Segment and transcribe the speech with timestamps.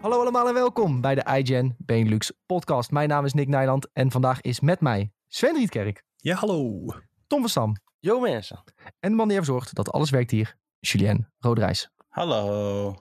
[0.00, 2.90] Hallo allemaal en welkom bij de iGen Benelux podcast.
[2.90, 6.84] Mijn naam is Nick Nijland en vandaag is met mij Sven Rietkerk, Ja, hallo.
[7.26, 8.62] Tom van Stam Yo mensen.
[9.00, 11.90] en de man die ervoor zorgt dat alles werkt hier, Julien Roderijs.
[12.08, 12.94] Hallo.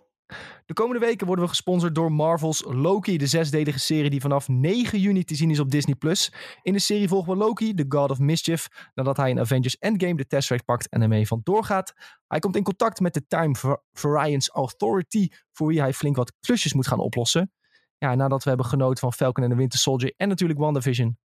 [0.65, 4.99] De komende weken worden we gesponsord door Marvel's Loki, de zesdelige serie die vanaf 9
[4.99, 5.95] juni te zien is op Disney+.
[6.61, 10.15] In de serie volgen we Loki, de God of Mischief, nadat hij in Avengers Endgame
[10.15, 11.93] de Tesseract pakt en ermee vandoor gaat.
[12.27, 16.33] Hij komt in contact met de Time Var- Variance Authority, voor wie hij flink wat
[16.39, 17.51] klusjes moet gaan oplossen.
[17.97, 21.17] Ja, nadat we hebben genoten van Falcon en de Winter Soldier en natuurlijk WandaVision,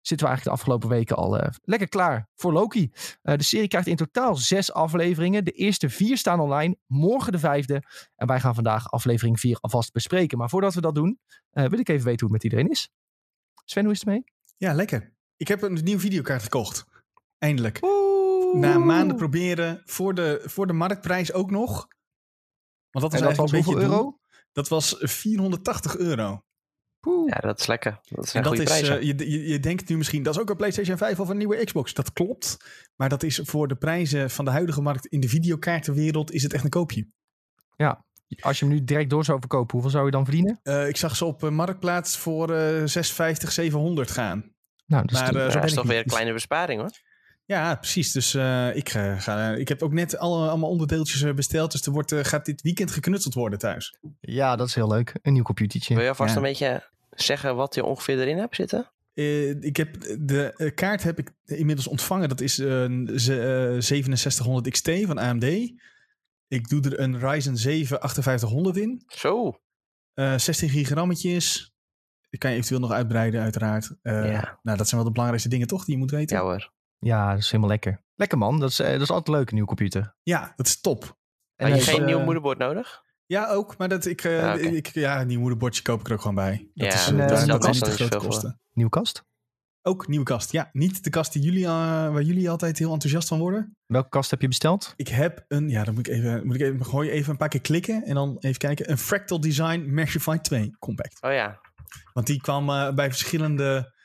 [0.00, 2.90] zitten we eigenlijk de afgelopen weken al eh, lekker klaar voor Loki.
[3.22, 5.44] Eh, de serie krijgt in totaal zes afleveringen.
[5.44, 7.82] De eerste vier staan online, morgen de vijfde.
[8.16, 10.38] En wij gaan vandaag aflevering 4 alvast bespreken.
[10.38, 12.90] Maar voordat we dat doen, eh, wil ik even weten hoe het met iedereen is.
[13.64, 14.24] Sven, hoe is het mee?
[14.56, 15.16] Ja, lekker.
[15.36, 16.84] Ik heb een nieuwe videokaart gekocht.
[17.38, 17.78] Eindelijk.
[17.82, 18.58] Oeh.
[18.58, 21.88] Na maanden proberen voor de, voor de marktprijs ook nog.
[22.90, 24.18] Want dat was En dat was eigenlijk een beetje euro?
[24.52, 26.42] Dat was 480 euro.
[27.00, 27.28] Poeh.
[27.28, 27.98] Ja, dat is lekker.
[28.08, 28.98] Dat is En een dat goede is, prijs.
[28.98, 31.36] eh, je, je, je denkt nu misschien, dat is ook een PlayStation 5 of een
[31.36, 31.94] nieuwe Xbox.
[31.94, 32.56] Dat klopt.
[32.96, 36.52] Maar dat is voor de prijzen van de huidige markt in de videokaartenwereld is het
[36.52, 37.06] echt een koopje.
[38.40, 40.60] Als je hem nu direct door zou verkopen, hoeveel zou je dan verdienen?
[40.62, 44.52] Eh, ik zag ze op eh, Marktplaats voor eh 650, 700 gaan.
[44.86, 46.80] Nou, dus Maar, eh, Ja, zo dat ben is ik toch weer een kleine besparing
[46.80, 46.90] hoor.
[47.48, 48.12] Ja, precies.
[48.12, 51.72] Dus eh, ik, eh, ga, ik heb ook net alle, allemaal onderdeeltjes eh, besteld.
[51.72, 53.98] Dus er wordt, gaat dit weekend geknutseld worden thuis.
[54.20, 55.14] ja, dat is heel leuk.
[55.22, 55.94] Een nieuw computertje.
[55.94, 56.36] Wil je alvast Ja.
[56.36, 58.90] een beetje zeggen wat je ongeveer erin hebt zitten?
[59.14, 62.28] Eh, ik heb de kaart heb ik inmiddels ontvangen.
[62.28, 65.44] Dat is een ze- eh, 6700 XT van AMD.
[66.48, 69.02] Ik doe er een Ryzen 7 5800 in.
[69.06, 69.60] Zo.
[70.14, 71.72] Eh 16 gigrammetjes.
[72.30, 73.90] Die kan je eventueel nog uitbreiden, uiteraard.
[74.02, 74.58] Eh, Ja.
[74.62, 75.84] Nou, dat zijn wel de belangrijkste dingen, toch?
[75.84, 76.36] Die je moet weten.
[76.36, 76.72] Ja hoor.
[76.98, 78.02] Ja, dat is helemaal lekker.
[78.14, 80.14] Lekker man, dat is, eh, dat is altijd leuk, een nieuw computer.
[80.22, 81.16] Ja, dat is top.
[81.56, 83.02] En Had je geen eh, nieuw moederbord nodig?
[83.26, 83.76] Ja, ook.
[83.78, 86.34] Maar dat ik, eh, Ah, ik ja, een nieuw moederbordje koop ik er ook gewoon
[86.34, 86.70] bij.
[86.74, 88.60] Dat Ja, is, eh, daar- dat dat is niet niet te groot zoveel kosten.
[88.72, 89.26] nieuwe kast.
[89.82, 90.52] Ook nieuwe kast.
[90.52, 91.70] Ja, niet de kast die jullie, eh,
[92.12, 93.76] waar jullie altijd heel enthousiast van worden.
[93.86, 94.92] Welke kast heb je besteld?
[94.96, 97.48] Ik heb een, ja, dan moet ik even, moet ik even, gooi even een paar
[97.48, 98.90] keer klikken en dan even kijken.
[98.90, 101.22] Een Fractal Design Meshify 2 Compact.
[101.22, 101.60] Oh ja.
[102.12, 103.96] Want die kwam eh, bij verschillende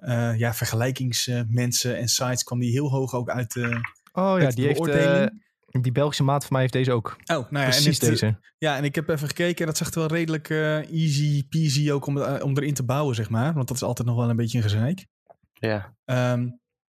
[0.00, 3.80] eh, ja, vergelijkingsmensen en sites kwam die heel hoog ook uit de
[4.12, 4.78] Oh ja, die heeft...
[4.78, 5.40] eh, beoordeling.
[5.70, 7.08] die Belgische maat van mij heeft deze ook.
[7.18, 8.38] oh, nou ja, en Precies eh, deze.
[8.58, 9.66] Ja, en ik heb even gekeken.
[9.66, 13.14] Dat zag er wel redelijk eh, easy peasy ook om, eh, om erin te bouwen,
[13.14, 13.54] zeg maar.
[13.54, 15.06] Want dat is altijd nog wel een beetje een gezeik.
[15.52, 15.94] Ja.
[16.04, 16.48] Ehm,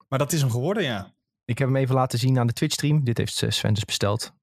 [0.07, 1.13] maar dat is hem geworden, ja.
[1.45, 3.03] Ik heb hem even laten zien aan de Twitch stream.
[3.03, 4.33] Dit heeft eh, Sven dus besteld.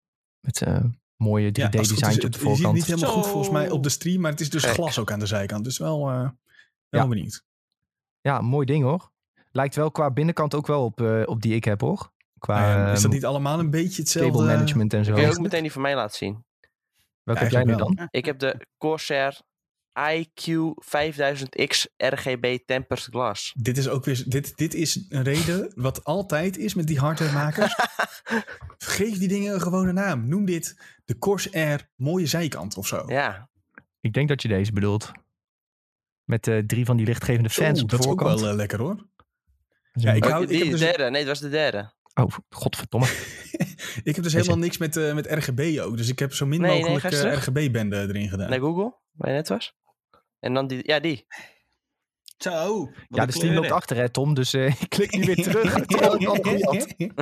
[0.41, 0.84] Met eh
[1.16, 2.75] mooie 3D ja als het goed design is, op de het- Je ziet het voorkant.
[2.75, 5.19] niet helemaal goed volgens mij op de stream, maar het is dus glas ook aan
[5.19, 5.65] de zijkant.
[5.65, 6.21] Dus wel, eh
[6.88, 7.06] wel Ja.
[7.09, 7.44] benieuwd.
[8.27, 9.11] Ja, mooi ding hoor.
[9.51, 12.13] Lijkt wel qua binnenkant ook wel op, eh, op die ik heb hoor.
[12.39, 14.33] Qua ja, is dat ehm, niet allemaal een beetje hetzelfde?
[14.33, 15.13] cable management en zo.
[15.13, 16.45] Kun je ook meteen die van mij laten zien?
[17.23, 18.09] Welke Ja, heb jij nu dan?
[18.11, 19.41] Ik heb de Corsair
[20.15, 20.51] IQ
[20.85, 23.53] 5000X RGB Tempered Glass.
[23.57, 27.75] Dit is ook weer dit, dit is een reden wat altijd is met die hardwaremakers.
[28.79, 30.29] Geef die dingen een gewone naam.
[30.29, 33.05] Noem dit de Corsair mooie zijkant of zo.
[33.07, 33.49] Ja.
[34.01, 35.13] Ik denk dat je deze bedoelt.
[36.27, 38.41] Met eh, drie van die lichtgevende fans op de dat is ook voorkant.
[38.41, 39.09] wel eh, lekker hoor.
[39.93, 41.11] Ja, ik Oh, hou- die heb dus- derde.
[41.11, 41.95] Nee, dat was de derde.
[42.15, 43.07] Oh, godverdomme.
[44.05, 45.97] Ik heb dus helemaal niks met, eh, met RGB ook.
[45.97, 47.33] Dus ik heb zo min Nee, nee, mogelijk eh.
[47.33, 48.51] RGB-benden erin gedaan.
[48.51, 49.75] Naar Google, waar je net was.
[50.41, 50.81] En dan die.
[50.83, 51.27] Ja, die.
[52.37, 52.91] Zo.
[53.09, 54.35] Ja, de stream loopt achter hè Tom.
[54.35, 55.77] Dus eh, ik klik nu weer terug.
[55.77, 57.13] ik de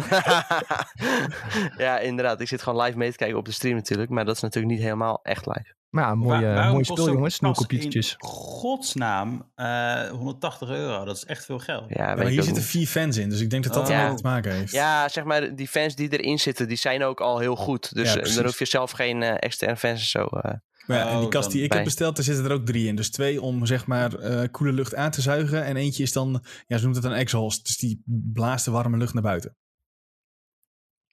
[1.77, 2.41] ja, inderdaad.
[2.41, 4.11] Ik zit gewoon live mee te kijken op de stream natuurlijk.
[4.11, 5.75] Maar dat is natuurlijk niet helemaal echt live.
[5.95, 7.41] Maar ja, mooi, Waar- eh, waarom mooi kost spul jongens.
[7.41, 8.15] Nieuwe computertjes.
[8.19, 11.05] Godsnaam eh 180 euro.
[11.05, 11.85] Dat is echt veel geld.
[11.89, 12.71] Ja, Ja, weet maar hier zitten niet.
[12.71, 13.29] vier fans in.
[13.29, 13.91] Dus ik denk dat dat Oh.
[13.91, 14.07] er Ja.
[14.07, 14.73] mee te maken heeft.
[14.73, 17.95] Ja, zeg maar, die fans die erin zitten, die zijn ook al heel goed.
[17.95, 20.25] Dus Ja, eh, dan hoef je zelf geen eh, externe fans en zo.
[20.25, 20.53] eh.
[20.87, 21.77] Maar ja, en die Oh, kast die ik bij.
[21.77, 22.97] heb besteld, daar zitten er ook drie in.
[22.97, 25.65] Dus twee om zeg maar eh, koele lucht aan te zuigen.
[25.65, 27.67] En eentje is dan, ja, ze noemt het een exhaust.
[27.67, 29.57] Dus die blaast de warme lucht naar buiten.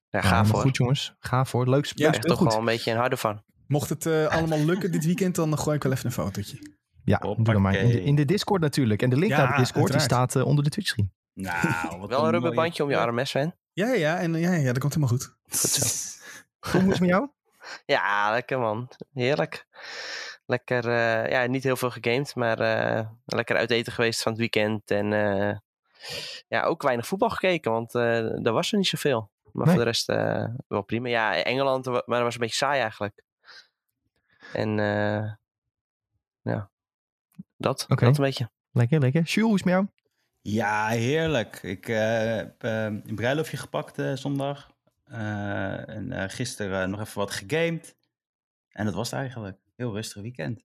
[0.09, 0.59] Ja, ga voor.
[0.59, 1.13] Goed jongens.
[1.19, 1.69] Ga voor.
[1.69, 2.05] Leuk spul.
[2.05, 2.47] Ja, Echt toch goed.
[2.47, 3.43] wel een beetje een harde van.
[3.71, 6.57] Mocht het eh, allemaal lukken dit weekend, dan gooi ik wel even een fotootje.
[7.03, 7.75] Ja, doe dan maar.
[7.75, 9.01] In de, in de Discord natuurlijk.
[9.01, 11.11] En de link Ja, naar de Discord die staat eh, onder de Twitch stream.
[11.33, 13.55] Nou, wat Wel een mooie- rubberbandje om je arm, Sven?
[13.73, 15.35] Ja, ja, ja, en ja, ja, dat komt helemaal goed.
[15.49, 15.85] Goed zo.
[16.71, 17.29] Tom, hoe is het met jou?
[17.85, 18.89] Ja, lekker man.
[19.13, 19.65] Heerlijk.
[20.45, 24.41] Lekker, eh, ja, niet heel veel gegamed, maar eh, lekker uit eten geweest van het
[24.41, 24.91] weekend.
[24.91, 25.57] En eh,
[26.47, 29.31] ja, ook weinig voetbal gekeken, want eh er was er niet zoveel.
[29.51, 29.75] Maar Nee.
[29.75, 31.07] voor de rest eh, wel prima.
[31.09, 33.23] Ja, Engeland, maar dat was een beetje saai eigenlijk.
[34.53, 35.33] En eh,
[36.41, 36.71] ja,
[37.57, 38.49] dat, dat een beetje.
[38.71, 39.21] Lekker, lekker.
[39.23, 39.87] Jules, hoe is het met jou?
[40.41, 41.59] Ja, heerlijk.
[41.63, 44.71] Ik eh, heb eh, een bruiloftje gepakt eh, zondag.
[45.03, 47.95] Eh, en eh, gisteren nog even wat gegamed.
[48.69, 49.57] En dat was het eigenlijk.
[49.75, 50.63] Heel rustig weekend.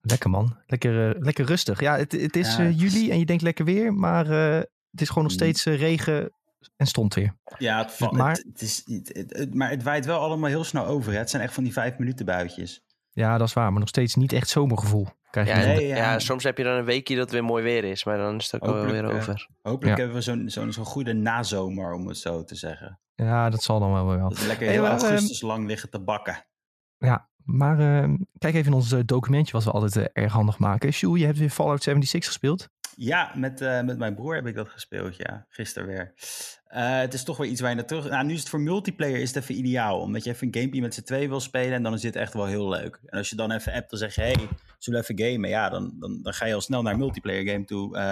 [0.00, 0.56] Lekker man.
[0.66, 1.80] Lekker, lekker rustig.
[1.80, 4.58] Ja, het, het is Ja, juli en je denkt lekker weer, maar eh,
[4.90, 5.38] het is gewoon nog Mm.
[5.38, 6.32] steeds regen
[6.76, 7.36] en stond weer.
[7.58, 10.48] Ja, het, valt- Maar- het, het is, het, het- het- maar het waait wel allemaal
[10.50, 11.12] heel snel over.
[11.12, 11.18] Hè?
[11.18, 12.82] Het zijn echt van die vijf minuten buitjes.
[13.10, 15.06] Ja, dat is waar, maar nog steeds niet echt zomergevoel.
[15.30, 15.60] Krijg je Ja.
[15.60, 15.96] Nee, ja.
[15.96, 16.18] ja.
[16.18, 18.50] soms heb je dan een weekje dat het weer mooi weer is, maar dan is
[18.50, 19.48] het ook Hopelijk, weer over.
[19.62, 20.02] Hopelijk Ja.
[20.04, 23.00] hebben we zo'n zo'n zo'n goede nazomer, om het zo te zeggen.
[23.14, 24.28] ja, dat zal dan wel wel.
[24.28, 26.46] Dat lekker Hey, heel maar, augustus lang liggen te bakken.
[26.98, 30.58] Ja, maar eh, kijk even in ons eh, documentje wat we altijd eh, erg handig
[30.58, 30.92] maken.
[30.92, 32.68] Sjoe, je hebt weer Fallout 76 gespeeld.
[33.00, 35.46] Ja, met, eh, met mijn broer heb ik dat gespeeld, ja.
[35.48, 36.14] Gisteren weer.
[36.64, 38.08] Eh, het is toch weer iets waar je naar terug...
[38.08, 40.00] Nou, nu is het voor multiplayer is het even ideaal.
[40.00, 42.34] Omdat je even een gamepje met z'n twee wil spelen en dan is dit echt
[42.34, 43.00] wel heel leuk.
[43.04, 44.20] En als je dan even appt, dan zeg je...
[44.20, 44.48] Hey,
[44.78, 45.50] zullen we even gamen?
[45.50, 47.96] Ja, dan, dan, dan ga je al snel naar een multiplayer game toe...
[47.96, 48.02] eh,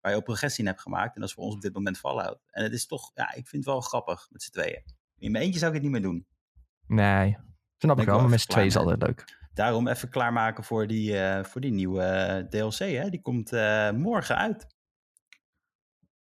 [0.00, 1.14] waar je ook progressie in hebt gemaakt.
[1.14, 2.38] En dat is voor ons op dit moment Fallout.
[2.50, 3.10] En het is toch...
[3.14, 4.82] Ja, ik vind het wel grappig met z'n tweeën.
[5.18, 6.26] In mijn eentje zou ik het niet meer doen.
[6.86, 7.36] Nee,
[7.78, 9.40] snap ik wel, maar met z'n tweeën is altijd leuk.
[9.54, 12.78] Daarom even klaarmaken voor die, eh, voor die nieuwe eh, DLC.
[12.78, 13.10] Hè?
[13.10, 14.66] Die komt eh, morgen uit.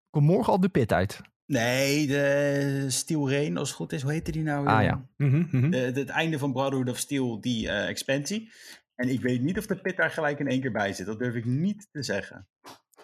[0.09, 1.21] Komt morgen al de pit uit.
[1.45, 4.01] Nee, de Steel Rain, als het goed is.
[4.01, 4.63] Hoe heette die nou?
[4.65, 4.74] weer?
[4.74, 5.06] Ah, ja.
[5.18, 5.69] Mhm, mhm.
[5.69, 8.51] De- de- het einde van Brotherhood of Steel, die eh, expansie.
[8.95, 11.06] En ik weet niet of de pit daar gelijk in één keer bij zit.
[11.06, 12.47] Dat durf ik niet te zeggen.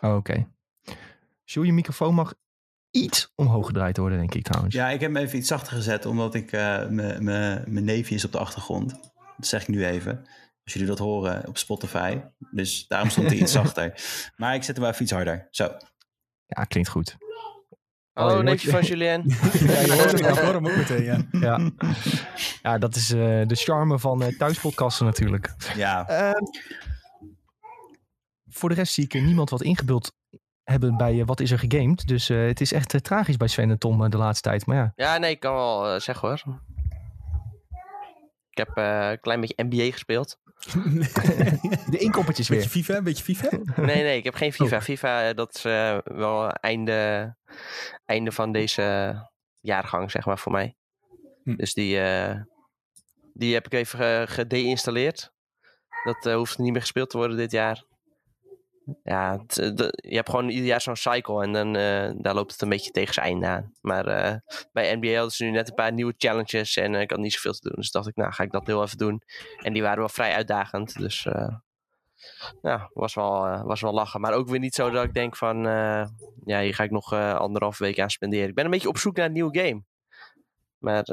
[0.01, 0.47] Oh, Oké.
[1.45, 2.33] Sjoe, je microfoon mag
[2.91, 4.75] iets omhoog gedraaid worden, denk ik trouwens.
[4.75, 8.15] Ja, ik heb hem even iets zachter gezet, omdat ik eh, mijn- mijn mijn neefje
[8.15, 9.12] is op de achtergrond.
[9.37, 10.17] Dat zeg ik nu even.
[10.63, 12.19] Als jullie dat horen op Spotify.
[12.51, 13.93] Dus daarom stond hij iets zachter.
[14.35, 15.47] Maar ik zet hem wel even iets harder.
[15.51, 15.63] Zo.
[16.45, 17.17] Ja, klinkt goed.
[18.13, 19.23] Neefje hoort- van Julien.
[19.71, 21.25] Ja, je hoort hem, hoor hem ook meteen, ja.
[21.47, 21.71] Ja,
[22.61, 25.53] ja dat is eh, de charme van eh, thuispodcasten natuurlijk.
[25.75, 26.43] Ja, Ehm,
[28.49, 30.11] voor de rest zie ik er niemand wat ingebeeld
[30.63, 32.07] hebben bij eh, wat is er gegamed.
[32.07, 34.65] Dus eh, het is echt tragisch bij Sven en Tom de laatste tijd.
[34.65, 36.61] Maar ja, Ja, nee, ik kan wel zeggen hoor.
[38.53, 40.37] Ik heb eh, een klein beetje NBA gespeeld.
[41.91, 42.83] de inkoppertjes Beetje weer.
[42.83, 43.49] FIFA, beetje FIFA.
[43.75, 44.81] Nee, nee, ik heb geen FIFA.
[44.81, 47.35] FIFA, eh, dat is eh, wel einde,
[48.05, 49.15] einde van deze
[49.59, 50.75] jaargang, zeg maar, voor mij.
[51.43, 51.55] Hm.
[51.55, 52.41] Dus die, eh,
[53.33, 55.31] die heb ik even ge- gedeinstalleerd.
[56.03, 57.83] Dat hoeft niet meer gespeeld te worden dit jaar.
[59.03, 62.61] Ja, eh, je hebt gewoon ieder jaar zo'n cycle en dan, eh, daar loopt het
[62.61, 63.73] een beetje tegen zijn einde aan.
[63.81, 64.35] Maar eh,
[64.71, 67.53] bij NBA hadden ze nu net een paar nieuwe challenges en ik had niet zoveel
[67.53, 67.75] te doen.
[67.75, 69.21] Dus dacht ik, nou ga ik dat heel even doen.
[69.57, 71.27] En die waren wel vrij uitdagend, dus
[72.61, 74.21] ja, was wel, was wel lachen.
[74.21, 75.57] Maar ook weer niet zo dat ik denk van,
[76.45, 78.49] ja, hier ga ik nog anderhalf week aan spenderen.
[78.49, 79.83] Ik ben een beetje op zoek naar een nieuwe game.
[80.77, 81.03] Maar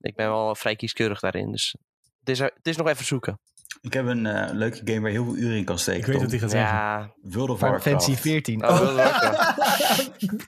[0.00, 1.76] ik ben wel vrij kieskeurig daarin, dus
[2.18, 3.38] het is, het is nog even zoeken.
[3.80, 6.00] Ik heb een eh, leuke game waar je heel veel uren in kan steken.
[6.00, 6.22] Ik weet Tom.
[6.22, 6.76] wat hij gaat zeggen.
[6.76, 8.04] Ja, World of Final Warcraft.
[8.04, 8.64] Fantasy 14.
[8.64, 8.78] oh.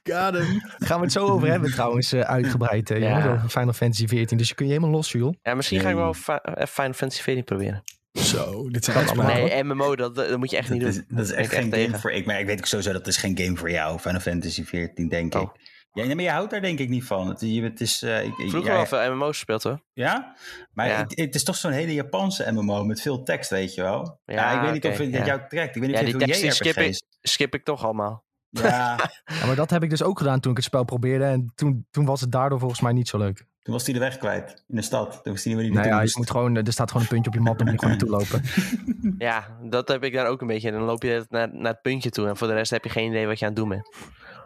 [0.03, 0.61] Got him.
[0.79, 2.91] Gaan we het zo over hebben trouwens eh, uitgebreid.
[2.91, 3.09] eh, Ja.
[3.09, 4.38] jongens, over Final Fantasy 14.
[4.38, 5.35] Dus je kun je helemaal los, joh.
[5.43, 7.82] ja, misschien ga ik wel Fi- Final Fantasy 14 proberen.
[8.12, 9.27] Zo, dit zijn allemaal.
[9.27, 11.05] Nee, MMO, dat, dat moet je echt Dat niet is, doen.
[11.09, 12.27] dat is echt geen game voor ik.
[12.27, 13.99] Maar ik weet ook sowieso dat is geen game voor jou.
[13.99, 15.43] Final Fantasy 14, denk Oh.
[15.43, 15.69] ik.
[15.92, 17.28] Ja, nee, maar je houdt daar denk ik niet van.
[17.28, 19.82] Het, je, het is, eh, ik, Vroeger ja, wel veel MMO's gespeeld hoor.
[19.92, 20.37] Ja?
[20.72, 20.96] Maar Ja.
[20.96, 24.20] Het, het is toch zo'n hele Japanse MMO met veel tekst, weet je wel?
[24.25, 25.25] Ja, Ja, ik weet niet of het ja.
[25.25, 25.76] jou trekt.
[25.76, 27.02] Ik weet niet Ja, of die tekst die skip JRPG's...
[27.20, 28.25] Skip ik toch allemaal.
[28.50, 28.98] Ja,
[29.40, 31.25] Ja, maar dat heb ik dus ook gedaan toen ik het spel probeerde.
[31.25, 33.46] En toen, toen was het daardoor volgens mij niet zo leuk.
[33.62, 35.20] toen was hij de weg kwijt in de stad.
[35.22, 37.31] Toen was hij niet meer Nou ja, je moet gewoon, er staat gewoon een puntje
[37.31, 38.43] op je map, dan moet je gewoon naartoe lopen.
[39.19, 40.70] Ja, dat heb ik dan ook een beetje.
[40.70, 43.10] Dan loop je naar, naar het puntje toe en voor de rest heb je geen
[43.10, 43.88] idee wat je aan het doen bent.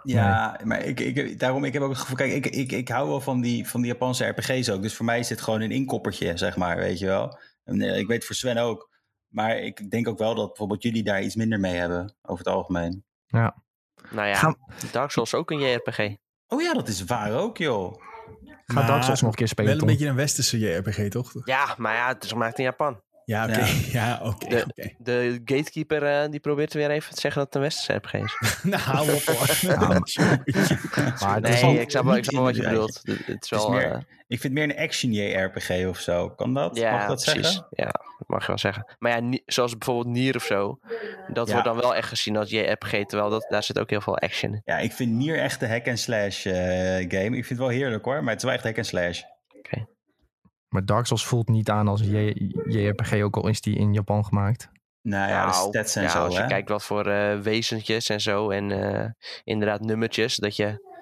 [0.04, 3.08] Ja, maar ik, ik, daarom, ik heb ook het gevoel, kijk, ik, ik, ik hou
[3.08, 4.82] wel van die, van die Japanse RPG's ook.
[4.82, 7.38] Dus voor mij is dit gewoon een inkoppertje, zeg maar, weet je wel.
[7.64, 8.90] En, eh, ik weet voor Sven ook.
[9.28, 12.54] Maar ik denk ook wel dat bijvoorbeeld jullie daar iets minder mee hebben, over het
[12.54, 13.04] algemeen.
[13.28, 14.56] Nou ja, Gaan-
[14.92, 15.99] Dark Souls is ook een JRPG.
[16.49, 18.02] Oh ja, dat is waar ook, joh.
[18.66, 19.88] Ga Dark Souls nog een keer spelen, Wel een Tom.
[19.96, 21.32] beetje een westerse JRPG, toch?
[21.44, 23.00] Ja, maar ja, het is gemaakt in Japan.
[23.25, 23.64] Ja, oké.
[23.99, 24.49] Ja, oké.
[24.49, 24.90] De- oké.
[24.99, 28.59] De gatekeeper eh, die probeert weer even te zeggen dat het een westerse RPG is.
[28.62, 29.57] Nou, hou op hoor.
[29.71, 33.00] Ja, maar- het Nee, ik snap wel, ik snap wel wat je bedoelt.
[33.02, 33.71] Het het is Het is wel...
[33.71, 36.28] meer- eh, Ik vind meer een action JRPG of zo.
[36.31, 36.76] Kan dat?
[36.76, 37.43] ja, Mag dat precies.
[37.47, 37.66] zeggen?
[37.71, 37.85] Ja,
[38.19, 38.95] dat mag je wel zeggen.
[38.99, 40.78] Maar ja, zoals bijvoorbeeld Nier of zo.
[41.33, 41.52] Dat Ja.
[41.52, 42.90] wordt dan wel echt gezien als JRPG.
[43.07, 44.62] Terwijl dat, daar zit ook heel veel action in.
[44.64, 46.54] Ja, ik vind Nier echt de hack-and-slash eh,
[47.09, 47.37] game.
[47.37, 49.23] Ik vind het wel heerlijk hoor, maar het is wel echt hack-and-slash.
[50.75, 54.25] Maar Dark Souls voelt niet aan als een JRPG, ook al is die in Japan
[54.25, 54.69] gemaakt.
[55.02, 56.47] Nou ja, de Nou, stats en ja, zo als je hè.
[56.47, 58.50] kijkt wat voor eh, wezentjes en zo.
[58.50, 59.11] En eh,
[59.45, 60.37] inderdaad nummertjes.
[60.37, 60.93] Dat je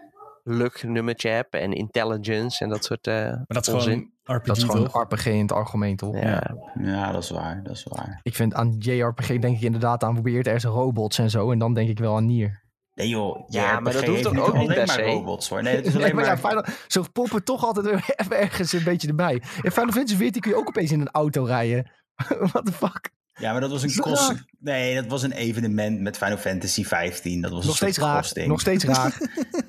[0.45, 1.55] luck nummertje hebt.
[1.55, 3.93] En intelligence en dat soort eh Maar dat is onzin.
[4.23, 5.03] gewoon RPG, Dat is gewoon toch?
[5.03, 6.15] RPG in het algemeen, toch?
[6.15, 6.29] Ja.
[6.29, 6.57] Ja.
[6.83, 8.21] Ja, dat is waar, dat is waar.
[8.23, 11.51] Ik vind aan JRPG denk ik inderdaad aan probeert er zijn robots en zo.
[11.53, 12.62] En dan denk ik wel aan Nier.
[12.95, 15.03] Nee joh, Ja, maar dat hoeft niet ook niet alleen per maar se?
[15.03, 15.63] robots hoor.
[15.63, 16.41] Nee, het is Nee, alleen maar maar...
[16.43, 19.43] ja, Final, zo poppen toch altijd weer even ergens een beetje erbij.
[19.63, 21.91] In Final Fantasy 14 kun je ook opeens in een auto rijden.
[22.53, 23.11] What the fuck?
[23.35, 24.35] Ja, maar dat was een dat kost.
[24.59, 27.41] Nee, dat was een evenement met Final Fantasy 15.
[27.41, 28.17] Dat was Nog een steeds raar.
[28.17, 28.47] kosting.
[28.47, 29.17] Nog steeds raar.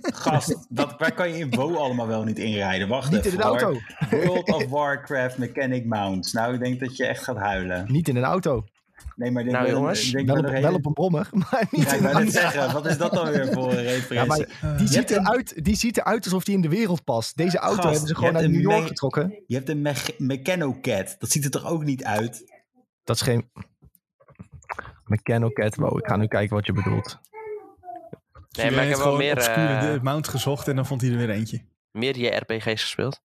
[0.02, 2.88] Gast, dat, waar kan je in WoW allemaal wel niet inrijden?
[2.88, 3.62] Wacht Niet in even een hoor.
[3.62, 3.80] auto.
[4.26, 6.34] World of Warcraft Mechanic Mounts.
[6.34, 7.86] Nou, ik denk dat je echt gaat huilen.
[7.92, 8.64] Niet in een auto.
[9.16, 10.94] Nee, maar denk Nou, wel- jongens, ik denk Wel wel op, wel een- op een
[10.94, 13.84] brommer, maar niet Ja, ik wou net zeggen, wat is dat dan weer voor een
[13.84, 14.14] referentie?
[14.14, 14.38] Ja, maar
[14.78, 17.38] die, Je ziet hebt een- eruit, die ziet eruit alsof die in de wereld past.
[17.38, 19.44] Deze auto Gast, hebben ze gewoon uit New York me- getrokken.
[19.48, 21.16] Je hebt een Mech- Mechanocat.
[21.20, 22.44] Dat ziet er toch ook niet uit?
[23.04, 23.50] Dat is geen...
[25.06, 27.20] Mechanocat, wow, ik ga nu kijken wat je bedoelt.
[28.58, 31.02] Nee, maar ik heb wel gewoon meer, obscure eh, de- mount gezocht en dan vond
[31.02, 31.62] hij er weer eentje.
[31.92, 33.22] meer JRPG's gespeeld.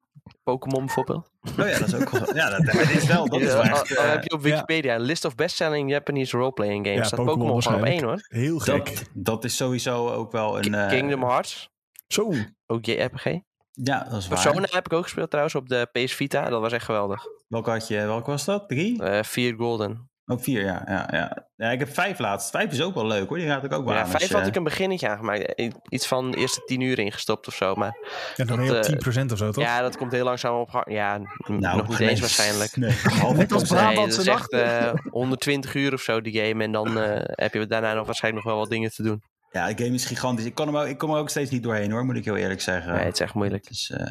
[0.52, 1.30] Pokémon bijvoorbeeld.
[1.58, 2.34] Oh ja, dat is ook wel...
[2.40, 3.28] Ja, dat, dat is wel...
[3.28, 6.84] Dat is al- al eh, heb je op Wikipedia een list of best-selling Japanese role-playing
[6.86, 7.00] games.
[7.00, 8.26] Ja, staat Pokémon gewoon op één hoor.
[8.28, 8.84] Heel gek.
[8.86, 10.74] dat, dat is sowieso ook wel een...
[10.74, 11.70] eh, Kingdom Hearts,
[12.06, 12.32] Zo.
[12.66, 13.24] ook JRPG.
[13.72, 14.42] Ja, dat is waar.
[14.42, 16.48] Persona heb ik ook gespeeld trouwens op de PS Vita.
[16.48, 17.22] Dat was echt geweldig.
[17.48, 17.96] Welke had je?
[17.96, 18.68] Welke was dat?
[18.68, 19.02] Drie?
[19.02, 20.07] Eh vier golden.
[20.30, 20.82] Ook vier, ja.
[20.86, 21.46] ja, ja.
[21.56, 22.50] ja ik heb vijf laatst.
[22.50, 23.38] Vijf is ook wel leuk hoor.
[23.38, 24.08] Die raad ik ook wel Ja, aan.
[24.08, 25.54] vijf had ik een beginnetje aangemaakt.
[25.54, 27.74] Eh, Iets van de eerste tien uur ingestopt of zo.
[27.74, 27.96] Maar
[28.36, 29.64] Ja, dan ben Dat, je eh, op 10% of zo, toch?
[29.64, 30.84] ja, dat komt heel langzaam op gang.
[30.92, 32.08] Ja, Nou, nog niet nee.
[32.08, 32.76] eens waarschijnlijk.
[32.76, 32.90] Nee,
[33.36, 33.70] Net als.
[33.70, 34.88] Nee, Brabantse echt nachten.
[34.88, 36.64] eh, 120 uur of zo die game.
[36.64, 39.22] En dan eh, heb je daarna nog waarschijnlijk nog wel wat dingen te doen.
[39.50, 40.44] Ja, de game is gigantisch.
[40.44, 42.36] Ik, kan hem ook, ik kom er ook steeds niet doorheen hoor, moet ik heel
[42.36, 42.92] eerlijk zeggen.
[42.94, 43.64] Nee, het is echt moeilijk.
[43.64, 44.06] Het is, eh,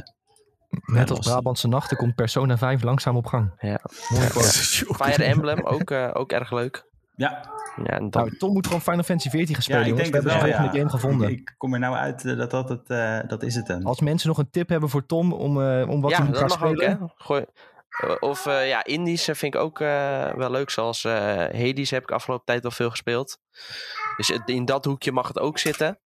[0.85, 1.19] Net als.
[1.27, 3.51] Brabantse nachten komt Persona 5 langzaam op gang.
[3.59, 3.79] Ja.
[4.09, 4.27] Mooi.
[5.01, 6.85] Fire Emblem, ook, eh, ook erg leuk.
[7.15, 9.87] ja, Ja, en dan, Nou, Tom moet gewoon Final Fantasy 14 gaan ja, spelen, ik
[9.89, 10.09] jongens.
[10.11, 10.71] denk We het hebben Ja.
[10.71, 11.29] game gevonden.
[11.29, 13.85] Ik, ik kom er nou uit eh, dat dat, het, eh, dat is het hem.
[13.85, 16.37] Als mensen nog een tip hebben voor Tom om, eh, om wat ja, hij moet
[16.37, 16.97] gaan dat ook, spelen.
[16.99, 17.05] hè.
[17.15, 17.45] Gooi,
[18.19, 20.69] of eh, ja, indies eh, vind ik ook eh, wel leuk.
[20.69, 23.37] Zoals eh Hades heb ik afgelopen tijd wel veel gespeeld.
[24.17, 25.99] Dus in dat hoekje mag het ook zitten.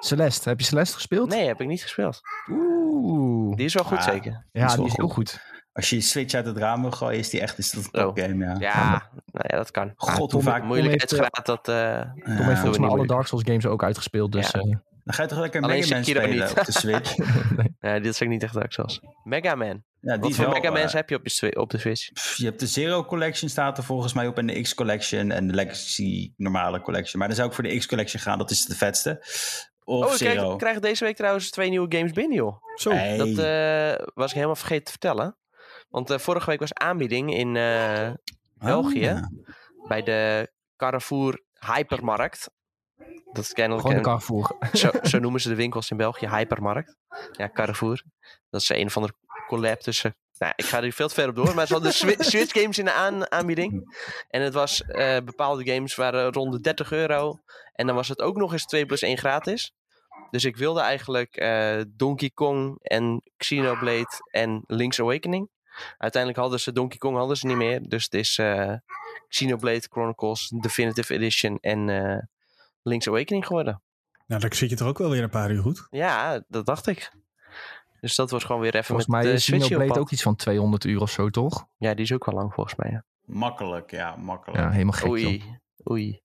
[0.00, 1.28] Celeste, heb je Celeste gespeeld?
[1.28, 2.20] Nee, heb ik niet gespeeld.
[2.50, 3.56] Oeh.
[3.56, 4.04] Die is wel goed, Ah.
[4.04, 4.46] zeker.
[4.52, 5.40] Ja, is die is heel goed.
[5.72, 8.00] Als je je Switch uit het raam wil gooien, is die echt is dat een
[8.00, 8.06] Oh.
[8.06, 8.56] topgame, ja.
[8.58, 8.90] Ja,
[9.26, 9.92] nou ja, dat kan.
[9.96, 10.62] God, hoe Tom- vaak...
[10.64, 11.68] Moeilijkheidsgraad, dat...
[11.68, 12.12] eh, Ja.
[12.14, 13.06] Tom heeft volgens niet mij alle.
[13.06, 14.32] Dark Souls games ook uitgespeeld.
[14.32, 14.60] Dus Ja.
[14.60, 16.50] eh, Dan ga je toch lekker Alleen Mega Man spelen niet.
[16.58, 17.14] op de Switch?
[17.80, 19.00] ja, dit is ook niet echt Dark Souls.
[19.24, 19.82] Mega Man.
[20.00, 22.12] Ja, die Wat voor wel, Mega Man's eh, heb je op, je op de Switch?
[22.12, 25.30] pff, Je hebt de Zero Collection staat er volgens mij op en de X Collection
[25.30, 27.18] en de Legacy normale Collection.
[27.18, 29.24] Maar dan zou ik voor de X Collection gaan, dat is de vetste.
[29.98, 30.42] Of Oh, ik Zero.
[30.42, 32.56] krijg, krijg deze week trouwens twee nieuwe games binnen, joh.
[32.74, 32.90] Zo.
[32.90, 33.16] Hey.
[33.16, 35.36] Dat eh, was ik helemaal vergeten te vertellen.
[35.88, 38.10] Want eh, vorige week was aanbieding in eh,
[38.54, 39.08] België.
[39.08, 39.22] Ah.
[39.88, 41.42] bij de Carrefour
[41.74, 42.50] Hypermarkt.
[43.32, 44.56] Dat is kennelijk gewoon de een- Carrefour.
[44.72, 46.96] zo, zo noemen ze de winkels in België, Hypermarkt.
[47.32, 48.02] Ja, Carrefour.
[48.50, 49.14] Dat is een of andere
[49.46, 50.16] collab tussen...
[50.38, 52.78] Nou, ik ga er veel te ver op door, maar ze hadden Swi- Switch games
[52.78, 53.96] in de aan, aanbieding.
[54.28, 57.38] En het was, eh, bepaalde games waren rond de 30 euro.
[57.72, 59.72] En dan was het ook nog eens 2 plus 1 gratis.
[60.32, 65.48] Dus ik wilde eigenlijk eh, Donkey Kong en Xenoblade en Link's Awakening.
[65.98, 67.80] Uiteindelijk hadden ze Donkey Kong hadden ze niet meer.
[67.88, 68.74] Dus het is eh,
[69.28, 72.18] Xenoblade Chronicles Definitive Edition en eh,
[72.82, 73.82] Link's Awakening geworden.
[74.26, 75.86] Nou, dan zit je toch ook wel weer een paar uur goed.
[75.90, 77.12] Ja, dat dacht ik.
[78.00, 80.10] Dus dat wordt gewoon weer even Volgens met mij de is Switch op Xenoblade ook
[80.10, 81.66] iets van 200 uur of zo, toch?
[81.76, 82.90] Ja, die is ook wel lang volgens mij.
[82.90, 83.04] Ja.
[83.24, 84.60] Makkelijk, ja, makkelijk.
[84.60, 85.12] Ja, helemaal gek, joh.
[85.12, 85.58] Oei,
[85.90, 86.20] oei.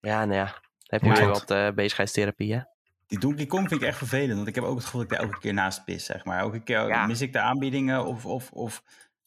[0.00, 0.62] Ja, nou ja.
[0.82, 2.60] Heb je weer wat eh, bezigheidstherapie, hè?
[3.06, 5.16] Die Donkey Kong vind ik echt vervelend, want ik heb ook het gevoel dat ik
[5.16, 6.38] daar elke keer naast pis, zeg maar.
[6.38, 7.06] Elke keer Ja.
[7.06, 8.82] mis ik de aanbiedingen of, of, of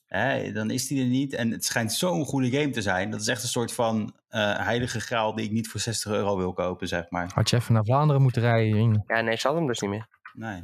[0.06, 1.34] hè, dan is die er niet.
[1.34, 3.12] En het schijnt zo'n goede game te zijn.
[3.12, 6.38] Dat is echt een soort van eh, heilige graal die ik niet voor 60 euro
[6.38, 7.32] wil kopen, zeg maar.
[7.34, 9.04] Had je even naar Vlaanderen moeten rijden.
[9.08, 10.08] Ja, nee, ze hadden hem dus niet meer.
[10.34, 10.64] Nee.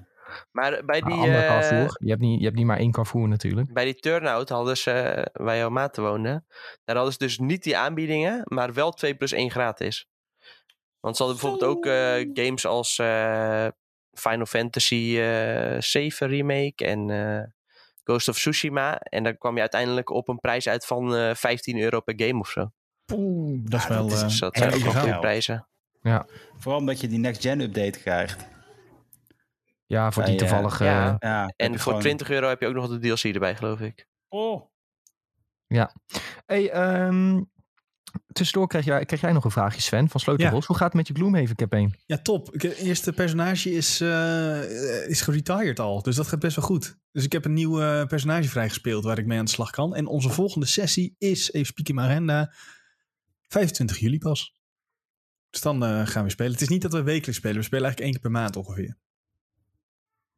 [0.52, 1.98] Maar bij die, andere eh, Carrefour.
[2.00, 3.74] Je hebt, niet, je hebt niet maar één Carrefour natuurlijk.
[3.74, 6.44] bij die turnout hadden ze, eh, waar jouw maat woonde,
[6.86, 10.08] daar hadden ze dus niet die aanbiedingen, maar wel 2 plus 1 gratis.
[11.06, 13.68] Want ze hadden bijvoorbeeld ook eh, games als eh,
[14.14, 17.44] Final Fantasy eh 7 Remake en eh,
[18.04, 18.98] Ghost of Tsushima.
[19.00, 22.40] En dan kwam je uiteindelijk op een prijs uit van eh 15 euro per game
[22.40, 22.72] of zo.
[23.06, 24.08] Poeh, dat is Ja, wel...
[24.08, 25.68] dat is- dat en zijn ook wel goede prijzen.
[26.58, 28.48] Vooral omdat je die next gen update krijgt.
[29.86, 31.16] Ja, voor die ja.
[31.20, 33.80] Ja, heb En voor gewoon- 20 euro heb je ook nog de DLC erbij, geloof
[33.80, 34.08] ik.
[34.30, 34.62] Oh.
[36.46, 37.42] Hey, ehm,
[38.32, 40.66] tussendoor krijg jij, krijg jij nog een vraagje, Sven, van Sleutelbos.
[40.66, 41.96] Hoe gaat het met je Gloomhaven campaign?
[42.06, 42.54] Ja, top.
[42.54, 46.98] Het eerste personage is, eh is geretired al, dus dat gaat best wel goed.
[47.12, 49.96] Dus ik heb een nieuw eh, personage vrijgespeeld waar ik mee aan de slag kan.
[49.96, 52.54] En onze volgende sessie is, even spieken in mijn agenda,
[53.48, 54.54] 25 juli pas.
[55.50, 56.52] Dus dan eh, gaan we spelen.
[56.52, 58.98] Het is niet dat we wekelijks spelen, we spelen eigenlijk één keer per maand ongeveer.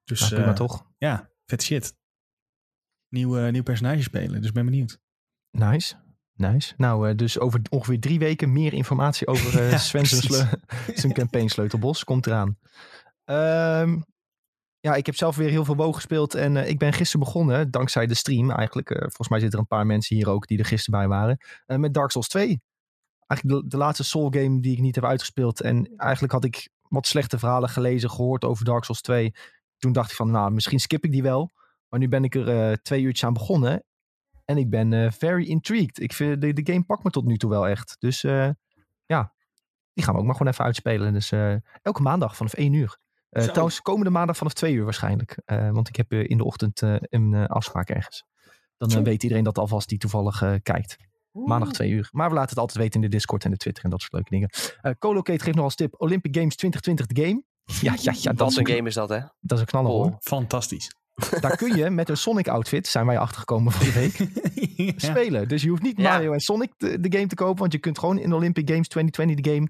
[0.04, 0.88] Dus Nou, prima toch?
[0.98, 1.96] ja, vet shit.
[3.10, 5.00] Nieuw, nieuw personage spelen, dus ben benieuwd.
[5.52, 5.96] Nice.
[6.38, 6.74] Nice.
[6.78, 11.48] Nou, eh, dus over ongeveer drie weken meer informatie over eh Ja, Sven zijn, campaign
[11.48, 12.04] Sleutelbos.
[12.04, 12.58] Komt eraan.
[13.26, 14.00] Ehm,
[14.80, 17.72] ja, ik heb zelf weer heel veel WoW gespeeld en eh, ik ben gisteren begonnen,
[17.72, 18.90] dankzij de stream eigenlijk.
[19.00, 21.38] volgens mij zitten er een paar mensen hier ook die er gisteren bij waren.
[21.80, 22.62] met Dark Souls 2.
[23.28, 25.62] Eigenlijk de, de laatste Soul game die ik niet heb uitgespeeld.
[25.62, 29.34] En eigenlijk had ik wat slechte verhalen gelezen, gehoord over Dark Souls 2.
[29.78, 31.52] Toen dacht ik van, nou, misschien skip ik die wel.
[31.90, 33.84] Maar nu ben ik er twee uurtjes aan begonnen.
[34.48, 36.00] En ik ben eh, very intrigued.
[36.00, 37.96] Ik vind, de, de game pakt me tot nu toe wel echt.
[38.00, 38.50] Dus eh,
[39.06, 39.34] ja,
[39.94, 41.14] die gaan we ook maar gewoon even uitspelen.
[41.14, 42.98] Dus eh, elke maandag vanaf 1 uur.
[43.30, 45.42] Eh, trouwens, komende maandag vanaf 2 uur waarschijnlijk.
[45.46, 48.24] Eh, want ik heb eh, in de ochtend eh, een eh, afspraak ergens.
[48.78, 49.02] Dan Zo.
[49.02, 50.98] weet iedereen dat alvast die toevallig eh, kijkt.
[51.32, 52.10] Maandag 2 uur.
[52.12, 54.14] Maar we laten het altijd weten in de Discord en de Twitter en dat soort
[54.14, 54.50] leuke dingen.
[54.82, 57.44] Eh Colocate geeft nog als tip Olympic Games 2020 de game.
[57.82, 59.20] Ja, ja, ja dat, Wat is een een, game is dat, hè?
[59.40, 60.02] dat is een knaller Oh.
[60.04, 60.16] hoor.
[60.20, 60.92] Fantastisch.
[61.40, 64.18] Daar kun je met een Sonic outfit, zijn wij achtergekomen van de week,
[64.88, 64.94] Ja.
[65.12, 65.48] spelen.
[65.48, 66.12] Dus je hoeft niet Ja.
[66.12, 67.60] Mario en Sonic de, de game te kopen.
[67.60, 69.68] Want je kunt gewoon in Olympic Games 2020 de game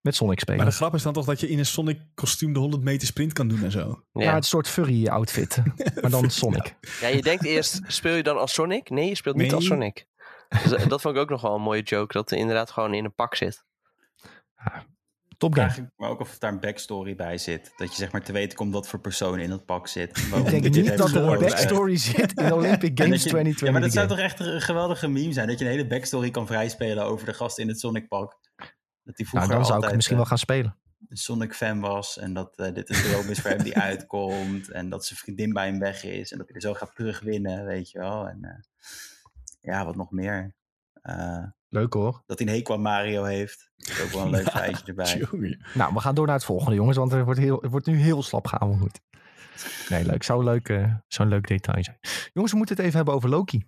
[0.00, 0.60] met Sonic spelen.
[0.60, 3.06] Maar de grap is dan toch dat je in een Sonic kostuum de 100 meter
[3.06, 4.02] sprint kan doen en zo.
[4.12, 4.26] Ja, Ja.
[4.26, 5.62] het is een soort furry outfit.
[6.00, 6.74] maar dan Sonic.
[7.00, 8.90] ja, je denkt eerst, speel je dan als Sonic?
[8.90, 9.54] Nee, je speelt niet Nee.
[9.54, 10.06] als Sonic.
[10.48, 13.04] Dus, dat vond ik ook nog wel een mooie joke, dat hij inderdaad gewoon in
[13.04, 13.64] een pak zit.
[15.38, 17.72] Top me ook of daar een backstory bij zit.
[17.76, 20.18] Dat je zeg maar te weten komt wat voor persoon in dat pak zit.
[20.18, 23.60] Ik denk niet dat er een backstory zit in Olympic Games dat je- 2020.
[23.66, 25.48] Ja, maar dat zou toch echt een geweldige meme zijn?
[25.48, 28.38] Dat je een hele backstory kan vrijspelen over de gast in het Sonic pak.
[28.56, 28.66] Dat
[29.04, 30.76] hij Nou, vroeger dan zou ik misschien eh, wel gaan spelen.
[31.08, 32.18] een Sonic fan was.
[32.18, 34.70] En dat eh, dit een droom is voor hem die uitkomt.
[34.70, 36.32] En dat zijn vriendin bij hem weg is.
[36.32, 38.28] En dat hij er zo gaat terugwinnen, weet je wel.
[38.28, 38.58] En eh,
[39.60, 40.54] ja, wat nog meer.
[41.06, 42.22] Eh, Leuk hoor.
[42.26, 43.70] dat hij een hekel aan Mario heeft.
[43.76, 45.58] Dat is ook wel een leuk feitje erbij.
[45.74, 46.96] Nou, we gaan door naar het volgende jongens.
[46.96, 48.90] Want er wordt, heel, er wordt nu heel slap gehouden.
[49.88, 50.22] Nee, leuk.
[50.22, 51.98] Zou een leuk, eh, zou een leuk detail zijn.
[52.32, 53.64] Jongens, we moeten het even hebben over Loki.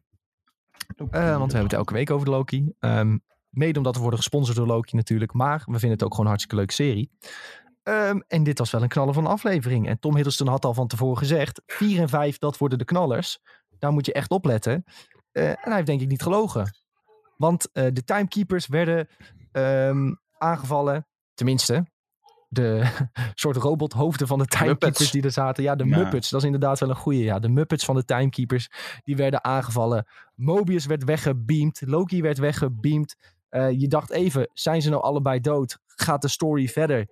[0.97, 2.73] Eh, want we hebben het elke week over Loki.
[2.79, 3.19] Ehm,
[3.49, 5.33] mede omdat we worden gesponsord door Loki natuurlijk.
[5.33, 7.11] Maar we vinden het ook gewoon een hartstikke leuke serie.
[7.83, 9.89] Ehm, en dit was wel een knaller van een aflevering.
[9.89, 11.63] En Tom Hiddleston had al van tevoren gezegd...
[11.67, 13.39] 4 en 5, dat worden de knallers.
[13.79, 14.85] Daar moet je echt op letten.
[15.33, 16.71] Eh, en hij heeft denk ik niet gelogen.
[17.39, 19.09] Want eh, de timekeepers werden
[19.53, 21.07] ehm, aangevallen.
[21.35, 21.87] Tenminste,
[22.49, 22.93] de
[23.35, 25.11] soort robothoofden van de timekeepers Muppets.
[25.11, 25.63] die er zaten.
[25.63, 25.97] Ja, de Ja.
[25.97, 26.31] Muppets.
[26.31, 27.23] Dat is inderdaad wel een goeie.
[27.25, 28.71] Ja, de Muppets van de timekeepers.
[29.03, 30.07] Die werden aangevallen.
[30.35, 31.83] Mobius werd weggebeamd.
[31.87, 33.15] Loki werd weggebeamd.
[33.49, 35.79] Eh, je dacht even, zijn ze nou allebei dood?
[35.87, 37.09] Gaat de story verder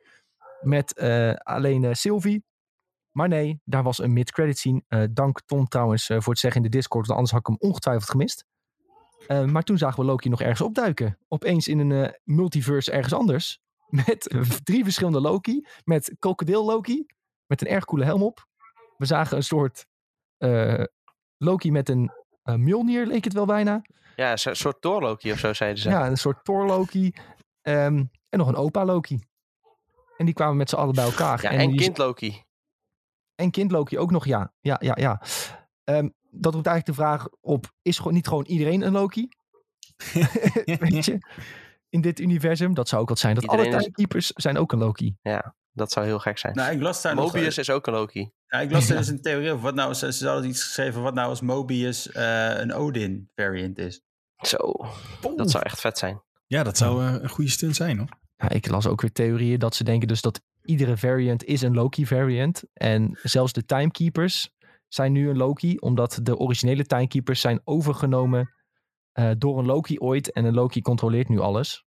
[0.60, 2.44] met eh, alleen Sylvie?
[3.10, 4.82] Maar nee, daar was een mid-credit scene.
[5.12, 7.06] Dank Tom trouwens voor het zeggen in de Discord.
[7.06, 8.44] Want anders had ik hem ongetwijfeld gemist.
[9.26, 11.18] Eh, maar toen zagen we Loki nog ergens opduiken.
[11.28, 13.60] Opeens in een eh, multiverse ergens anders.
[14.06, 15.66] Met drie verschillende Loki.
[15.84, 17.06] Met krokodil Loki.
[17.46, 18.46] Met een erg coole helm op.
[18.96, 19.86] We zagen een soort
[20.36, 20.84] eh,
[21.36, 22.10] Loki met een
[22.42, 23.82] Mjolnir, leek het wel bijna.
[24.16, 25.88] Ja, een soort- Thor Loki of zo zeiden ze.
[25.88, 27.12] Ja, een soort Thor Loki.
[27.62, 29.20] Ehm, en nog een opa Loki.
[30.16, 31.42] En die kwamen met z'n allen bij elkaar.
[31.42, 32.42] Ja, en je- kind Loki.
[33.34, 34.52] en kind Loki ook nog, ja.
[34.60, 35.22] Ja, ja, ja.
[35.86, 39.28] Ehm, dat roept eigenlijk de vraag op, is gewoon niet gewoon iedereen een Loki?
[40.64, 41.18] Weet je?
[41.88, 43.34] In dit universum, dat zou ook wat zijn.
[43.34, 45.16] Dat alle is- timekeepers zijn ook een Loki.
[45.72, 46.54] Dat zou heel gek zijn.
[46.54, 47.32] Nou, ik las daar nog...
[47.32, 48.30] Mobius is ook een Loki.
[48.46, 48.98] Ja, ik las er Ja.
[49.00, 49.62] dus een theorie over.
[49.62, 53.78] Wat nou, ze, ze hadden iets geschreven wat nou als Mobius eh, een Odin variant
[53.78, 54.00] is.
[54.36, 54.56] Zo,
[55.36, 56.22] dat zou echt vet zijn.
[56.46, 58.08] Ja, dat zou eh, een goede stunt zijn hoor.
[58.36, 61.74] Ja, ik las ook weer theorieën dat ze denken dus dat iedere variant is een
[61.74, 62.62] Loki variant.
[62.72, 64.50] En zelfs de timekeepers
[64.88, 68.54] zijn nu een Loki, omdat de originele timekeepers zijn overgenomen
[69.12, 70.32] eh, door een Loki ooit.
[70.32, 71.84] En een Loki controleert nu alles.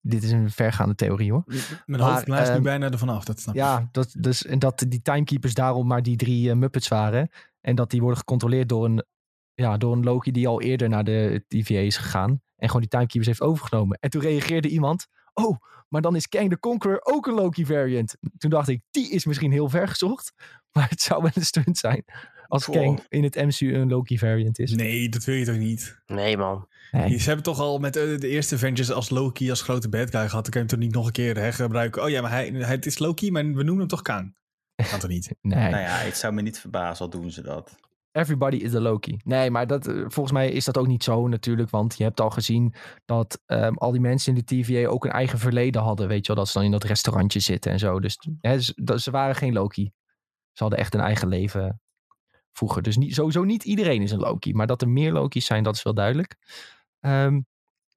[0.00, 1.44] Dit is een vergaande theorie hoor.
[1.86, 3.24] Mijn hoofd blijft nu ehm, bijna ervan af.
[3.24, 3.60] Dat snap ik.
[3.60, 7.30] Ja, dat, dus, en dat die timekeepers daarom maar die drie eh, Muppets waren.
[7.60, 9.04] En dat die worden gecontroleerd door een,
[9.54, 12.42] ja, door een Loki die al eerder naar de TVA is gegaan.
[12.56, 13.98] En gewoon die timekeepers heeft overgenomen.
[14.00, 15.06] En toen reageerde iemand.
[15.44, 15.56] Oh,
[15.88, 18.16] maar dan is Kang the Conqueror ook een Loki variant.
[18.38, 20.32] Toen dacht ik, die is misschien heel ver gezocht.
[20.72, 22.04] Maar het zou wel een stunt zijn.
[22.46, 22.64] Als.
[22.64, 24.70] Kang in het MCU een Loki variant is.
[24.72, 25.98] Nee, dat wil je toch niet?
[26.06, 26.68] Nee, man.
[26.92, 27.18] Nee.
[27.18, 30.28] Ze hebben toch al met eh, de eerste Avengers als Loki als grote bad guy
[30.28, 30.42] gehad.
[30.44, 32.02] Dan kan je hem toch niet nog een keer hergebruiken.
[32.02, 34.36] Oh ja, maar hij, hij, het is Loki, maar we noemen hem toch Kang.
[34.90, 35.34] Kan toch niet?
[35.42, 35.70] nee.
[35.70, 37.76] Nou ja, het zou me niet verbazen, al doen ze dat.
[38.12, 39.20] Everybody is a Loki.
[39.24, 41.70] Nee, maar dat, eh, volgens mij is dat ook niet zo natuurlijk.
[41.70, 45.10] Want je hebt al gezien dat ehm, al die mensen in de TVA ook een
[45.10, 46.08] eigen verleden hadden.
[46.08, 48.00] Weet je wel, dat ze dan in dat restaurantje zitten en zo.
[48.00, 48.18] Dus
[48.96, 49.92] ze, waren geen Loki.
[50.52, 51.80] Ze hadden echt een eigen leven
[52.52, 52.82] vroeger.
[52.82, 54.54] Dus niet, sowieso niet iedereen is een Loki.
[54.54, 56.36] Maar dat er meer Loki's zijn, dat is wel duidelijk.
[57.00, 57.40] Ehm,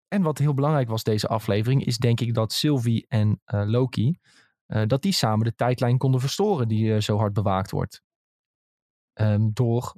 [0.08, 4.17] en wat heel belangrijk was deze aflevering, is denk ik dat Sylvie en eh, Loki,
[4.65, 8.02] eh, dat die samen de tijdlijn konden verstoren die zo hard bewaakt wordt.
[9.13, 9.95] Ehm, door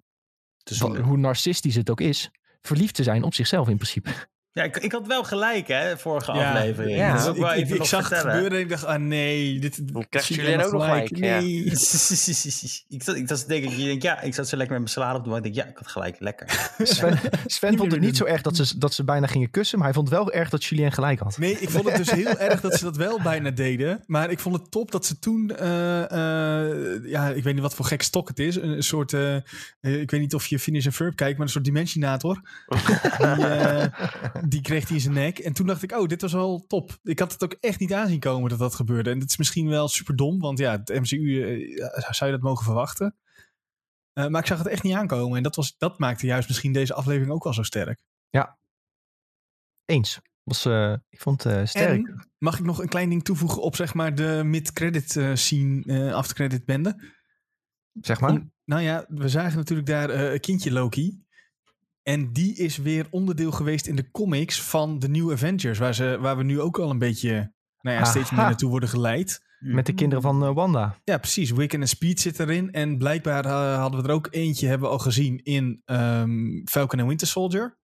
[0.63, 4.12] Dus hoe narcistisch het ook is, verliefd te zijn op zichzelf in principe.
[4.53, 6.97] Ja, ik, ik had wel gelijk, hè, vorige Ja, aflevering.
[6.97, 7.25] ja.
[7.25, 8.33] Dat wel ik, ik, ik zag het vertellen.
[8.33, 11.39] gebeuren en ik dacht, ah nee, dit krijgt had ook nog gelijk, ja.
[11.39, 11.63] Nee.
[12.89, 14.93] ik zat, ik zat te denken, je denkt, ja, ik zat zo lekker met mijn
[14.93, 15.45] salade op de bank.
[15.45, 16.69] Ik denk, ja, ik had gelijk, lekker.
[16.83, 19.87] Sven, Sven vond het niet zo erg dat ze, dat ze bijna gingen kussen, maar
[19.87, 21.37] hij vond wel erg dat Julien gelijk had.
[21.37, 24.03] Nee, ik vond het dus heel erg dat ze dat wel bijna deden.
[24.05, 25.51] Maar ik vond het top dat ze toen...
[25.57, 28.55] eh, eh, ja, ik weet niet wat voor gek stok het is.
[28.55, 29.13] Een, een soort...
[29.13, 29.35] eh,
[29.81, 32.41] ik weet niet of je Finish en Verb kijkt, maar een soort Dimensionator.
[32.67, 33.85] die, eh,
[34.47, 35.39] die kreeg hij in zijn nek.
[35.39, 36.99] En toen dacht ik, oh, dit was wel top.
[37.03, 39.10] Ik had het ook echt niet aanzien komen dat dat gebeurde.
[39.10, 42.45] En het is misschien wel super dom, want ja, het MCU eh, zou je dat
[42.45, 43.15] mogen verwachten.
[44.13, 45.38] Eh, maar ik zag het echt niet aankomen.
[45.38, 48.01] En dat, was, dat maakte juist misschien deze aflevering ook wel zo sterk.
[49.86, 50.19] Eens.
[50.43, 52.08] Was, eh, ik vond het sterk.
[52.08, 56.65] En mag ik nog een klein ding toevoegen op zeg maar de mid-credit scene, after-credit
[56.65, 57.21] bende?
[57.93, 58.32] zeg maar.
[58.32, 61.22] Om- nou ja, we zagen natuurlijk daar eh kindje Loki.
[62.03, 65.79] En die is weer onderdeel geweest in de comics van de New Avengers.
[65.79, 68.89] Waar, ze, waar we nu ook al een beetje nou ja, steeds meer naartoe worden
[68.89, 69.41] geleid.
[69.59, 70.95] Met de kinderen van eh, Wanda.
[71.03, 71.51] Ja, precies.
[71.51, 72.71] Wiccan en Speed zit erin.
[72.71, 76.99] En blijkbaar eh, hadden we er ook eentje, hebben we al gezien in ehm, Falcon
[76.99, 77.77] en Winter Soldier.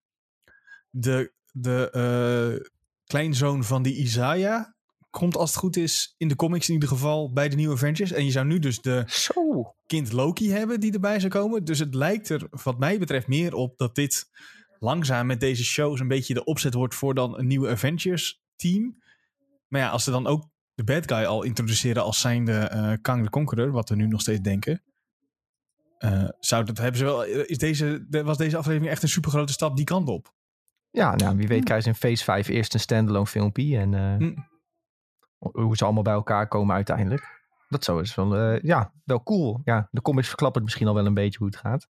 [0.89, 2.71] De, de eh,
[3.05, 4.65] kleinzoon van die Isaiah
[5.09, 8.11] komt als het goed is in de comics in ieder geval bij de nieuwe Avengers.
[8.11, 9.73] En je zou nu dus de Zo.
[9.87, 11.63] kind Loki hebben die erbij zou komen.
[11.65, 14.29] Dus het lijkt er wat mij betreft meer op dat dit
[14.79, 19.01] langzaam met deze shows een beetje de opzet wordt voor dan een nieuwe Avengers team.
[19.67, 20.45] Maar ja, als ze dan ook
[20.75, 24.21] de bad guy al introduceren als zijnde eh Kang de Conqueror, wat we nu nog
[24.21, 24.83] steeds denken.
[25.97, 27.23] eh, zou dat hebben ze wel.
[27.25, 30.33] Is deze, de- was deze aflevering echt een super grote stap die kant op?
[30.91, 33.77] Ja, nou, wie weet krijgen ze in Phase 5 eerst een standalone filmpje.
[33.77, 34.35] En eh, Hm.
[35.39, 37.37] Hoe ze allemaal bij elkaar komen uiteindelijk.
[37.69, 39.61] Dat zo is wel, eh, ja, wel cool.
[39.63, 41.87] Ja, de comics verklappen het misschien al wel een beetje hoe het gaat.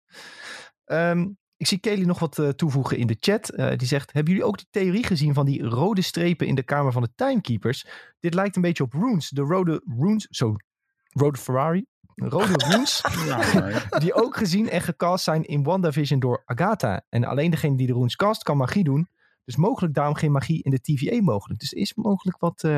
[0.84, 3.48] Ehm, ik zie Kelly nog wat eh, toevoegen in de chat.
[3.48, 6.62] Eh, die zegt, hebben jullie ook die theorie gezien van die rode strepen in de
[6.62, 7.86] kamer van de Timekeepers?
[8.20, 9.28] Dit lijkt een beetje op Runes.
[9.28, 10.54] De rode Runes, zo,
[11.10, 11.86] rode Ferrari.
[12.14, 13.02] Rode Runes,
[13.98, 17.02] die ook gezien en gecast zijn in WandaVision door Agatha.
[17.08, 19.08] En alleen degene die de Runes cast kan magie doen.
[19.44, 21.60] Dus mogelijk daarom geen magie in de TVA mogelijk.
[21.60, 22.68] Dus er is mogelijk wat...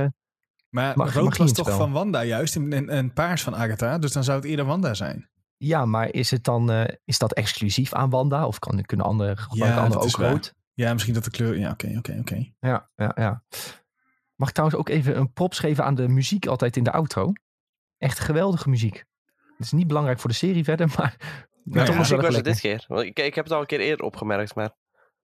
[0.72, 1.78] Maar Mag- rood was toch spel.
[1.78, 3.98] van Wanda juist en, paars van Agatha.
[3.98, 5.28] Dus dan zou het eerder Wanda zijn.
[5.56, 8.46] Ja, maar is het dan eh, is dat exclusief aan Wanda?
[8.46, 10.54] Of kan, kunnen andere gebruiken anderen dat is ook rood?
[10.74, 11.58] Ja, misschien dat de kleur...
[11.58, 12.52] Ja, oké, oké, oké.
[12.61, 13.42] Ja, ja, ja.
[14.35, 17.32] Mag ik trouwens ook even een props geven aan de muziek altijd in de outro?
[17.98, 19.04] Echt geweldige muziek.
[19.56, 21.16] Het is niet belangrijk voor de serie verder, maar...
[21.64, 22.16] Nou toch ja.
[22.16, 22.87] was het dit keer.
[23.04, 24.70] Ik heb het al een keer eerder opgemerkt, maar...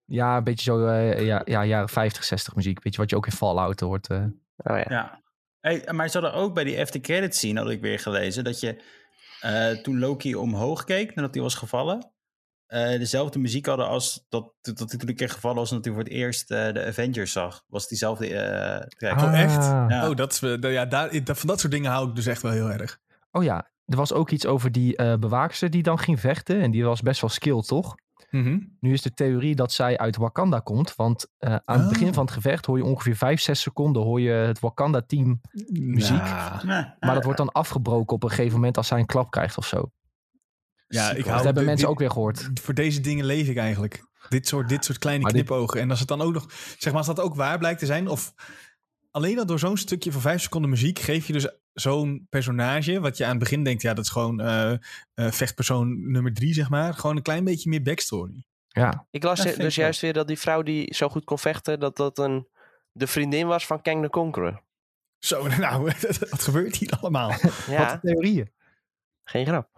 [0.04, 2.82] Ja, een beetje zo eh, ja, ja, jaren 50, 60 muziek.
[2.82, 4.08] Weet je wat je ook in Fallout hoort?
[4.08, 4.24] eh.
[4.56, 4.84] Oh ja.
[4.88, 5.22] Ja.
[5.60, 8.60] Hey, maar ze hadden ook bij die after credits scene, had ik weer gelezen, dat
[8.60, 8.82] je
[9.40, 12.12] eh, toen Loki omhoog keek nadat hij was gevallen,
[12.68, 15.84] eh, dezelfde muziek hadden als dat, dat hij toen een keer gevallen was en dat
[15.84, 17.64] hij voor het eerst eh, de Avengers zag.
[17.68, 19.20] Was diezelfde eh track.
[19.20, 19.64] Oh, echt?
[19.64, 20.08] Ja.
[20.08, 22.52] Oh, dat is, eh, ja, daar, van dat soort dingen hou ik dus echt wel
[22.52, 22.98] heel erg.
[23.30, 26.60] Oh ja, er was ook iets over die eh bewaakster die dan ging vechten.
[26.60, 27.94] En die was best wel skilled, toch?
[28.30, 28.58] Mhm.
[28.80, 30.94] Nu is de theorie dat zij uit Wakanda komt.
[30.96, 32.14] Want eh, aan het begin Oh.
[32.14, 35.40] van het gevecht hoor je ongeveer 5, 6 seconden hoor je het Wakanda-team.
[35.72, 36.18] Muziek.
[36.18, 39.66] Maar dat wordt dan afgebroken op een gegeven moment als zij een klap krijgt of
[39.66, 39.90] zo.
[40.88, 42.50] ja ik Dat hebben mensen dit- ook weer gehoord.
[42.54, 44.06] Voor deze dingen leef ik eigenlijk.
[44.28, 45.80] Dit soort, dit soort kleine Maar dit- knipogen.
[45.80, 46.46] En als het dan ook nog,
[46.78, 48.34] zeg maar, als dat ook waar blijkt te zijn, of
[49.10, 51.48] alleen al door zo'n stukje van vijf seconden muziek, geef je dus
[51.80, 54.78] zo'n personage, wat je aan het begin denkt, ja, dat is gewoon eh, eh,
[55.14, 56.94] vechtpersoon nummer drie, zeg maar.
[56.94, 58.44] Gewoon een klein beetje meer backstory.
[58.68, 61.38] Ja, Ik las Ja, dus ik juist weer dat die vrouw die zo goed kon
[61.38, 62.48] vechten, dat dat een,
[62.92, 64.62] de vriendin was van Kang the Conqueror.
[65.18, 65.82] Zo, nou,
[66.30, 67.32] wat gebeurt hier allemaal?
[67.68, 68.52] Ja, wat theorieën.
[69.24, 69.68] geen grap.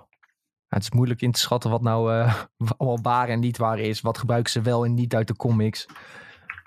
[0.68, 2.42] Ja, het is moeilijk in te schatten wat nou eh,
[2.76, 4.00] allemaal waar en niet waar is.
[4.00, 5.86] Wat gebruiken ze wel en niet uit de comics.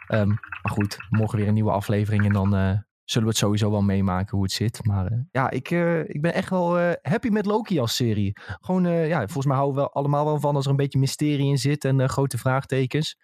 [0.08, 2.26] Ehm, maar goed, morgen weer een nieuwe aflevering.
[2.26, 4.86] En dan eh, zullen we het sowieso wel meemaken hoe het zit.
[4.86, 8.32] Maar eh, ja, ik, eh, ik ben echt wel eh, happy met Loki als serie.
[8.60, 11.00] Gewoon, eh, ja, volgens mij houden we wel allemaal wel van als er een beetje
[11.00, 11.86] mysterie in zit.
[11.86, 13.18] En eh, grote vraagtekens.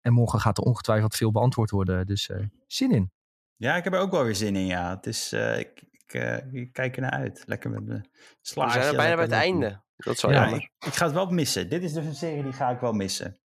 [0.00, 2.06] En morgen gaat er ongetwijfeld veel beantwoord worden.
[2.06, 3.12] Dus eh, zin in.
[3.56, 4.90] Ja, ik heb er ook wel weer zin in, ja.
[4.90, 6.12] Het is, eh, ik, ik,
[6.52, 7.42] ik kijk er naar uit.
[7.46, 8.72] Lekker met mijn We slaatje.
[8.80, 9.82] zijn er bijna bij het einde.
[9.96, 11.68] Dat wel Ja, ik, ik ga het wel missen.
[11.68, 13.40] Dit is dus een serie die ga ik wel missen.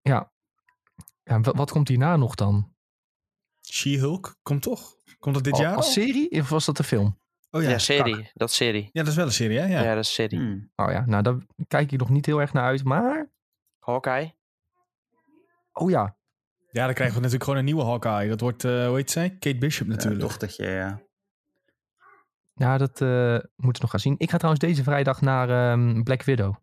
[0.00, 0.32] Ja,
[1.22, 2.73] en wa- wat komt hierna nog dan?
[3.70, 4.96] She-Hulk, komt toch?
[5.18, 5.92] Komt dat dit Al- jaar Als al?
[5.92, 6.30] serie?
[6.30, 7.18] Of was dat de film?
[7.50, 8.30] Oh ja, ja, serie.
[8.34, 8.82] Dat is serie.
[8.92, 9.66] ja, dat is wel een serie, hè?
[9.66, 9.94] Ja, Ja.
[9.94, 10.38] dat is serie.
[10.38, 10.70] Hmm.
[10.76, 11.36] Oh ja, nou daar
[11.68, 12.84] kijk ik nog niet heel erg naar uit.
[12.84, 13.30] Maar,
[13.78, 14.34] Hawkeye.
[15.72, 16.16] oh ja,
[16.70, 18.28] ja, dan krijgen we natuurlijk gewoon een nieuwe Hawkeye.
[18.28, 19.30] Dat wordt, eh hoe heet zij?
[19.30, 20.20] Kate Bishop Ja, natuurlijk.
[20.20, 21.02] dochtertje, ja.
[22.54, 24.14] Ja, dat eh, moeten we nog gaan zien.
[24.18, 26.54] Ik ga trouwens deze vrijdag naar ehm, Black Widow.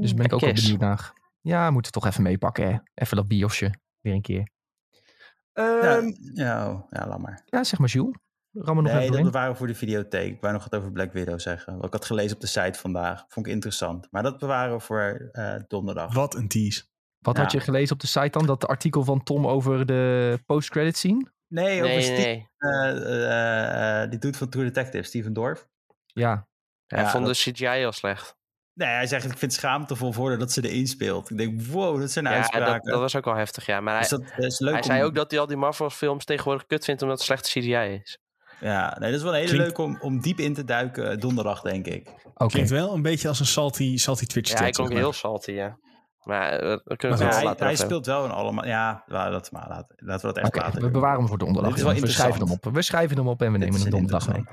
[0.00, 1.12] Dus ben ik ook wel benieuwd naar.
[1.40, 2.66] Ja, moeten we toch even meepakken.
[2.72, 2.78] Hè?
[2.94, 3.74] Even dat biosje.
[4.00, 4.48] weer een keer.
[5.62, 7.42] Ja, Ehm, ja, oh, ja, laat maar.
[7.44, 8.16] ja, zeg maar Jules.
[8.52, 10.32] Ram nog Nee, even dat bewaren we voor de videotheek.
[10.34, 11.76] Ik wou nog wat over Black Widow zeggen.
[11.76, 13.24] Wat ik had gelezen op de site vandaag.
[13.28, 14.08] Vond ik interessant.
[14.10, 16.14] Maar dat bewaren we voor eh, donderdag.
[16.14, 16.82] Wat een tease.
[17.18, 17.42] Wat Ja.
[17.42, 18.46] had je gelezen op de site dan?
[18.46, 21.30] Dat artikel van Tom over de post-credit scene?
[21.48, 22.48] Nee, over Nee, Steve, nee.
[22.58, 25.68] eh, eh, eh, die doet van True Detective, Steven Dorf.
[26.06, 26.48] Ja.
[26.86, 28.36] Hij Ja, vond dat- de CGI heel slecht.
[28.78, 31.30] Nee, hij zegt, ik vind het schaamtevol voor dat ze erin speelt.
[31.30, 32.72] Ik denk, wow, dat zijn Ja, uitspraken.
[32.72, 33.80] dat, dat was ook wel heftig, ja.
[33.80, 35.90] Maar hij, Dus dat is leuk hij om- zei ook dat hij al die Marvel
[35.90, 38.18] films tegenwoordig kut vindt omdat het slechte CGI is.
[38.60, 41.18] Ja, nee, dat is wel een hele leuk om, om diep in te duiken eh,
[41.18, 42.08] donderdag, denk ik.
[42.34, 42.46] Oké.
[42.46, 45.78] Klinkt wel een beetje als een salty, salty Twitch Ja, hij klonk heel salty, ja.
[46.22, 48.66] Maar eh, we kunnen Maar het Ja, wel hij, hij speelt wel in allemaal...
[48.66, 50.92] Ja, laten we, maar, laten, laten we dat echt Oké, later we doen.
[50.92, 51.74] bewaren hem voor donderdag.
[52.00, 52.64] We schrijven hem op.
[52.72, 54.44] We schrijven hem op en we nemen hem een donderdag mee.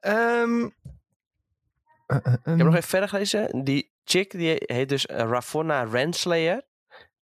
[0.00, 0.68] Ehm,
[2.16, 3.64] Ik heb ehm, nog even verder gelezen.
[3.64, 6.62] Die chick die heet dus eh, Ravonna Renslayer.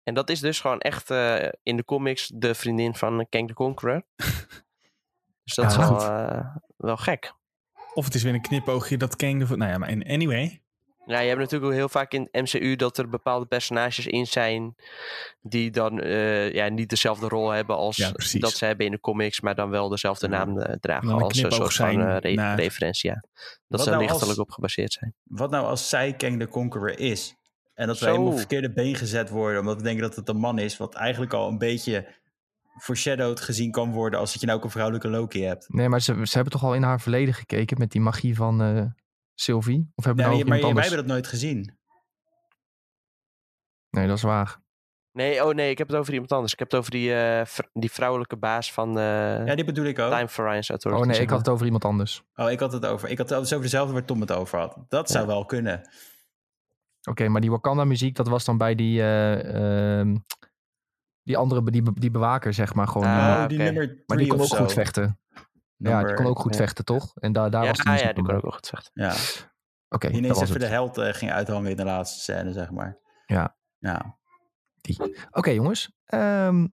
[0.03, 3.53] En dat is dus gewoon echt eh, in de comics de vriendin van Kang the
[3.53, 4.03] Conqueror.
[5.43, 7.33] dus dat Ja, is wel, eh, wel gek.
[7.93, 9.47] Of het is weer een knipoogje dat Kang...
[9.47, 10.61] De, nou ja, maar in- anyway.
[11.09, 14.25] Ja, je hebt natuurlijk ook heel vaak in het MCU dat er bepaalde personages in
[14.27, 14.75] zijn
[15.41, 18.99] die dan eh, ja, niet dezelfde rol hebben als Ja, dat ze hebben in de
[18.99, 22.17] comics, maar dan wel dezelfde naam eh, dragen Dan een als een soort van eh,
[22.19, 23.09] re- naar- referentie.
[23.09, 23.15] Ja.
[23.15, 23.23] Dat
[23.67, 25.13] Wat ze er nou lichtelijk als- op gebaseerd zijn.
[25.23, 27.35] Wat nou als zij Kang the Conqueror is?
[27.73, 28.09] En dat we Zo.
[28.11, 29.59] helemaal op het verkeerde been gezet worden...
[29.59, 30.77] omdat we denken dat het een man is...
[30.77, 32.07] wat eigenlijk al een beetje
[32.81, 34.19] foreshadowed gezien kan worden...
[34.19, 35.65] als dat je nou ook een vrouwelijke Loki hebt.
[35.69, 38.61] Nee, maar ze, ze hebben toch al in haar verleden gekeken met die magie van
[38.61, 38.81] eh,
[39.39, 39.91] Sylvie?
[39.95, 41.77] Of hebben we Ja, nou maar, iemand wij hebben dat nooit gezien.
[43.89, 44.61] Nee, dat is waar.
[45.11, 46.53] Nee, oh nee, ik heb het over iemand anders.
[46.53, 49.85] Ik heb het over die, eh, vr- die vrouwelijke baas van eh Ja, die bedoel
[49.85, 50.11] ik ook.
[50.11, 51.01] Time Horizon Authority.
[51.01, 52.23] Oh nee, ik had het over iemand anders.
[52.35, 53.09] Oh, ik had het over.
[53.09, 54.77] Ik had het over dezelfde waar Tom het over had.
[54.87, 55.29] Dat zou Ja.
[55.33, 55.89] wel kunnen.
[57.09, 60.15] Oké, maar die Wakanda muziek, dat was dan bij die, eh, ehm,
[61.23, 62.87] die andere, die, be- die bewaker, zeg maar.
[62.87, 63.71] Gewoon, Ah, eh, oh, die oké.
[63.71, 64.63] nummer maar die kon of ook zo.
[64.63, 65.19] goed vechten.
[65.87, 67.15] Ja, die kon ook goed vechten, toch?
[67.15, 68.91] En daar daar Ja, was die ah, ja, die kon ook wel goed vechten.
[68.93, 70.61] Ja, Oké, die dat ineens was even het.
[70.61, 72.97] de held eh, ging uithangen in de laatste scène, zeg maar.
[73.25, 73.57] Ja.
[73.77, 74.17] Ja.
[75.31, 75.91] Oké, jongens.
[76.05, 76.67] Ehm,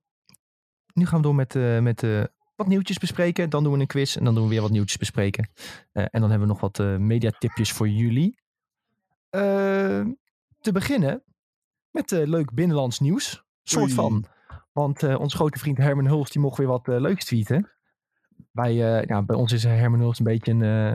[0.93, 2.23] nu gaan we door met, eh, met eh,
[2.55, 3.49] wat nieuwtjes bespreken.
[3.49, 5.49] Dan doen we een quiz en dan doen we weer wat nieuwtjes bespreken.
[5.91, 8.39] Eh, en dan hebben we nog wat eh mediatipjes voor jullie.
[9.29, 10.11] Ehm,
[10.59, 11.23] te beginnen
[11.91, 13.43] met eh, leuk binnenlands nieuws.
[13.63, 13.93] Soort Oei.
[13.93, 14.25] van.
[14.71, 17.71] Want eh onze grote vriend Herman Hulst die mocht weer wat leuks tweeten.
[18.51, 20.91] Bij, eh, bij ons is Herman een beetje een, eh,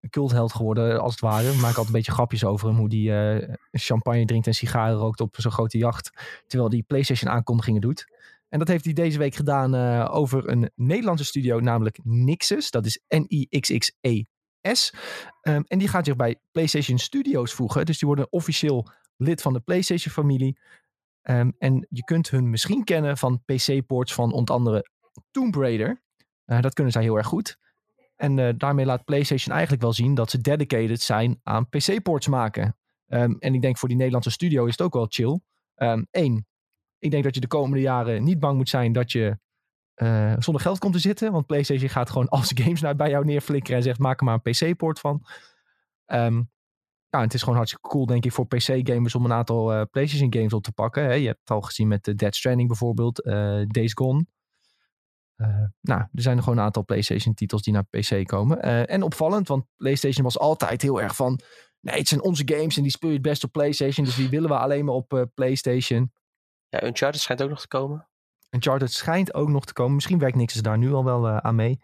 [0.00, 1.48] een cultheld geworden, als het ware.
[1.48, 2.76] We maken altijd een beetje grapjes over hem.
[2.76, 6.10] Hoe die eh, champagne drinkt en sigaren rookt op zo'n grote jacht.
[6.46, 8.16] Terwijl die PlayStation aankondigingen doet.
[8.48, 9.74] En dat heeft hij deze week gedaan
[10.08, 12.70] over een Nederlandse studio, namelijk Nixus.
[12.70, 14.94] Dat is N-I-X-X-E-S.
[15.40, 17.86] Ehm, en die gaat zich bij PlayStation Studios voegen.
[17.86, 20.58] Dus die worden officieel lid van de PlayStation-familie.
[21.22, 24.90] Ehm, en je kunt hun misschien kennen van PC-ports van onder andere
[25.30, 26.02] Tomb Raider.
[26.48, 27.58] Eh, dat kunnen zij heel erg goed.
[28.16, 32.76] En eh, daarmee laat PlayStation eigenlijk wel zien dat ze dedicated zijn aan PC-ports maken.
[33.06, 35.40] Ehm, en ik denk voor die Nederlandse studio is het ook wel chill.
[36.10, 36.46] Eén,
[36.98, 39.38] ik denk dat je de komende jaren niet bang moet zijn dat je
[39.98, 41.32] eh, zonder geld komt te zitten.
[41.32, 44.24] Want PlayStation gaat gewoon al zijn games naar bij jou neerflikkeren en zegt maak er
[44.24, 45.26] maar een PC-poort van.
[46.06, 46.42] Ehm,
[47.08, 50.32] ja, het is gewoon hartstikke cool, denk ik, voor PC-gamers om een aantal eh, PlayStation
[50.32, 51.02] games op te pakken.
[51.02, 51.12] Hè.
[51.12, 53.22] Je hebt het al gezien met de Dead Stranding bijvoorbeeld,
[53.68, 54.26] Days Gone.
[55.38, 58.62] Eh, nou, er zijn er gewoon een aantal PlayStation-titels die naar PC komen.
[58.62, 61.40] Eh, en opvallend, want PlayStation was altijd heel erg van.
[61.80, 64.04] Nee, het zijn onze games en die speel je het best op PlayStation.
[64.06, 66.12] Dus die willen we alleen maar op eh, PlayStation.
[66.68, 68.08] Ja, Uncharted schijnt ook nog te komen.
[68.50, 69.94] Uncharted schijnt ook nog te komen.
[69.94, 71.80] Misschien werkt niks daar nu al wel aan mee.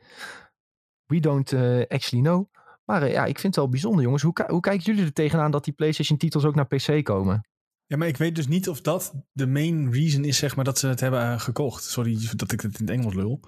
[1.07, 1.53] We don't
[1.89, 2.47] actually know.
[2.85, 4.23] Maar ja, ik vind het wel bijzonder, jongens.
[4.23, 7.49] Hoe, hoe kijken jullie er tegenaan dat die PlayStation-titels ook naar PC komen?
[7.87, 10.79] Ja, maar ik weet dus niet of dat de main reason is, zeg maar, dat
[10.79, 11.85] ze het hebben eh, gekocht.
[11.85, 13.41] Sorry dat ik het in het Engels lul.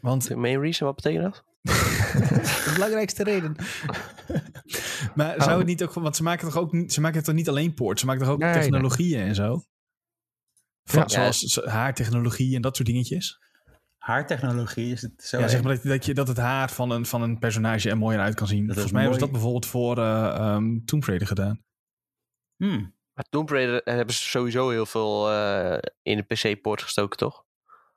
[0.00, 1.44] Want De main reason, wat betekent dat?
[2.64, 3.56] de belangrijkste reden.
[5.14, 7.48] maar zou het niet ook, want ze maken toch ook niet, ze maken toch niet
[7.48, 8.60] alleen poort, ze maken toch ook Nee, nee.
[8.62, 9.62] technologieën en zo?
[10.84, 11.08] Van, Ja.
[11.08, 13.38] zoals z- haartechnologie en dat soort dingetjes.
[13.98, 15.38] Haartechnologie, is het zo?
[15.38, 17.98] ja, zeg maar dat, dat, je, dat het haar van een, van een personage er
[17.98, 18.64] mooier uit kan zien.
[18.66, 21.62] Dat Volgens mij ze dat bijvoorbeeld voor eh um, Tomb Raider gedaan.
[22.56, 22.94] Hmm.
[23.14, 27.44] Maar Tomb Raider hebben ze sowieso heel veel eh, in de PC-poort gestoken, toch?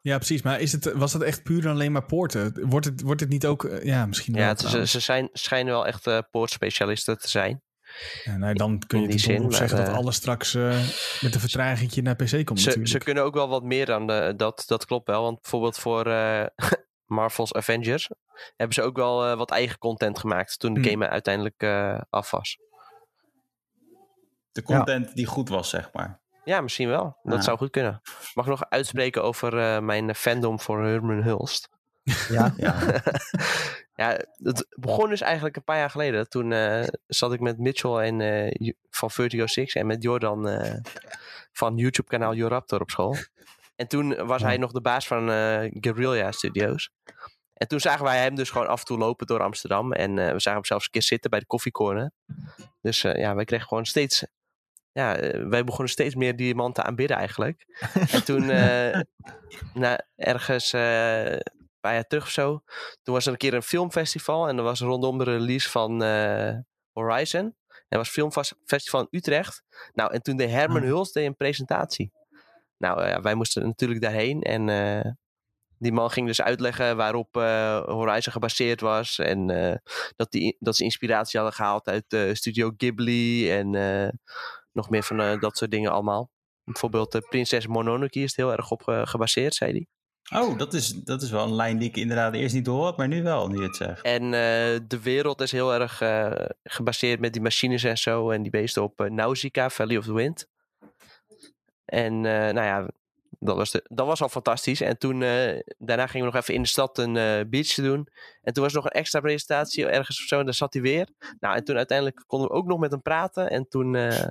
[0.01, 0.41] Ja, precies.
[0.41, 2.67] Maar is het, was dat echt puur en alleen maar poorten?
[2.69, 3.63] Wordt het, wordt het niet ook...
[3.63, 4.43] eh, ja, misschien wel.
[4.43, 4.91] Ja, het trouwens.
[4.91, 7.61] ze zijn, schijnen wel echt eh poortspecialisten te zijn.
[8.23, 10.79] Ja, nou, dan kun je zeggen dat eh, alles straks eh,
[11.21, 14.33] met een vertraging naar PC komt Ze, ze kunnen ook wel wat meer dan de,
[14.37, 15.21] dat, dat klopt wel.
[15.23, 16.45] Want bijvoorbeeld voor eh,
[17.05, 18.09] Marvel's Avengers
[18.55, 20.89] hebben ze ook wel eh, wat eigen content gemaakt toen de Hmm.
[20.89, 22.57] game uiteindelijk eh, af was.
[24.57, 26.19] De content die goed was, zeg maar.
[26.43, 27.17] Ja, misschien wel.
[27.23, 28.01] Dat zou goed kunnen.
[28.33, 31.69] Mag ik nog uitspreken over eh, mijn fandom voor Herman Hulst?
[32.29, 33.01] Ja, Ja.
[33.95, 36.29] ja, het begon dus eigenlijk een paar jaar geleden.
[36.29, 40.73] Toen eh, zat ik met Mitchell en, eh, van Vertigo 6 en met Jordan eh,
[41.51, 43.15] van YouTube-kanaal Joraptor op school.
[43.75, 46.91] En toen was hij nog de baas van eh Guerrilla Studios.
[47.57, 49.93] En toen zagen wij hem dus gewoon af en toe lopen door Amsterdam.
[49.93, 52.11] En eh, we zagen hem zelfs een keer zitten bij de koffiecorner.
[52.81, 54.25] Dus eh, ja, wij kregen gewoon steeds...
[54.97, 57.65] Ja, eh, wij begonnen steeds meer die man te aanbidden eigenlijk.
[58.13, 58.99] en toen, eh,
[59.73, 62.63] na, ergens eh, een paar jaar terug of zo...
[63.03, 64.47] Toen was er een keer een filmfestival.
[64.47, 66.01] En dat was rondom de release van
[66.91, 67.55] Horizon.
[67.87, 69.63] Er was filmfestival in Utrecht.
[69.93, 70.87] Nou, en toen deed Herman Oh.
[70.87, 72.11] Huls deed een presentatie.
[72.77, 74.41] Nou, ja, wij moesten natuurlijk daarheen.
[74.41, 74.65] En
[75.79, 77.33] die man ging dus uitleggen waarop
[77.85, 79.19] Horizon gebaseerd was.
[79.19, 79.47] En
[80.15, 83.51] dat, die, dat ze inspiratie hadden gehaald uit Studio Ghibli.
[83.51, 83.75] En
[84.77, 86.29] nog meer van eh, dat soort dingen allemaal.
[86.63, 89.87] Bijvoorbeeld uh, Prinses Mononoke is het heel erg op eh, gebaseerd, zei hij.
[90.41, 92.97] Oh, dat is, dat is wel een lijn die ik inderdaad eerst niet door had,
[92.97, 94.01] maar nu wel, nu je het zegt.
[94.01, 98.31] En eh, de wereld is heel erg eh, gebaseerd met die machines en zo.
[98.31, 100.47] En die beesten op uh, Nausicaa, Valley of the Wind.
[101.85, 102.87] En nou ja,
[103.39, 104.81] dat was, de, dat was al fantastisch.
[104.81, 108.07] En toen, uh, daarna gingen we nog even in de stad een uh, beach doen.
[108.41, 110.39] En toen was er nog een extra presentatie ergens of zo.
[110.39, 111.07] En daar zat hij weer.
[111.39, 113.49] Nou, en toen uiteindelijk konden we ook nog met hem praten.
[113.49, 114.25] En toen uh,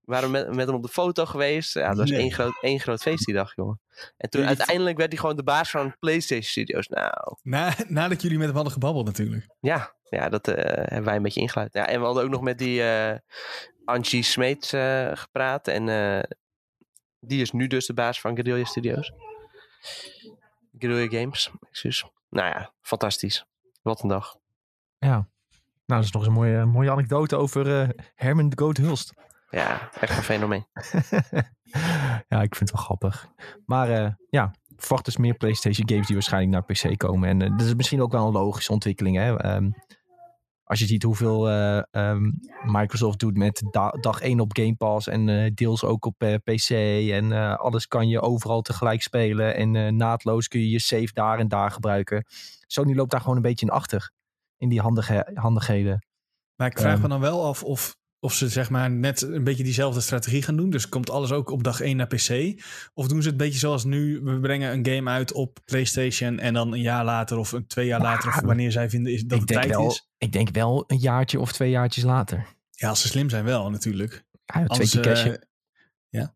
[0.00, 1.74] waren we met, met, hem op de foto geweest.
[1.74, 2.20] Ja, dat was nee.
[2.20, 3.80] één, groot, één groot feest die dag, jongen.
[4.16, 6.88] En toen jullie uiteindelijk werd hij gewoon de baas van PlayStation Studios.
[6.88, 7.36] Nou.
[7.42, 9.46] Na, nadat jullie met hem hadden gebabbeld natuurlijk.
[9.60, 11.72] Ja, ja dat hebben wij een beetje ingeluid.
[11.72, 12.82] Ja, en we hadden ook nog met die
[13.84, 14.68] Angie Smeets
[15.14, 15.68] gepraat.
[15.68, 15.88] En
[17.26, 19.12] die is nu dus de baas van Guerrilla Studios.
[20.78, 22.04] Guerrilla Games, excuus.
[22.30, 23.46] Nou ja, fantastisch.
[23.82, 24.36] Wat een dag.
[24.98, 25.28] Ja,
[25.86, 29.12] nou dat is nog eens een mooie, mooie anekdote over uh, Herman de Goat Hulst.
[29.50, 30.66] Ja, echt een fenomeen.
[32.28, 33.28] ja, ik vind het wel grappig.
[33.66, 37.28] Maar uh, ja, verwacht dus meer PlayStation games die waarschijnlijk naar PC komen.
[37.28, 39.16] En uh, dat is misschien ook wel een logische ontwikkeling.
[39.16, 39.54] Hè?
[39.56, 39.74] Um,
[40.66, 45.06] als je ziet hoeveel uh, um, Microsoft doet met da dag 1 op Game Pass
[45.06, 46.70] en uh, deels ook op uh, PC.
[47.12, 49.54] En alles kan je overal tegelijk spelen.
[49.54, 52.24] En naadloos kun je je save daar en daar gebruiken.
[52.66, 54.10] Sony loopt daar gewoon een beetje in achter.
[54.56, 56.06] In die handige, handigheden.
[56.56, 59.44] Maar ik vraag um, me dan wel af of, of ze zeg maar net een
[59.44, 60.70] beetje diezelfde strategie gaan doen.
[60.70, 62.62] Dus komt alles ook op dag 1 naar PC?
[62.94, 64.20] Of doen ze het een beetje zoals nu?
[64.22, 67.86] We brengen een game uit op PlayStation en dan een jaar later of een twee
[67.86, 70.08] jaar later of wanneer zij vinden is, dat het tijd wel, is.
[70.18, 72.46] Ik denk wel een jaartje of twee jaartjes later.
[72.70, 74.24] Ja, als ze slim zijn wel natuurlijk.
[74.44, 75.26] Ja, twee keer.
[75.26, 75.34] Uh,
[76.08, 76.34] ja.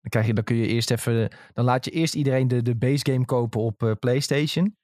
[0.00, 1.36] Dan, krijg je, dan kun je eerst even.
[1.52, 4.76] Dan laat je eerst iedereen de, de base game kopen op uh, PlayStation.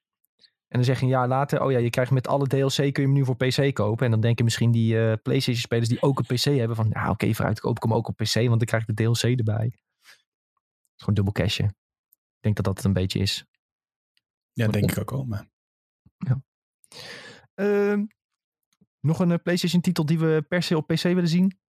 [0.75, 2.85] En dan zeg je een jaar later, oh ja, je krijgt met alle DLC kun
[2.85, 4.05] je hem nu voor PC kopen.
[4.05, 7.01] En dan denken misschien die uh, PlayStation spelers die ook een PC hebben van, ja
[7.01, 9.21] oké, okay, vooruit koop ik hem ook op PC, want dan krijg ik de DLC
[9.23, 9.73] erbij.
[10.95, 11.65] Gewoon dubbel cashen.
[11.65, 13.45] Ik denk dat dat het een beetje is.
[14.53, 15.25] Ja, denk ik ook wel.
[15.25, 15.47] Maar...
[16.17, 16.41] Ja.
[17.55, 18.03] Uh,
[18.99, 21.59] nog een uh, PlayStation titel die we per se op PC willen zien?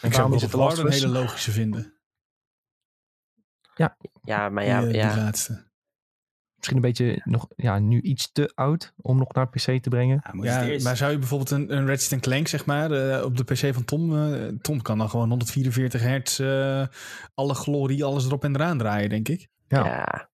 [0.00, 1.98] En ik zou het een hele logische vinden.
[3.74, 5.12] Ja, ja maar ja, die, ja.
[5.12, 5.67] Die laatste
[6.58, 10.22] misschien een beetje nog, ja, nu iets te oud om nog naar PC te brengen.
[10.40, 13.44] Ja, ja maar zou je bijvoorbeeld een, een Ratchet Clank, zeg maar, uh, op de
[13.44, 16.86] PC van Tom, uh, Tom kan dan gewoon 144 hertz, uh,
[17.34, 19.48] alle glorie, alles erop en eraan draaien, denk ik.
[19.68, 19.84] Ja.
[19.84, 20.28] ja.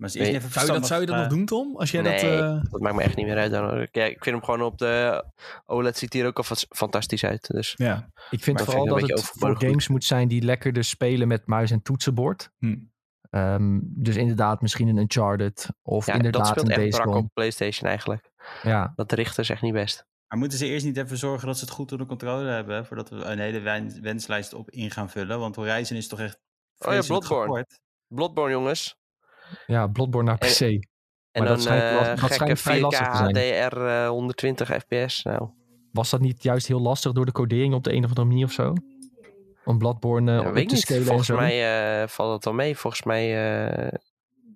[0.00, 1.76] Maar nee, even zou, je dat, zou je dat nog doen, Tom?
[1.76, 3.50] Als jij nee, dat, dat maakt me echt niet meer uit.
[3.50, 3.88] Dan.
[3.92, 5.24] Ja, ik vind hem gewoon op de
[5.66, 7.46] OLED ziet hier ook al fantastisch uit.
[7.46, 7.74] Dus.
[7.76, 8.10] Ja.
[8.30, 11.46] Ik vind maar vooral vind dat het voor games moet zijn die lekkerder spelen met
[11.46, 12.50] muis en toetsenbord.
[12.58, 12.76] Hm.
[13.30, 17.28] Um, dus inderdaad, misschien een Uncharted of ja, inderdaad dat speelt een echt brak op
[17.34, 18.30] PlayStation eigenlijk.
[18.62, 18.92] Ja.
[18.96, 20.06] Dat richten is echt niet best.
[20.28, 23.10] Maar moeten ze eerst niet even zorgen dat ze het goed onder controle hebben, voordat
[23.10, 23.60] we een hele
[24.00, 25.38] wenslijst op in gaan vullen?
[25.38, 26.40] Want Horizon is toch echt.
[26.78, 27.46] Oh ja, Bloodborne.
[27.46, 27.80] Geport.
[28.06, 28.98] Bloodborne, jongens.
[29.66, 30.60] Ja, Bloodborne naar PC.
[30.60, 30.80] En,
[31.30, 35.22] en dan uh, gekke 4K HDR uh, 120 fps.
[35.22, 35.50] Nou.
[35.92, 38.44] Was dat niet juist heel lastig door de codering op de een of andere manier
[38.44, 38.74] of zo?
[39.64, 40.82] Om Bloodborne ja, op weet te niet.
[40.82, 41.40] scalen Volgens en zo?
[41.40, 42.76] mij uh, valt het wel mee.
[42.76, 43.62] Volgens mij...
[43.84, 43.92] uh,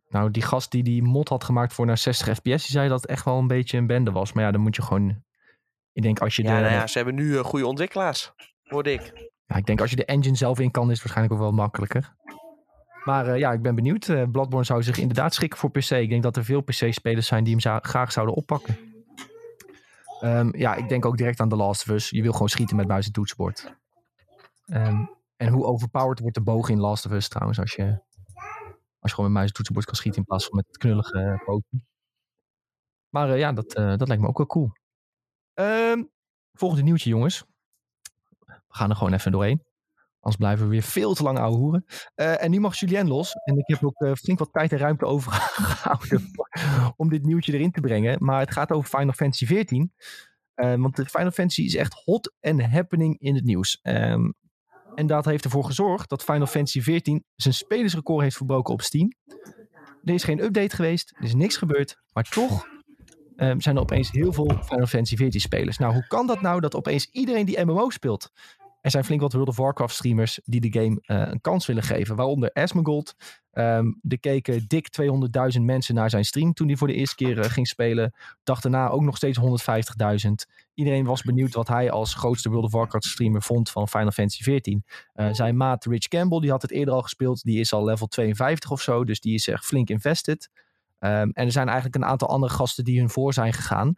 [0.08, 3.00] Nou, die gast die die mod had gemaakt voor naar 60 fps, die zei dat
[3.00, 4.32] het echt wel een beetje een bende was.
[4.32, 5.22] Maar ja, dan moet je gewoon...
[5.92, 6.60] Ik denk als je ja, de...
[6.60, 8.32] Nou ja, ze hebben nu goede ontwikkelaars.
[8.62, 9.30] Hoorde ik.
[9.46, 11.56] Ja, ik denk als je de engine zelf in kan, is het waarschijnlijk ook wel
[11.56, 12.14] makkelijker.
[13.04, 14.08] Maar uh, ja, ik ben benieuwd.
[14.08, 15.90] Uh, Bloodborne zou zich inderdaad schikken voor PC.
[15.90, 18.78] Ik denk dat er veel PC-spelers zijn die hem graag zouden oppakken.
[20.22, 22.10] Um, ja, ik denk ook direct aan The Last of Us.
[22.10, 23.74] Je wil gewoon schieten met buiten toetsenbord.
[24.66, 28.02] Um, en hoe overpowered wordt de boog in Last of Us trouwens als je,
[28.98, 31.44] als je gewoon met muis en toetsenbord kan schieten in plaats van met knullige uh,
[31.44, 31.86] poten.
[33.08, 34.72] Maar uh, ja, dat, uh, dat lijkt me ook wel cool.
[35.54, 36.10] Um,
[36.52, 37.44] volgende nieuwtje jongens.
[38.46, 39.62] We gaan er gewoon even doorheen.
[40.24, 41.84] Anders blijven we weer veel te lang ouwe hoeren.
[42.14, 43.32] Eh, en nu mag Julien los.
[43.32, 46.30] En ik heb ook eh, flink wat tijd en ruimte overgehouden
[46.96, 48.24] om dit nieuwtje erin te brengen.
[48.24, 49.84] Maar het gaat over Final Fantasy XIV.
[50.54, 53.78] Eh, want Final Fantasy is echt hot en happening in het nieuws.
[53.82, 54.30] Ehm,
[54.94, 59.12] en dat heeft ervoor gezorgd dat Final Fantasy XIV zijn spelersrecord heeft verbroken op Steam.
[60.04, 61.96] Er is geen update geweest, er is niks gebeurd.
[62.12, 62.66] Maar toch
[63.36, 65.78] ehm, zijn er opeens heel veel Final Fantasy XIV spelers.
[65.78, 68.30] Nou, hoe kan dat nou dat opeens iedereen die MMO speelt?
[68.84, 71.82] Er zijn flink wat World of Warcraft streamers die de game eh, een kans willen
[71.82, 72.16] geven.
[72.16, 73.14] Waaronder Asmongold.
[73.50, 74.88] Ehm er keken dik
[75.56, 78.14] 200.000 mensen naar zijn stream toen hij voor de eerste keer eh, ging spelen.
[78.42, 80.30] Dag daarna ook nog steeds 150.000.
[80.74, 84.42] Iedereen was benieuwd wat hij als grootste World of Warcraft streamer vond van Final Fantasy
[84.42, 84.76] XIV.
[85.12, 87.42] Eh, zijn maat Rich Campbell, die had het eerder al gespeeld.
[87.42, 90.50] Die is al level 52 of zo, dus die is echt flink invested.
[90.98, 93.94] Ehm, en er zijn eigenlijk een aantal andere gasten die hun voor zijn gegaan.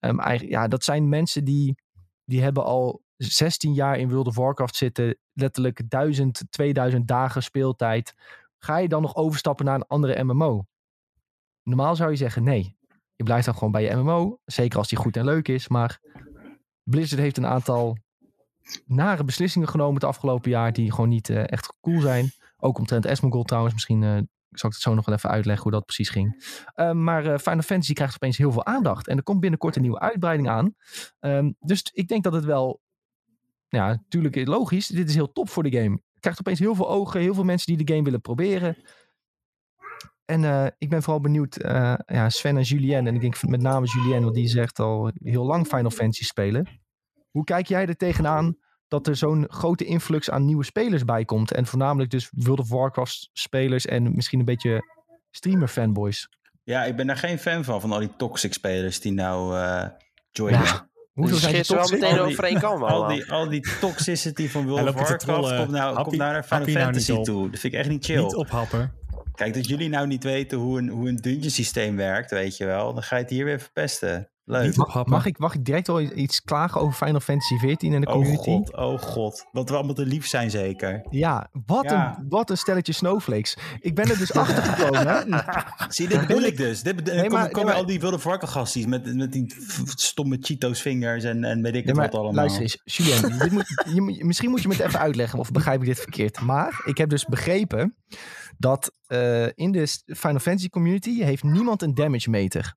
[0.00, 1.74] Ehm, ja, dat zijn mensen die,
[2.24, 5.18] die hebben al 16 jaar in World of Warcraft zitten.
[5.32, 8.14] Letterlijk 1000, 2000 dagen speeltijd.
[8.58, 10.66] Ga je dan nog overstappen naar een andere MMO?
[11.62, 12.76] Normaal zou je zeggen nee.
[13.16, 14.38] Je blijft dan gewoon bij je MMO.
[14.44, 15.68] Zeker als die goed en leuk is.
[15.68, 16.00] Maar
[16.82, 17.96] Blizzard heeft een aantal
[18.86, 20.72] nare beslissingen genomen het afgelopen jaar.
[20.72, 22.30] Die gewoon niet eh, echt cool zijn.
[22.56, 23.74] Ook omtrent Asmongold trouwens.
[23.74, 24.18] Misschien eh,
[24.50, 26.44] zal ik het zo nog wel even uitleggen hoe dat precies ging.
[26.76, 29.08] Uh, maar uh, Final Fantasy krijgt opeens heel veel aandacht.
[29.08, 30.74] En er komt binnenkort een nieuwe uitbreiding aan.
[31.20, 32.82] Um, dus ik denk dat het wel...
[33.74, 34.86] Ja, natuurlijk logisch.
[34.86, 35.90] Dit is heel top voor de game.
[35.90, 37.20] Het krijgt opeens heel veel ogen.
[37.20, 38.76] Heel veel mensen die de game willen proberen.
[40.24, 43.60] En uh, ik ben vooral benieuwd, uh, ja, Sven en Julien, en ik denk met
[43.60, 46.80] name Julien, want die zegt al heel lang Final Fantasy spelen.
[47.30, 48.56] Hoe kijk jij er tegenaan
[48.88, 51.52] dat er zo'n grote influx aan nieuwe spelers bij komt?
[51.52, 54.82] En voornamelijk dus World of Warcraft spelers en misschien een beetje
[55.30, 56.28] streamer fanboys.
[56.62, 59.86] Ja, ik ben daar geen fan van, van al die toxic spelers die nou uh,
[60.30, 60.62] joinen.
[60.62, 60.88] Ja.
[61.14, 65.24] Hoezo zijn ze wel meteen overeenkomen al die, al die toxicity van World of Warcraft
[65.56, 67.50] komt nou, komt nou naar Final Fantasy nou toe.
[67.50, 68.22] Dat vind ik echt niet chill.
[68.22, 68.92] Niet ophappen.
[69.34, 72.64] Kijk, dat jullie nou niet weten hoe een, hoe een dungeon systeem werkt, weet je
[72.64, 72.94] wel.
[72.94, 74.28] Dan ga je het hier weer verpesten.
[74.46, 74.76] Leuk.
[74.76, 78.06] Mag, mag, ik, mag ik direct wel iets klagen over Final Fantasy XIV en de
[78.06, 78.50] community?
[78.50, 79.46] Oh god, oh god.
[79.52, 81.06] Dat we allemaal te lief zijn zeker.
[81.10, 82.16] Ja, wat, Ja.
[82.18, 83.56] Een, wat een stelletje snowflakes.
[83.80, 85.44] Ik ben er dus achter gekomen.
[85.94, 86.82] Zie, dit bedoel ik dus.
[86.82, 89.54] Dit, Nee, maar- komen nee, al die wilde varkengastjes met, met die
[89.94, 92.34] stomme Cheetos vingers en, en weet ik Nee, het maar wat allemaal.
[92.34, 93.66] luister eens, Julien, dit moet,
[94.16, 96.40] je, misschien moet je me het even uitleggen of begrijp ik dit verkeerd.
[96.40, 97.96] Maar ik heb dus begrepen
[98.58, 102.74] dat eh, in de Final Fantasy community heeft niemand een damage meter.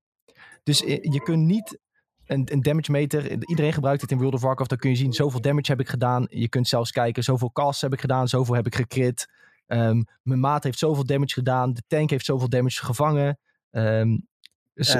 [0.68, 1.80] Dus eh, je kunt niet
[2.26, 5.14] een, een damage meter, iedereen gebruikt het in World of Warcraft, dan kun je zien
[5.14, 6.26] zoveel damage heb ik gedaan.
[6.30, 9.28] Je kunt zelfs kijken, zoveel casts heb ik gedaan, zoveel heb ik gecrit.
[9.66, 13.40] Ehm, mijn maat heeft zoveel damage gedaan, de tank heeft zoveel damage gevangen.
[13.70, 14.04] Eh.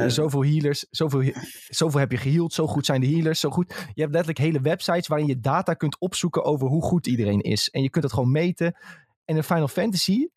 [0.08, 1.34] zoveel healers, zoveel,
[1.68, 3.68] zoveel heb je geheeld, zo goed zijn de healers, zo goed.
[3.94, 7.70] Je hebt letterlijk hele websites waarin je data kunt opzoeken over hoe goed iedereen is.
[7.70, 8.76] En je kunt het gewoon meten.
[9.26, 10.28] En in Final Fantasy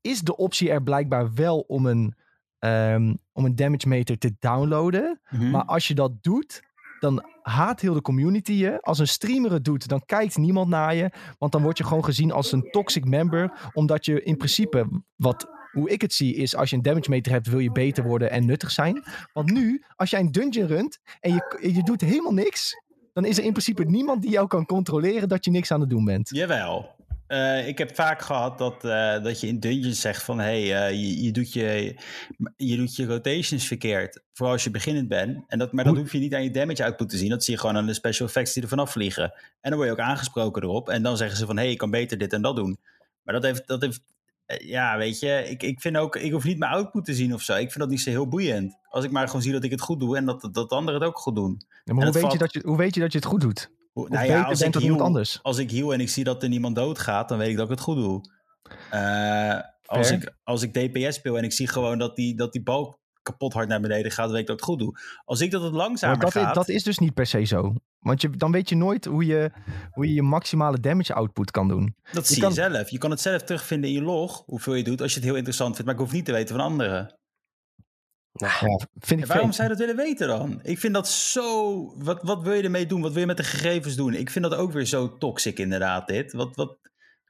[0.00, 2.14] is de optie er blijkbaar wel om een,
[2.60, 5.20] ehm, om een damage meter te downloaden.
[5.30, 5.50] Mhm.
[5.50, 6.62] Maar als je dat doet,
[7.00, 8.80] dan haat heel de community je.
[8.80, 11.10] Als een streamer het doet, dan kijkt niemand naar je.
[11.38, 13.70] Want dan word je gewoon gezien als een toxic member.
[13.72, 17.32] Omdat je in principe, wat, hoe ik het zie, is als je een damage meter
[17.32, 19.04] hebt, wil je beter worden en nuttig zijn.
[19.32, 22.74] Want nu, als jij een dungeon runt en je, je doet helemaal niks,
[23.12, 25.90] dan is er in principe niemand die jou kan controleren dat je niks aan het
[25.90, 26.28] doen bent.
[26.28, 26.98] Jawel.
[27.30, 30.38] Eh, ik heb vaak gehad dat, eh, dat je in dungeons zegt van...
[30.38, 31.94] hé, hey, eh, je, je, doet je,
[32.56, 34.22] je doet je rotations verkeerd.
[34.32, 35.44] Vooral als je beginnend bent.
[35.46, 37.28] En dat, maar dat Hoe- hoef je niet aan je damage output te zien.
[37.28, 39.32] Dat zie je gewoon aan de special effects die er vanaf vliegen.
[39.60, 40.88] En dan word je ook aangesproken erop.
[40.88, 41.56] En dan zeggen ze van...
[41.56, 42.78] hé, hey, ik kan beter dit en dat doen.
[43.22, 43.66] Maar dat heeft...
[43.66, 44.00] Dat heeft
[44.58, 46.16] ja, weet je, ik, ik vind ook...
[46.16, 47.52] Ik hoef niet mijn output te zien of zo.
[47.52, 48.78] Ik vind dat niet zo heel boeiend.
[48.88, 50.16] Als ik maar gewoon zie dat ik het goed doe...
[50.16, 51.62] en dat, dat anderen het ook goed doen.
[51.84, 53.70] Ja, maar hoe weet, je dat je, hoe weet je dat je het goed doet?
[54.00, 55.38] Hoe- nou ja, als ik, heal, anders?
[55.42, 57.80] als ik en ik zie dat er niemand doodgaat, dan weet ik dat ik het
[57.80, 58.20] goed doe.
[58.90, 62.62] Eh, als, ik, als ik DPS speel en ik zie gewoon dat die, dat die
[62.62, 64.98] balk kapot hard naar beneden gaat, dan weet ik dat ik het goed doe.
[65.24, 66.54] Als ik dat het langzamer Maar dat, is, gaat...
[66.54, 67.74] dat is dus niet per se zo.
[67.98, 69.50] Want je, dan weet je nooit hoe je,
[69.90, 71.94] hoe je je maximale damage output kan doen.
[72.12, 72.88] dat je zie kan- je zelf.
[72.88, 75.36] Je kan het zelf terugvinden in je log, hoeveel je doet, als je het heel
[75.36, 75.84] interessant vindt.
[75.90, 77.18] Maar ik hoef niet te weten van anderen.
[78.32, 79.54] Nou, Ja, vind ik En waarom vreemd.
[79.54, 80.60] zou je dat willen weten dan?
[80.62, 81.92] Ik vind dat zo...
[81.96, 83.00] Wat, wat wil je ermee doen?
[83.00, 84.14] Wat wil je met de gegevens doen?
[84.14, 86.32] Ik vind dat ook weer zo toxic inderdaad, dit.
[86.32, 86.78] Wat, wat...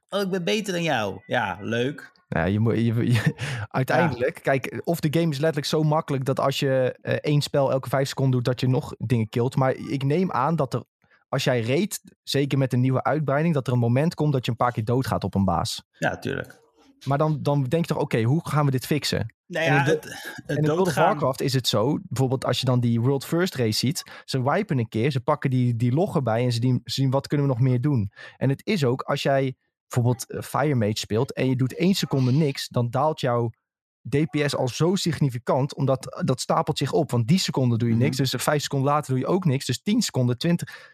[0.09, 1.21] Oh, ik ben beter dan jou.
[1.25, 2.11] Ja, leuk.
[2.27, 3.35] Ja, je, moet- je, je-
[3.67, 7.71] uiteindelijk, kijk, of de game is letterlijk zo makkelijk dat als je eh, één spel
[7.71, 9.55] elke vijf seconden doet, dat je nog dingen killt.
[9.55, 10.83] Maar ik neem aan dat er,
[11.29, 14.51] als jij reed, zeker met een nieuwe uitbreiding, dat er een moment komt dat je
[14.51, 15.83] een paar keer doodgaat op een baas.
[15.97, 16.59] Ja, tuurlijk.
[17.05, 19.35] Maar dan, dan denk je toch, oké, hoe gaan we dit fixen?
[19.51, 20.95] Nou En ja, in het, het En in World of.
[20.95, 24.77] Warcraft is het zo, bijvoorbeeld als je dan die World First race ziet, ze wipen
[24.77, 27.47] een keer, ze pakken die, die log erbij en ze zien, ze zien wat kunnen
[27.47, 28.11] we nog meer doen.
[28.37, 29.55] En het is ook, als jij
[29.87, 33.49] bijvoorbeeld eh, Fire Mage speelt en je doet één seconde niks, dan daalt jouw
[34.09, 37.11] DPS al zo significant, omdat dat stapelt zich op.
[37.11, 38.21] Want die seconde doe je niks, Mhm.
[38.21, 40.90] dus eh, vijf seconden later doe je ook niks, dus 10 seconden, 20.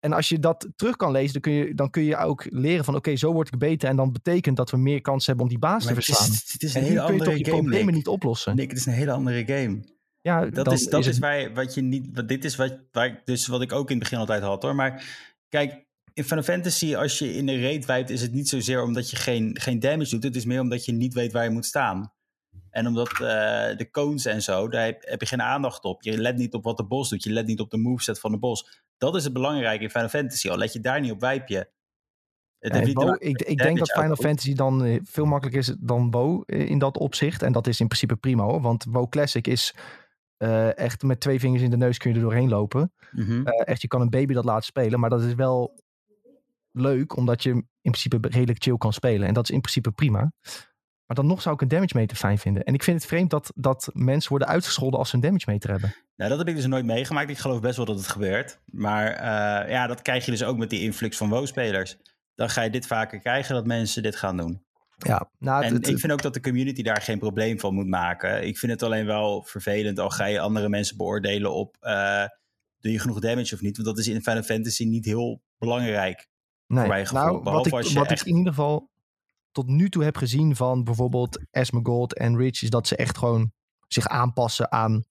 [0.00, 2.84] En als je dat terug kan lezen, dan kun je, dan kun je ook leren
[2.84, 3.88] van oké, zo word ik beter.
[3.88, 6.16] En dan betekent dat we meer kans hebben om die baas Maar te het is,
[6.16, 6.36] verslaan.
[6.52, 7.94] het is En een hele kun je toch game, problemen Nick.
[7.94, 8.56] niet oplossen.
[8.56, 9.80] Nick, het is een hele andere game.
[10.20, 12.08] Ja, Dat is, dat het- is waar, wat je niet.
[12.12, 14.62] Wat, dit is wat, waar ik, dus wat ik ook in het begin altijd had
[14.62, 14.74] hoor.
[14.74, 15.04] Maar
[15.48, 19.10] kijk, in Final Fantasy, als je in de raid wijpt, is het niet zozeer omdat
[19.10, 20.22] je geen, geen damage doet.
[20.22, 22.12] Het is meer omdat je niet weet waar je moet staan.
[22.78, 23.18] En omdat eh,
[23.76, 26.02] de cones en zo, daar heb, heb je geen aandacht op.
[26.02, 27.22] Je let niet op wat de bos doet.
[27.22, 28.82] Je let niet op de moveset van de bos.
[28.98, 30.48] Dat is het belangrijke in Final Fantasy.
[30.48, 31.68] Al let je daar niet op, wijp je.
[32.58, 34.16] Het Bo, ik, ik denk dat Final.
[34.16, 37.42] Fantasy dan eh, veel makkelijker is dan WoW eh, in dat opzicht.
[37.42, 38.60] En dat is in principe prima hoor.
[38.60, 39.74] Want WoW Classic is
[40.74, 42.92] echt met twee vingers in de neus kun je er doorheen lopen.
[43.12, 43.46] Mhm.
[43.46, 45.00] Echt, je kan een baby dat laten spelen.
[45.00, 45.82] Maar dat is wel
[46.72, 49.28] leuk, omdat je in principe redelijk chill kan spelen.
[49.28, 50.32] En dat is in principe prima.
[51.08, 52.62] Maar dan nog zou ik een damage meter fijn vinden.
[52.64, 55.70] En ik vind het vreemd dat, dat mensen worden uitgescholden als ze een damage meter
[55.70, 55.94] hebben.
[56.16, 57.30] Nou, dat heb ik dus nooit meegemaakt.
[57.30, 58.60] Ik geloof best wel dat het gebeurt.
[58.64, 61.96] Maar eh, ja, dat krijg je dus ook met die influx van WoW-spelers.
[62.34, 64.62] Dan ga je dit vaker krijgen, dat mensen dit gaan doen.
[64.96, 67.86] Ja, nou, En het- ik vind ook dat de community daar geen probleem van moet
[67.88, 68.46] maken.
[68.46, 71.76] Ik vind het alleen wel vervelend al ga je andere mensen beoordelen op...
[71.80, 72.24] eh,
[72.80, 73.76] doe je genoeg damage of niet?
[73.76, 76.26] Want dat is in Final Fantasy niet heel belangrijk.
[76.66, 77.24] Nee, mijn gevoel.
[77.24, 78.90] nou, wat, ik, wat echt- ik in ieder geval
[79.58, 83.52] tot nu toe heb gezien van bijvoorbeeld Asmongold en Rich, is dat ze echt gewoon
[83.88, 85.02] zich aanpassen aan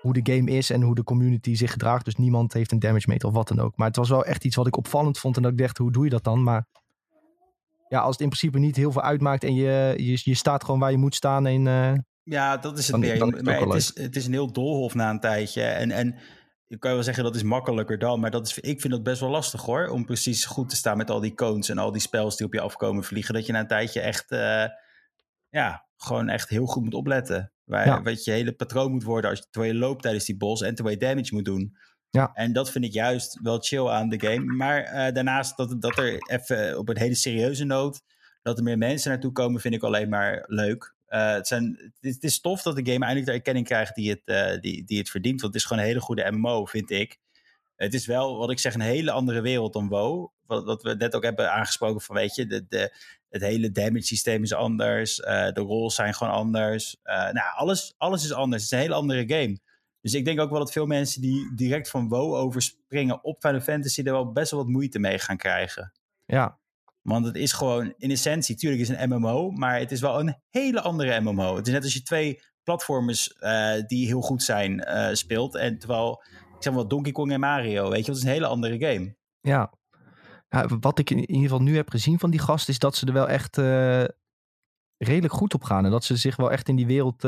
[0.00, 2.04] hoe de game is en hoe de community zich gedraagt.
[2.04, 3.76] Dus niemand heeft een damage meter of wat dan ook.
[3.76, 5.92] Maar het was wel echt iets wat ik opvallend vond en dat ik dacht, hoe
[5.92, 6.42] doe je dat dan?
[6.42, 6.66] Maar
[7.88, 10.80] ja, als het in principe niet heel veel uitmaakt en je, je, je staat gewoon
[10.80, 11.92] waar je moet staan en eh,
[12.22, 13.18] Ja, dat is het Dan- meer.
[13.18, 15.62] dan is het maar het, is, het is een heel doolhof na een tijdje.
[15.62, 16.14] En, en
[16.70, 18.20] je kan wel zeggen dat is makkelijker dan.
[18.20, 19.88] Maar dat is, ik vind dat best wel lastig hoor.
[19.88, 22.52] Om precies goed te staan met al die cones en al die spels die op
[22.52, 23.34] je afkomen vliegen.
[23.34, 24.64] Dat je na een tijdje echt, eh,
[25.48, 27.52] ja, gewoon echt heel goed moet opletten.
[27.64, 28.02] Waar, Ja.
[28.02, 30.74] Wat je hele patroon moet worden als je, terwijl je loopt tijdens die bos en
[30.74, 31.76] terwijl je damage moet doen.
[32.10, 32.30] Ja.
[32.34, 34.44] En dat vind ik juist wel chill aan de game.
[34.44, 38.02] Maar eh, daarnaast dat, dat er even op een hele serieuze noot
[38.42, 40.94] dat er meer mensen naartoe komen, vind ik alleen maar leuk.
[41.10, 44.22] Eh, het, zijn, het, is, tof dat de game eindelijk de erkenning krijgt die het,
[44.24, 45.40] eh, die, die het verdient.
[45.40, 47.18] Want het is gewoon een hele goede MMO, vind ik.
[47.76, 50.28] Het is wel, wat ik zeg, een hele andere wereld dan WoW.
[50.46, 52.94] Wat, we net ook hebben aangesproken van, weet je, de, de,
[53.28, 55.20] het hele damage systeem is anders.
[55.20, 56.96] eh, de rolls zijn gewoon anders.
[57.02, 58.62] Nou, alles, alles is anders.
[58.62, 59.58] Het is een hele andere game.
[60.00, 63.60] Dus ik denk ook wel dat veel mensen die direct van WoW overspringen op Final
[63.60, 65.92] Fantasy er wel best wel wat moeite mee gaan krijgen.
[66.24, 66.59] ja,
[67.02, 70.36] Want het is gewoon, in essentie, tuurlijk is een MMO, maar het is wel een
[70.50, 71.56] hele andere MMO.
[71.56, 75.54] Het is net als je twee platformers eh, die heel goed zijn eh, speelt.
[75.56, 76.22] En terwijl,
[76.56, 79.16] ik zeg maar, Donkey Kong en Mario, weet je, dat is een hele andere game.
[79.40, 79.78] ja.
[80.52, 83.06] Ja, wat ik in ieder geval nu heb gezien van die gast is dat ze
[83.06, 84.04] er wel echt eh,
[84.96, 85.84] redelijk goed op gaan.
[85.84, 87.24] En dat ze zich wel echt in die wereld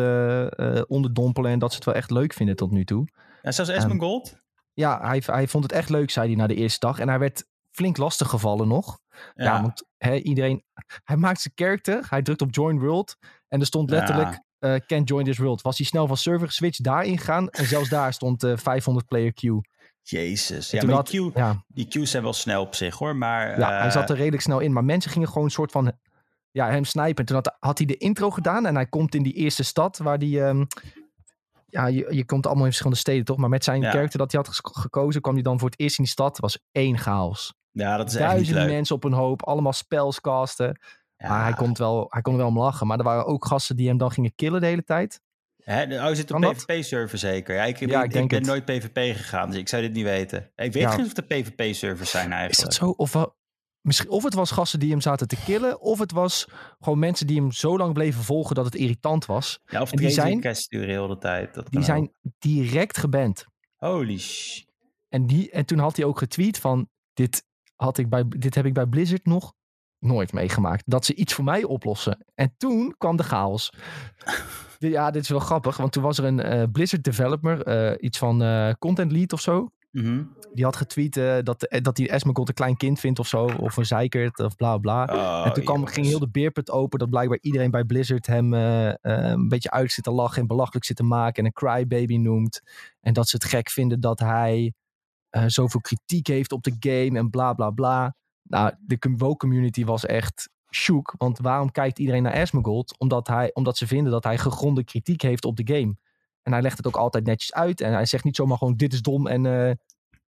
[0.88, 3.08] onderdompelen en dat ze het wel echt leuk vinden tot nu toe.
[3.42, 4.36] Ja, zelfs Ehm, Asmongold.
[4.72, 6.98] Ja, hij, hij vond het echt leuk, zei hij na de eerste dag.
[6.98, 8.98] En hij werd flink lastig gevallen nog.
[9.34, 9.84] Ja, Ja, want
[10.24, 10.64] iedereen...
[11.04, 13.16] Hij maakt zijn character, hij drukt op join world.
[13.48, 15.62] En er stond letterlijk, eh can't join this world.
[15.62, 17.48] Was hij snel van server geswitcht, daarin gaan.
[17.48, 19.60] En zelfs daar stond eh 500 player queue.
[20.02, 20.70] Jezus.
[20.70, 23.58] Ja, maar die, Q, Ja, die Q's zijn wel snel op zich hoor, maar...
[23.58, 24.72] ja hij eh, zat er redelijk snel in.
[24.72, 25.92] Maar mensen gingen gewoon een soort van...
[26.50, 27.16] Ja, hem snijpen.
[27.16, 28.66] En toen had, had hij de intro gedaan.
[28.66, 30.44] En hij komt in die eerste stad waar die...
[30.44, 30.64] ehm,
[31.66, 33.36] ja, je, je komt allemaal in verschillende steden, toch?
[33.36, 33.90] Maar met zijn Ja.
[33.90, 35.20] character dat hij had gekozen...
[35.20, 36.38] kwam hij dan voor het eerst in die stad.
[36.38, 37.54] was één chaos.
[37.72, 38.72] Ja, dat is echt niet Duizenden leuk.
[38.74, 39.42] mensen op een hoop.
[39.46, 40.78] Allemaal spells casten.
[41.16, 41.28] Ja.
[41.28, 42.86] Maar hij kon, wel, hij kon er wel om lachen.
[42.86, 45.20] Maar er waren ook gasten die hem dan gingen killen de hele tijd.
[45.62, 46.40] Hè, de- oh, je zit op?
[46.40, 47.54] PvP-server zeker.
[47.54, 48.46] Ja, ik, Ja, ik, ben het.
[48.46, 50.38] nooit PvP gegaan, dus ik zou dit niet weten.
[50.56, 50.98] Ik weet Ja.
[50.98, 52.52] eens of er PvP-servers zijn eigenlijk.
[52.72, 52.94] Is dat zo?
[52.96, 53.36] Of, wel,
[53.80, 55.80] misschien, of het was gasten die hem zaten te killen.
[55.80, 56.48] Of het was
[56.80, 59.60] gewoon mensen die hem zo lang bleven volgen dat het irritant was.
[59.66, 61.54] Ja, of En die zijn- sturen heel de tijd.
[61.54, 63.44] Dat Die zijn direct geband.
[63.76, 64.60] Holy sh...
[65.08, 66.88] En, die, en toen had hij ook getweet van...
[67.14, 67.44] Dit,
[67.82, 69.52] had ik bij, dit heb ik bij Blizzard nog
[69.98, 70.82] nooit meegemaakt.
[70.86, 72.24] Dat ze iets voor mij oplossen.
[72.34, 73.72] En toen kwam de chaos.
[74.78, 75.76] ja, dit is wel grappig.
[75.76, 77.62] Want toen was er een eh, Blizzard developer.
[77.62, 79.68] eh, iets van eh, content lead of zo.
[79.90, 80.22] Mhm.
[80.52, 81.14] Die had getweet
[81.44, 83.44] dat, dat hij Esmagod een klein kind vindt of zo.
[83.44, 85.04] Of een zeikert of bla bla.
[85.04, 86.98] Oh, en toen kwam, ging heel de beerput open.
[86.98, 90.40] Dat blijkbaar iedereen bij Blizzard hem een beetje uit zit te lachen.
[90.40, 91.34] En belachelijk zit te maken.
[91.34, 92.62] En een crybaby noemt.
[93.00, 94.72] En dat ze het gek vinden dat hij
[95.32, 97.18] eh, zoveel kritiek heeft op de game.
[97.18, 98.16] En bla bla bla.
[98.42, 101.14] Nou, de WoW community was echt shook.
[101.16, 102.98] Want waarom kijkt iedereen naar Asmongold?
[102.98, 105.96] Omdat, hij, omdat ze vinden dat hij gegronde kritiek heeft op de game.
[106.42, 107.80] En hij legt het ook altijd netjes uit.
[107.80, 109.74] En hij zegt niet zomaar gewoon dit is dom en eh,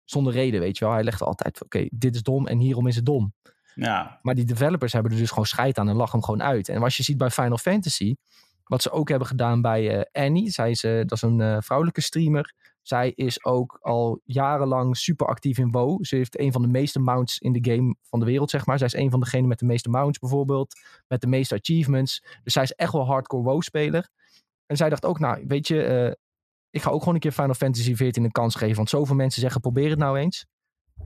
[0.05, 0.95] zonder reden, weet je wel.
[0.95, 3.35] Hij legt altijd, oké, dit is dom en hierom is het dom.
[3.75, 6.69] Ja, Maar die developers hebben er dus gewoon scheid aan en lachen hem gewoon uit.
[6.69, 8.15] En wat je ziet bij Final Fantasy,
[8.65, 12.55] wat ze ook hebben gedaan bij eh, Annie, zij is, dat is een vrouwelijke streamer.
[12.89, 16.05] Zij is ook al jarenlang super actief in WoW.
[16.05, 18.79] Ze heeft een van de meeste mounts in de game van de wereld, zeg maar.
[18.79, 20.75] Zij is een van degenen met de meeste mounts bijvoorbeeld.
[21.09, 22.25] Met de meeste achievements.
[22.43, 24.09] Dus zij is echt wel hardcore WoW-speler.
[24.67, 26.13] En zij dacht ook, nou, weet je, eh,
[26.71, 28.77] ik ga ook gewoon een keer Final Fantasy 14 een kans geven.
[28.77, 30.47] Want zoveel mensen zeggen, probeer het nou eens.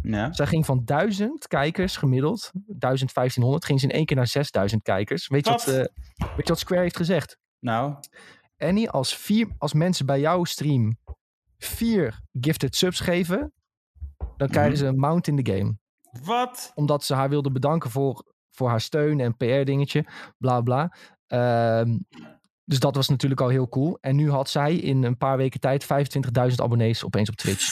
[0.03, 0.33] ja.
[0.33, 5.28] Zij ging van 1000 kijkers gemiddeld, 1500, ging ze in één keer naar 6000 kijkers.
[5.28, 5.74] Weet je wat, Wat?
[5.74, 5.80] eh,
[6.16, 7.39] weet je wat Square heeft gezegd?
[7.59, 7.95] Nou,
[8.59, 10.97] Annie, als, vier, als mensen bij jouw stream
[11.65, 13.53] vier gifted subs geven,
[14.37, 15.77] dan krijgen ze een mount in de game.
[16.25, 16.73] wat?
[16.75, 20.05] Omdat ze haar wilde bedanken voor, voor haar steun en PR-dingetje,
[20.39, 20.97] bla bla.
[21.27, 21.99] Ehm,
[22.65, 23.99] dus dat was natuurlijk al heel cool.
[24.01, 27.65] En nu had zij in een paar weken tijd 25.000 abonnees opeens op Twitch.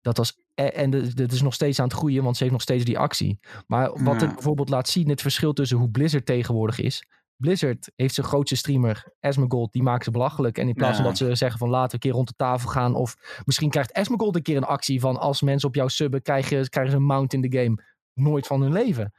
[0.00, 2.62] Dat was, e- en dit is nog steeds aan het groeien, want ze heeft nog
[2.62, 3.38] steeds die actie.
[3.66, 4.26] Maar wat Ja.
[4.26, 7.04] het bijvoorbeeld laat zien, het verschil tussen hoe Blizzard tegenwoordig is.
[7.40, 10.58] Blizzard heeft zijn grootste streamer, Asmongold, die maken ze belachelijk.
[10.58, 11.10] En in plaats van Ja.
[11.10, 12.94] dat ze zeggen van laten we een keer rond de tafel gaan.
[12.94, 16.68] Of misschien krijgt Asmongold een keer een actie van als mensen op jou subben, krijgen,
[16.68, 17.82] krijgen ze een mount in de game.
[18.14, 19.12] Nooit van hun leven.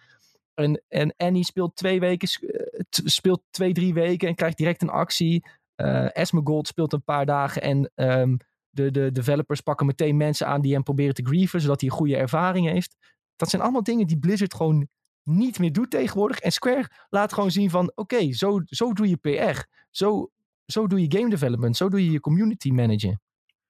[0.53, 4.89] En, en Annie speelt twee weken, eh, speelt twee, drie weken en krijgt direct een
[4.89, 5.45] actie.
[5.75, 8.35] Eh Asmongold speelt een paar dagen en ehm,
[8.69, 11.95] de, de developers pakken meteen mensen aan die hem proberen te grieven, zodat hij een
[11.95, 12.95] goede ervaring heeft.
[13.35, 14.87] Dat zijn allemaal dingen die Blizzard gewoon
[15.23, 16.39] niet meer doet tegenwoordig.
[16.39, 19.63] En Square laat gewoon zien van, oké, zo, zo doe je PR.
[19.89, 20.31] Zo,
[20.65, 21.77] zo doe je game development.
[21.77, 23.21] Zo doe je je community managen.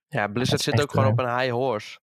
[0.08, 2.00] Ja, Blizzard zit echt, ook gewoon eh, op een high horse.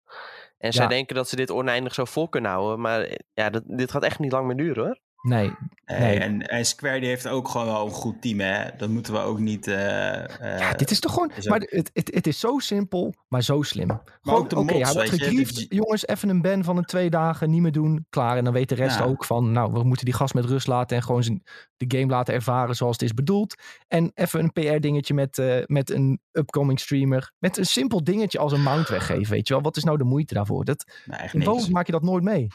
[0.58, 2.80] En zij denken dat ze dit oneindig zo vol kunnen houden.
[2.80, 4.98] Maar ja, dat, dit gaat echt niet lang meer duren hoor.
[5.22, 5.50] Nee,
[5.86, 6.18] Nee, Nee.
[6.18, 8.64] En, en Square die heeft ook gewoon wel een goed team, hè?
[8.76, 9.66] Dat moeten we ook niet...
[9.66, 11.30] eh, eh, ja, dit is toch gewoon...
[11.44, 14.00] maar het, het, het is zo simpel, maar zo slim.
[14.22, 15.54] Gewoon, ook de oké, hij wordt gegriefd.
[15.54, 18.06] dus- Jongens, even een ban van een twee dagen, niet meer doen.
[18.10, 18.36] Klaar.
[18.36, 19.04] En dan weet de rest Ja.
[19.04, 21.42] ook van, nou, we moeten die gast met rust laten en gewoon zijn,
[21.76, 23.54] de game laten ervaren zoals het is bedoeld.
[23.88, 27.32] En even een PR-dingetje met, eh, met een upcoming streamer.
[27.38, 29.62] Met een simpel dingetje als een mount weggeven, weet je wel.
[29.62, 30.64] Wat is nou de moeite daarvoor?
[30.64, 31.44] Dat, nou, echt in.
[31.44, 32.46] WoW maak je dat nooit mee.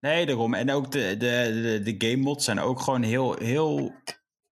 [0.00, 0.54] Nee, daarom.
[0.54, 3.92] En ook de, de, de, de game mods zijn ook gewoon heel, heel,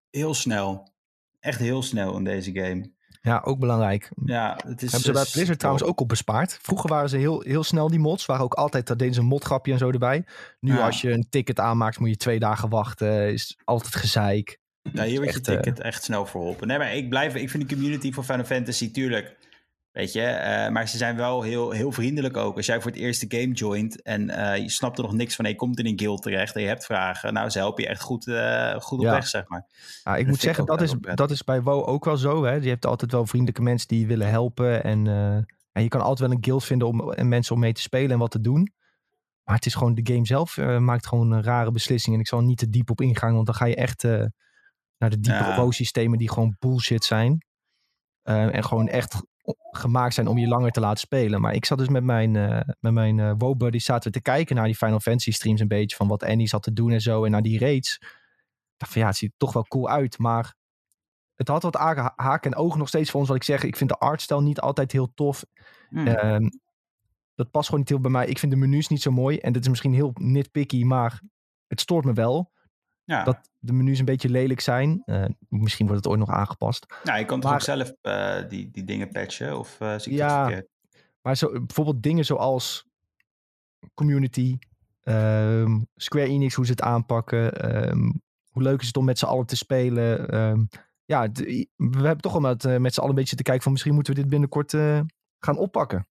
[0.09, 0.91] heel snel.
[1.39, 2.91] Echt heel snel in deze game.
[3.21, 4.11] Ja, ook belangrijk.
[4.25, 4.91] Ja, het is...
[4.91, 6.59] Hebben ze bij is- Blizzard trouwens ook op bespaard.
[6.61, 8.25] Vroeger waren ze heel, heel snel die mods.
[8.25, 10.25] Waren ook altijd, daar deden ze een modgrapje en zo erbij.
[10.59, 10.85] Nu Ja.
[10.85, 13.31] als je een ticket aanmaakt, moet je twee dagen wachten.
[13.31, 14.59] Is altijd gezeik.
[14.91, 16.67] Nou, hier wordt je echt, eh, ticket echt snel verholpen.
[16.67, 17.35] Nee, maar ik blijf...
[17.35, 19.37] Ik vind de community van Final Fantasy, tuurlijk...
[19.91, 22.55] Weet je, eh, maar ze zijn wel heel, heel vriendelijk ook.
[22.55, 25.35] Als jij voor het eerst de game joint en eh, je snapt er nog niks
[25.35, 25.45] van...
[25.45, 27.33] je komt in een guild terecht en je hebt vragen...
[27.33, 29.11] nou, ze helpen je echt goed, eh, goed op Ja.
[29.11, 29.65] weg, zeg maar.
[30.03, 32.43] Ja, ik vind moet ik zeggen, dat is, dat is bij WoW ook wel zo.
[32.43, 32.53] Hè?
[32.53, 34.83] Je hebt altijd wel vriendelijke mensen die willen helpen.
[34.83, 35.07] En,
[35.71, 38.11] en je kan altijd wel een guild vinden om en mensen om mee te spelen
[38.11, 38.73] en wat te doen.
[39.43, 42.15] Maar het is gewoon, de game zelf maakt gewoon een rare beslissing.
[42.15, 44.03] En ik zal er niet te diep op ingaan, want dan ga je echt
[44.97, 45.55] naar de diepere Ja.
[45.55, 47.45] WoW-systemen die gewoon bullshit zijn.
[48.23, 49.21] En gewoon echt
[49.71, 51.41] gemaakt zijn om je langer te laten spelen.
[51.41, 54.55] Maar ik zat dus met mijn, eh met mijn eh, WoW-buddies zaten we te kijken
[54.55, 55.95] naar die Final Fantasy streams een beetje.
[55.95, 57.23] Van wat Annie zat te doen en zo.
[57.23, 57.97] En naar die raids.
[58.01, 60.17] Ik dacht van ja, het ziet er toch wel cool uit.
[60.17, 60.55] Maar
[61.35, 63.29] het had wat ha- haken en ogen nog steeds voor ons.
[63.29, 65.45] Wat ik zeg, ik vind de artstijl niet altijd heel tof.
[65.89, 66.07] Hm.
[66.07, 66.49] Ehm,
[67.35, 68.27] dat past gewoon niet heel bij mij.
[68.27, 69.37] Ik vind de menus niet zo mooi.
[69.37, 71.21] En dit is misschien heel nitpicky, maar
[71.67, 72.51] het stoort me wel.
[73.09, 73.23] Ja.
[73.23, 75.01] Dat de menus een beetje lelijk zijn.
[75.05, 76.85] Eh, misschien wordt het ooit nog aangepast.
[77.03, 79.59] Nou, je kan toch Maar- ook zelf eh, die, die dingen patchen?
[79.59, 80.43] Of eh zie ik Ja.
[80.45, 80.67] verkeerd?
[81.21, 82.87] Maar zo, bijvoorbeeld dingen zoals
[83.93, 84.57] community,
[85.01, 87.53] ehm, Square Enix, hoe ze het aanpakken.
[87.61, 88.09] ehm,
[88.49, 90.29] hoe leuk is het om met z'n allen te spelen.
[90.29, 90.63] ehm,
[91.05, 93.93] ja, we hebben toch al met, met z'n allen een beetje te kijken van misschien
[93.93, 94.71] moeten we dit binnenkort
[95.39, 96.07] gaan oppakken.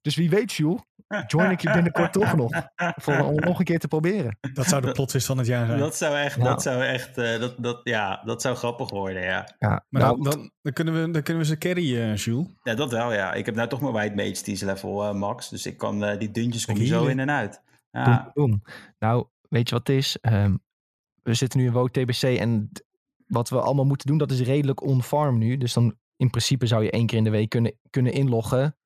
[0.00, 0.80] Dus wie weet, Jules,
[1.26, 2.50] join ik je binnenkort toch nog.
[2.96, 4.38] Voor, om nog een keer te proberen.
[4.52, 5.78] Dat zou de plot twist van het jaar zijn.
[5.78, 6.44] Dat zou echt, Ja.
[6.44, 9.54] dat zou echt, eh, dat, dat, ja, dat zou grappig worden, ja.
[9.58, 12.46] Ja, maar nou, dan, dan, kunnen we, dan kunnen we ze carry, eh Jules.
[12.62, 13.32] Ja, dat wel, ja.
[13.32, 16.18] Ik heb nou toch mijn white mage tease level eh, max, dus ik kan eh,
[16.18, 17.62] die dungeons kom je zo in en uit.
[17.90, 18.62] Ja, boom.
[18.98, 20.18] Nou, weet je wat het is?
[20.20, 20.56] Ehm,
[21.22, 22.70] we zitten nu in WoW TBC en
[23.26, 25.56] wat we allemaal moeten doen, dat is redelijk on-farm nu.
[25.56, 28.76] Dus dan in principe zou je één keer in de week kunnen, kunnen inloggen.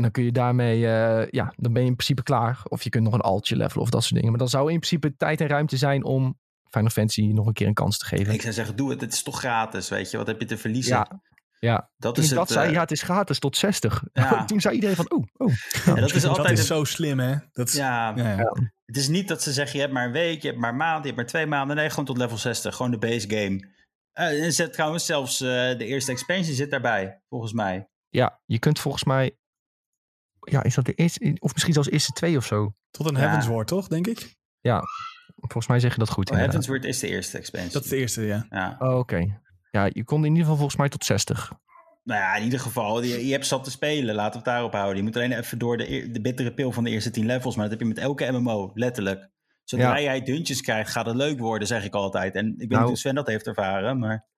[0.00, 2.60] En dan kun je daarmee, eh, ja, dan ben je in principe klaar.
[2.68, 4.28] Of je kunt nog een altje levelen of dat soort dingen.
[4.30, 6.38] Maar dan zou in principe tijd en ruimte zijn om
[6.70, 8.34] Final Fantasy nog een keer een kans te geven.
[8.34, 9.00] ik zou zeggen, doe het.
[9.00, 10.16] Het is toch gratis, weet je.
[10.16, 10.96] Wat heb je te verliezen?
[10.96, 11.20] Ja,
[11.58, 11.90] ja.
[11.96, 14.02] dat Toen is ik dat het, zei, eh, ja, het is gratis tot 60.
[14.12, 14.44] Ja.
[14.44, 15.52] Toen zei iedereen van, oh, oh.
[15.84, 17.34] ja, dat is dat altijd is het- zo slim, hè?
[17.52, 18.36] Dat is, Ja, ja, ja.
[18.36, 18.52] Ja,
[18.86, 20.76] Het is niet dat ze zeggen, je hebt maar een week, je hebt maar een
[20.76, 21.76] maand, je hebt maar twee maanden.
[21.76, 22.74] Nee, gewoon tot level 60.
[22.76, 23.68] Gewoon de base game.
[24.14, 27.88] Uh, en zet trouwens zelfs uh, de eerste expansion zit daarbij, volgens mij.
[28.08, 29.36] Ja, je kunt volgens mij...
[30.50, 31.36] Ja, is dat de eerste...
[31.38, 32.74] Of misschien zelfs eerste twee of zo.
[32.90, 33.20] Tot een Ja.
[33.20, 34.34] Heavensward, toch, denk ik?
[34.60, 34.82] Ja,
[35.36, 36.30] volgens mij zeg je dat goed.
[36.30, 36.36] Oh.
[36.36, 37.72] Heavensward is de eerste expansion.
[37.72, 38.46] Dat is de eerste, ja.
[38.50, 38.76] Ja.
[38.78, 39.40] Oh, oké.
[39.70, 41.52] Ja, je kon in ieder geval volgens mij tot 60.
[42.04, 44.14] Nou ja, in ieder geval, je, je hebt zat te spelen.
[44.14, 44.96] Laten we het daarop houden.
[44.96, 47.54] Je moet alleen even door de, bittere pil van de eerste 10 levels.
[47.56, 49.28] Maar dat heb je met elke MMO, letterlijk.
[49.64, 50.02] Zodra Ja.
[50.02, 52.34] jij dungeons krijgt, gaat het leuk worden, zeg ik altijd.
[52.34, 54.28] En ik weet Nou- niet hoe Sven dat heeft ervaren, maar...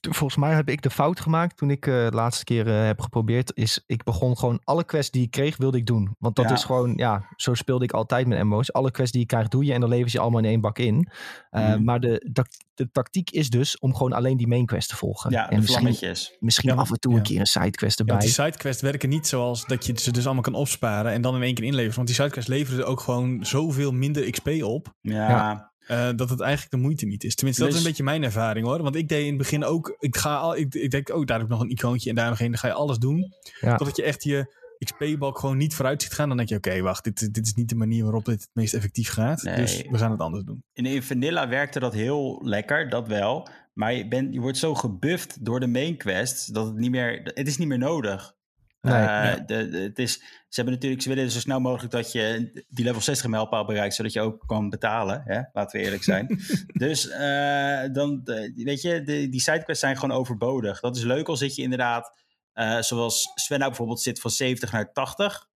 [0.00, 3.00] Volgens mij heb ik de fout gemaakt toen ik eh, de laatste keer eh, heb
[3.00, 3.52] geprobeerd.
[3.56, 6.16] Is ik begon gewoon alle quests die ik kreeg, wilde ik doen.
[6.18, 6.54] Want dat Ja.
[6.54, 8.72] is gewoon, ja, zo speelde ik altijd met MMO's.
[8.72, 10.60] Alle quests die je krijgt, doe je en dan lever je ze allemaal in één
[10.60, 11.08] bak in.
[11.50, 11.84] Eh, Mhm.
[11.84, 12.28] Maar de,
[12.74, 15.30] de tactiek is dus om gewoon alleen die main quest te volgen.
[15.30, 16.36] Ja, en de misschien, vlammetjes.
[16.40, 17.18] misschien Ja, af en toe ja.
[17.18, 18.14] een keer een sidequest Ja, erbij.
[18.14, 21.34] want die sidequests werken niet zoals dat je ze dus allemaal kan opsparen en dan
[21.36, 21.94] in één keer inleveren.
[21.94, 24.94] Want die sidequests leveren ook gewoon zoveel minder XP op.
[25.00, 27.34] Ja, Eh, dat het eigenlijk de moeite niet is.
[27.34, 28.82] Tenminste, dat is een beetje mijn ervaring hoor.
[28.82, 29.96] Want ik deed in het begin ook.
[29.98, 32.28] Ik, ga al, ik, ik denk, oh, daar heb ik nog een icoontje en daar
[32.28, 32.50] nog een.
[32.50, 33.34] Dan ga je alles doen.
[33.60, 33.76] Ja.
[33.76, 36.28] Totdat je echt je XP-balk gewoon niet vooruit ziet gaan.
[36.28, 38.74] Dan denk je, oké, wacht, dit, dit is niet de manier waarop dit het meest
[38.74, 39.42] effectief gaat.
[39.42, 39.56] Nee.
[39.56, 40.64] Dus we gaan het anders doen.
[40.72, 43.48] In, in Vanilla werkte dat heel lekker, dat wel.
[43.72, 47.20] Maar je, bent, je wordt zo gebufft door de main quests dat het niet meer...
[47.24, 48.34] Het is niet meer nodig.
[48.80, 52.12] Nee, Eh, de, de- het is, ze hebben natuurlijk, ze willen zo snel mogelijk dat
[52.12, 55.22] je die level 60 mijlpaal bereikt, zodat je ook kan betalen.
[55.24, 55.40] Hè?
[55.52, 56.40] Laten we eerlijk zijn.
[56.84, 60.80] dus eh, dan, de- weet je, de, die sidequests zijn gewoon overbodig.
[60.80, 62.18] Dat is leuk al zit je inderdaad,
[62.52, 65.48] eh, zoals Sven nou bijvoorbeeld zit van 70 naar 80.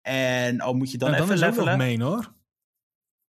[0.00, 1.78] En al moet je dan Nou, even is ook nog levelen.
[1.78, 2.32] main hoor.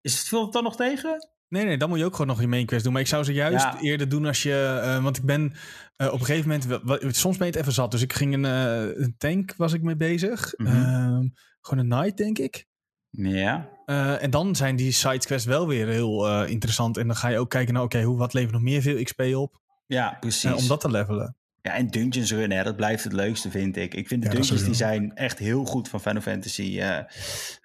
[0.00, 1.28] Is het veel dan nog tegen?
[1.48, 2.92] Nee, nee, dan moet je ook gewoon nog je main quest doen.
[2.92, 3.80] Maar ik zou ze juist Ja.
[3.80, 4.80] eerder doen als je...
[4.82, 5.52] eh, want ik ben
[5.96, 7.16] eh, op een gegeven moment...
[7.16, 7.90] soms ben je het even zat.
[7.90, 10.52] Dus ik ging een, eh, een tank was ik mee bezig.
[10.56, 10.68] Mhm.
[10.76, 11.26] Ehm,
[11.60, 12.66] gewoon een knight, denk ik.
[13.10, 13.68] Ja.
[13.86, 16.96] Eh, en dan zijn die sidequests wel weer heel eh, interessant.
[16.96, 19.20] En dan ga je ook kijken naar, oké, hoe wat levert nog meer veel XP
[19.20, 19.60] op?
[19.86, 20.52] Ja, precies.
[20.52, 21.36] om dat te levelen.
[21.62, 23.94] Ja, en dungeons runnen, hè, dat blijft het leukste, vind ik.
[23.94, 26.98] Ik vind de Ja, dungeons die zijn echt heel goed van Final Fantasy eh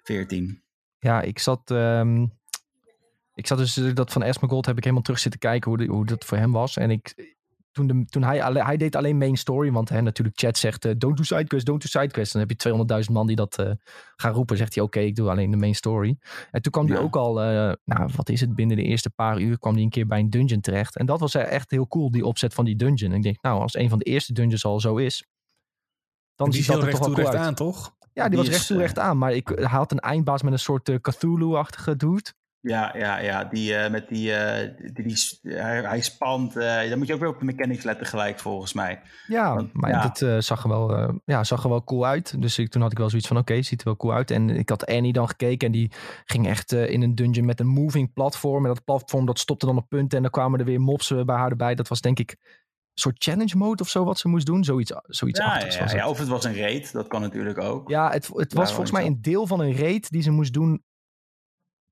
[0.02, 0.62] 14.
[0.98, 2.26] Ja, ik zat, ehm,
[3.42, 5.92] ik zat dus eh, dat van Esmergold heb ik helemaal terug zitten kijken hoe, de-
[5.92, 6.76] hoe dat voor hem was.
[6.76, 7.34] En ik,
[7.70, 10.84] toen, de, toen hij, alle- hij deed alleen main story, want hè, natuurlijk chat zegt
[10.84, 12.32] eh, don't do sidequests, don't do sidequests.
[12.32, 13.70] Dan heb je 200.000 man die dat eh,
[14.16, 14.56] gaan roepen.
[14.56, 16.16] Zegt hij oké, ik doe alleen de main story.
[16.50, 17.02] En toen kwam hij Ja.
[17.02, 19.90] ook al, eh, nou wat is het, binnen de eerste paar uur kwam hij een
[19.90, 20.96] keer bij een dungeon terecht.
[20.96, 23.10] En dat was echt heel cool, die opzet van die dungeon.
[23.10, 25.24] En ik denk, nou als een van de eerste dungeons al zo is,
[26.34, 27.46] dan die ziet dat er toch recht wel cool recht uit.
[27.46, 27.94] aan, toch?
[28.14, 29.18] Ja, die, Die was is, recht toe recht aan.
[29.18, 32.32] Maar ik, hij had een eindbaas met een soort eh, Cthulhu-achtige dude.
[32.62, 33.44] Ja, ja, ja.
[33.44, 34.34] Die eh, met die.
[34.34, 36.56] eh, die, die hij, hij spant.
[36.56, 39.00] eh, dan moet je ook weer op de mechanics letten, gelijk volgens mij.
[39.26, 40.12] Ja, Want, maar ja.
[40.12, 42.42] het zag, er wel, ja, zag er wel cool uit.
[42.42, 44.30] Dus ik, toen had ik wel zoiets van, oké, ziet er wel cool uit.
[44.30, 45.90] En ik had Annie dan gekeken en die
[46.24, 48.62] ging echt in een dungeon met een moving platform.
[48.66, 51.36] En dat platform dat stopte dan op punten en dan kwamen er weer mobs bij
[51.36, 51.74] haar erbij.
[51.74, 52.38] Dat was denk ik een
[52.94, 54.64] soort challenge mode of zo wat ze moest doen.
[54.64, 57.88] Zoiets, zoiets Ja, ja, was ja, of het was een raid, dat kan natuurlijk ook.
[57.88, 60.82] Ja, het, het was volgens mij een deel van een raid die ze moest doen.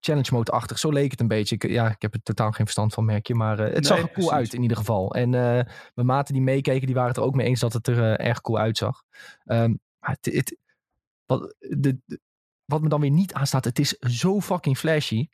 [0.01, 0.79] Challenge mode-achtig.
[0.79, 1.55] Zo leek het een beetje.
[1.55, 3.35] Ik, ja, ik heb er totaal geen verstand van, merk je.
[3.35, 4.33] Maar eh, het zag er cool precies.
[4.33, 5.15] uit in ieder geval.
[5.15, 7.87] En eh, mijn maten die meekeken, die waren het er ook mee eens dat het
[7.87, 9.03] er eh, erg cool uitzag.
[9.45, 10.57] Ehm, maar het, het,
[11.27, 12.21] wat, de, de-
[12.65, 15.29] wat me dan weer niet aanstaat, het is zo fucking flashy.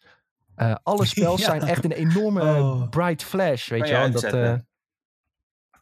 [0.83, 1.47] Alle spels Ja.
[1.47, 2.89] zijn echt een enorme Oh.
[2.89, 4.11] bright flash, weet Kan je wel.
[4.11, 4.31] Dat,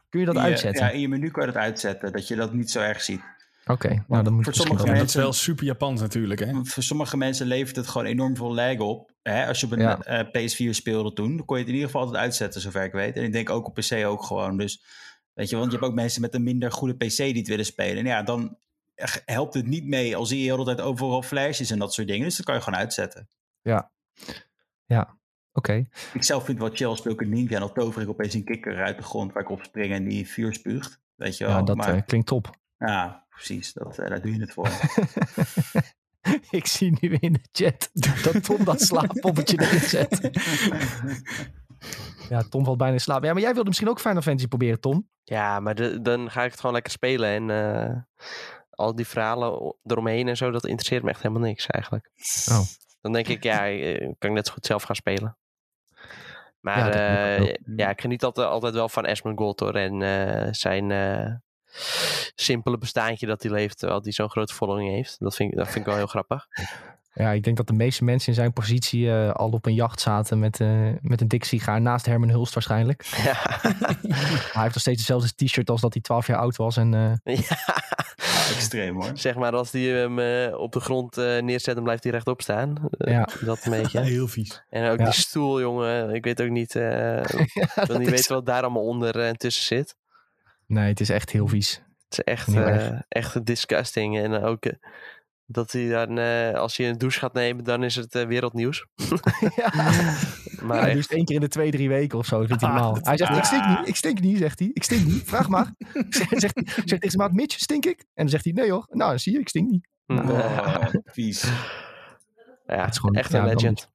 [0.08, 0.84] kun je dat je- uitzetten?
[0.86, 3.22] Ja, in je menu kan je dat uitzetten, dat je dat niet zo erg ziet.
[3.66, 4.98] Oké, nou dan moet voor sommige Ja, doen.
[4.98, 6.64] dat is wel super Japans natuurlijk, hè?
[6.64, 9.12] Voor sommige mensen levert het gewoon enorm veel lag op.
[9.22, 9.46] Hè?
[9.46, 9.98] Als je op een Ja.
[10.02, 12.92] eh, PS4 speelde toen, dan kon je het in ieder geval altijd uitzetten, zover ik
[12.92, 13.16] weet.
[13.16, 14.56] En ik denk ook op PC ook gewoon.
[14.56, 14.82] Dus,
[15.32, 17.64] weet je, want je hebt ook mensen met een minder goede PC die het willen
[17.64, 17.96] spelen.
[17.98, 18.58] En ja, dan
[19.24, 22.06] helpt het niet mee als zie je de hele tijd overal flashes en dat soort
[22.08, 22.24] dingen.
[22.24, 23.28] Dus dat kan je gewoon uitzetten.
[25.56, 25.86] Oké.
[26.12, 28.44] Ik zelf vind wel chill, speel ik een ninja en dan tover ik opeens een
[28.44, 31.00] kikker uit de grond waar ik op spring en die vuur spuugt.
[31.14, 31.56] Weet je wel.
[31.56, 32.56] Ja, dat maar, eh, klinkt top.
[32.86, 33.72] Ja, precies.
[33.72, 34.68] Dat, eh, daar doe je het voor.
[36.50, 37.90] ik zie nu in de chat
[38.22, 40.30] dat Tom dat slaappoppetje erin zet.
[42.28, 43.24] Ja, Tom valt bijna in slaap.
[43.24, 45.08] Ja, maar jij wilde misschien ook Final Fantasy proberen, Tom.
[45.24, 47.28] Ja, maar de- dan ga ik het gewoon lekker spelen.
[47.28, 47.96] En eh,
[48.70, 52.10] al die verhalen eromheen en zo, dat interesseert me echt helemaal niks eigenlijk.
[52.50, 52.60] Oh.
[53.00, 55.36] Dan denk ik, ja, eh, kan ik net zo goed zelf gaan spelen.
[56.60, 59.74] Maar Ja, ja, ik geniet altijd, altijd wel van Esmond Gold hoor.
[59.74, 61.34] En eh, zijn eh,
[62.34, 65.16] simpele bestaantje dat hij leeft, terwijl hij zo'n grote following heeft.
[65.18, 66.46] Dat vind, ik, dat vind ik wel heel grappig.
[67.16, 70.00] Ja, ik denk dat de meeste mensen in zijn positie eh, al op een jacht
[70.00, 73.02] zaten met, eh, met een dik sigaar naast Herman Hulst waarschijnlijk.
[73.24, 73.34] ja.
[74.52, 76.76] hij heeft nog steeds hetzelfde t-shirt als dat hij 12 jaar oud was.
[76.76, 76.94] En
[77.24, 77.56] eh, ja.
[78.54, 79.10] extreem hoor.
[79.14, 82.42] Zeg maar, als die hem eh, op de grond eh, neerzet, dan blijft hij rechtop
[82.42, 82.74] staan.
[82.90, 83.28] Ja.
[83.40, 84.00] Dat een beetje.
[84.00, 84.62] Heel vies.
[84.70, 85.04] En ook Ja.
[85.04, 86.14] die stoel, jongen.
[86.14, 88.86] Ik weet ook niet, eh, Ja, ik wil dat niet is- weten wat daar allemaal
[88.86, 89.96] onder en tussen zit.
[90.74, 91.82] Nee, het is echt heel vies.
[92.08, 94.18] Het is echt, eh, echt disgusting.
[94.18, 94.72] En ook eh,
[95.46, 98.86] dat hij dan, eh, als hij een douche gaat nemen, dan is het wereldnieuws.
[99.56, 99.70] ja.
[100.62, 102.46] Maar hij één keer in de twee, drie weken of zo.
[102.46, 102.94] Dat hij Ah, normaal.
[102.94, 103.78] dat- Hij zegt, ik stink ah.
[103.78, 104.70] niet, ik stink niet, zegt hij.
[104.72, 105.72] Ik stink niet, vraag maar.
[106.08, 107.98] zegt, zegt, zegt tegen zijn maat, Mitch, stink ik?
[107.98, 108.86] En dan zegt hij, nee hoor.
[108.90, 109.88] Nou, dan zie je, ik stink niet.
[110.06, 111.42] mm, Oh, vies.
[112.66, 113.90] ja, het is gewoon- echt ja, een dan legend.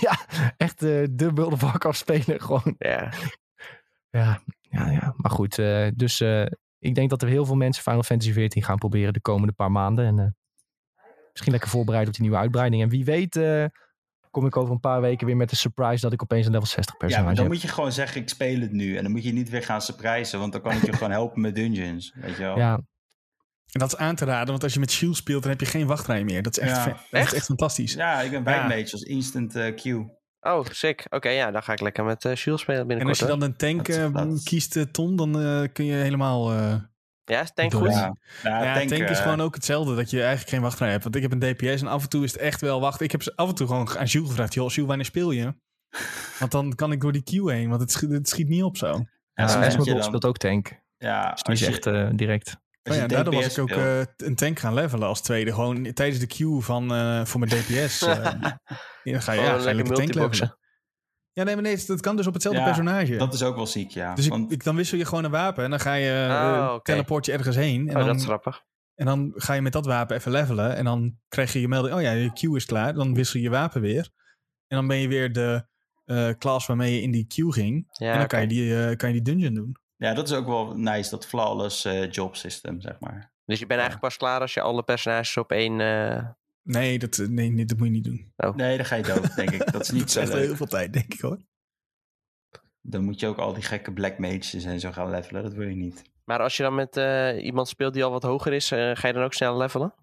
[0.00, 0.18] ja,
[0.56, 2.74] echt eh, de World of Warcraft speler gewoon.
[2.78, 3.12] Ja.
[4.10, 5.14] Ja, ja, ja.
[5.16, 6.46] Maar goed, eh, dus eh,
[6.78, 9.70] ik denk dat er heel veel mensen Final Fantasy XIV gaan proberen de komende paar
[9.70, 10.04] maanden.
[10.06, 10.26] En eh,
[11.30, 12.82] misschien lekker voorbereid op die nieuwe uitbreiding.
[12.82, 13.64] En wie weet eh,
[14.30, 16.66] kom ik over een paar weken weer met de surprise dat ik opeens een level
[16.66, 17.52] 60 Ja, personage maar dan heb.
[17.54, 18.96] moet je gewoon zeggen, ik speel het nu.
[18.96, 21.40] En dan moet je niet weer gaan surprisen, want dan kan ik je gewoon helpen
[21.40, 22.12] met dungeons.
[22.14, 22.58] Weet je wel?
[22.58, 25.60] Ja, En dat is aan te raden, want als je met Shield speelt, dan heb
[25.60, 26.42] je geen wachtrij meer.
[26.42, 26.92] Dat is echt, Ja.
[26.94, 27.44] is Echt?
[27.44, 27.92] fantastisch.
[27.92, 28.66] Ja, ik ben Ja.
[28.68, 30.16] White als instant eh, queue.
[30.48, 31.06] Oh, sick.
[31.10, 33.20] Oké, ja, dan ga ik lekker met eh Shield spelen En binnenkort.
[33.20, 35.68] als je dan een tank Dat is- eh, dat is- kiest, eh, Tom, dan eh,
[35.72, 36.52] kun je helemaal...
[36.52, 36.74] eh,
[37.24, 37.88] Ja, is tank goed?
[37.92, 41.02] Ja, ja, ja, tank, tank, is gewoon ook hetzelfde, dat je eigenlijk geen wachtrij hebt.
[41.02, 43.04] Want ik heb een DPS en af en toe is het echt wel wachten.
[43.04, 45.54] Ik heb ze af en toe gewoon aan Jules gevraagd, joh, Jules, wanneer speel je?
[46.38, 48.76] Want dan kan ik door die queue heen, want het schiet, het schiet niet op
[48.76, 48.86] zo.
[48.86, 49.02] Ja,
[49.62, 50.80] ja, dan- speelt ook tank.
[50.96, 52.56] Ja, Dus als niet je, echt eh, direct.
[52.90, 55.52] Oh ja, daardoor was ik ook eh, een tank gaan levelen als tweede.
[55.52, 57.98] Gewoon tijdens de queue van, eh, voor mijn DPS.
[59.12, 60.58] eh, ja, dan ga je, ja, ga je lekker multiboxen.
[61.32, 63.16] Ja, nee, maar nee, dat kan dus op hetzelfde Ja, personage.
[63.16, 64.14] Dat is ook wel ziek, ja.
[64.14, 66.66] dus ik, Want- ik- dan wissel je gewoon een wapen en dan ga je eh,
[66.68, 66.82] Oh, oké.
[66.92, 67.80] teleport je ergens heen.
[67.80, 68.62] En, Oh, dat dan, is grappig.
[68.94, 70.76] en dan ga je met dat wapen even levelen.
[70.76, 72.94] En dan krijg je je melding, oh ja, je queue is klaar.
[72.94, 74.08] Dan wissel je je wapen weer.
[74.66, 75.66] En dan ben je weer de
[76.04, 77.86] eh class waarmee je in die queue ging.
[77.92, 79.76] Ja, en dan kan, je die, eh, kan je die dungeon doen.
[79.96, 83.32] ja, dat is ook wel nice, dat flawless eh, job system, zeg maar.
[83.44, 85.80] Dus je bent eigenlijk pas klaar als je alle personages op één...
[86.68, 88.32] eh, Nee, dat, nee, nee, dat moet je niet doen.
[88.56, 89.72] Nee, dan ga je dood, denk ik.
[89.72, 90.46] Dat is niet dat is zo leuk.
[90.46, 91.38] heel veel tijd, denk ik hoor.
[92.82, 95.42] Dan moet je ook al die gekke black mages en zo gaan levelen.
[95.42, 96.02] Dat wil je niet.
[96.24, 99.06] Maar als je dan met eh, iemand speelt die al wat hoger is, eh, ga
[99.08, 99.94] je dan ook snel levelen?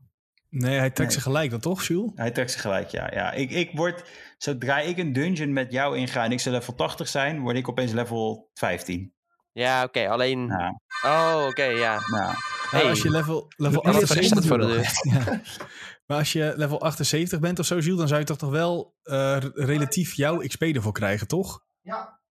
[0.49, 1.17] Nee, hij trekt Nee.
[1.19, 2.11] ze gelijk dan toch, Jules?
[2.15, 3.09] Hij trekt zich gelijk, ja.
[3.13, 3.31] ja.
[3.31, 7.07] Ik, ik word, zodra ik een dungeon met jou inga en ik zou level 80
[7.07, 9.13] zijn, word ik opeens level 15.
[9.51, 10.09] Ja, oké.
[10.09, 10.47] alleen...
[10.47, 11.99] Ja, Oh, oké, ja.
[12.09, 12.35] nou, Nou,
[12.69, 12.89] Hey.
[12.89, 15.41] als je level, level Wat is 78 dat voor de Ja.
[16.05, 18.95] Maar als je level 78 bent of zo, Jules, dan zou je toch toch wel
[19.03, 21.63] eh, relatief jouw XP ervoor krijgen, toch?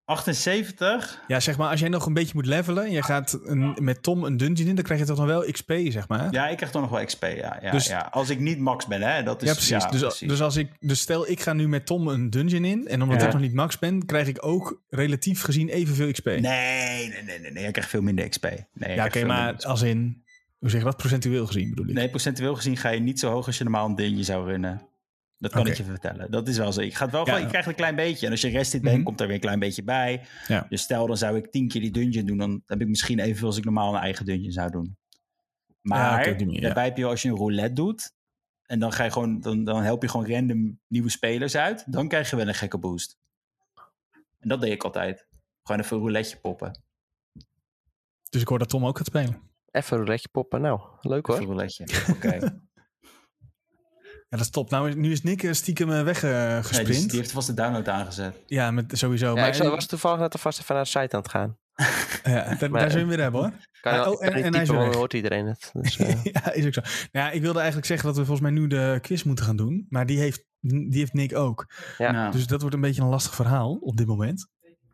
[0.04, 1.20] 78?
[1.26, 4.02] Ja, zeg maar, als jij nog een beetje moet levelen en je gaat een, met
[4.02, 6.32] Tom een dungeon in, dan krijg je toch nog wel XP, zeg maar.
[6.32, 7.58] Ja, ik krijg toch nog wel XP, ja.
[7.62, 8.08] ja, Dus- ja.
[8.10, 9.22] Als ik niet max ben, hè.
[9.22, 9.90] Dat is, Ja, precies.
[9.90, 10.28] dus, precies.
[10.28, 13.20] dus als ik, dus stel ik ga nu met Tom een dungeon in en omdat
[13.20, 13.26] Ja.
[13.26, 16.24] ik nog niet max ben, krijg ik ook relatief gezien evenveel XP.
[16.24, 17.66] Nee, nee, nee, nee, nee.
[17.66, 18.48] Ik krijg veel minder XP.
[18.72, 20.22] Nee, ja, oké, maar als in,
[20.59, 21.94] hoe zeg je dat, procentueel gezien bedoel ik?
[21.94, 24.82] Nee, procentueel gezien ga je niet zo hoog als je normaal een dungeon zou runnen.
[25.38, 26.30] Dat kan ik je vertellen.
[26.30, 26.80] Dat is wel zo.
[26.80, 27.26] Ik, ga het wel Ja.
[27.26, 28.26] gewoon, je krijgt een klein beetje.
[28.26, 29.04] En als je rested bent, Mhm.
[29.04, 30.26] komt er weer een klein beetje bij.
[30.46, 30.66] Ja.
[30.68, 32.38] Dus stel, dan zou ik tien keer die dungeon doen.
[32.38, 34.96] Dan heb ik misschien evenveel als ik normaal een eigen dungeon zou doen.
[35.80, 36.61] Maar ja.
[36.61, 38.12] daarbij heb je als je een roulette doet.
[38.66, 41.84] En dan, ga je gewoon, dan, dan help je gewoon random nieuwe spelers uit.
[41.92, 43.16] Dan krijg je wel een gekke boost.
[44.38, 45.26] En dat deed ik altijd.
[45.62, 46.82] Gewoon even een rouletje poppen.
[48.30, 49.40] Dus ik hoor dat Tom ook gaat spelen.
[49.78, 50.60] Even een rouletje poppen.
[50.60, 51.52] Nou, leuk Even hoor.
[51.52, 51.86] een rouletje.
[52.10, 52.38] Oké.
[54.30, 54.70] Ja, dat is top.
[54.70, 56.86] Nou, nu is Nick eh, stiekem eh, Nee, weggesprint.
[57.00, 58.42] die, die heeft vast de download aangezet.
[58.46, 59.26] Ja, met, sowieso.
[59.26, 61.58] Ja, maar ik zat- was toevallig net alvast even naar de site aan het gaan.
[62.34, 63.50] ja, daar, maar- daar zul je hem weer hebben hoor.
[63.80, 65.70] Kan je Ah, wel- oh, kan en- hij hoort iedereen het.
[65.72, 66.80] Dus, eh, ja, is ook zo.
[66.80, 69.56] Nou ja, ik wilde eigenlijk zeggen dat we volgens mij nu de quiz moeten gaan
[69.56, 69.86] doen.
[69.88, 71.66] Maar die heeft, die heeft Nick ook.
[71.98, 72.10] Ja.
[72.10, 74.48] Nou, Dus dat wordt een beetje een lastig verhaal op dit moment.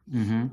[0.05, 0.47] mhm.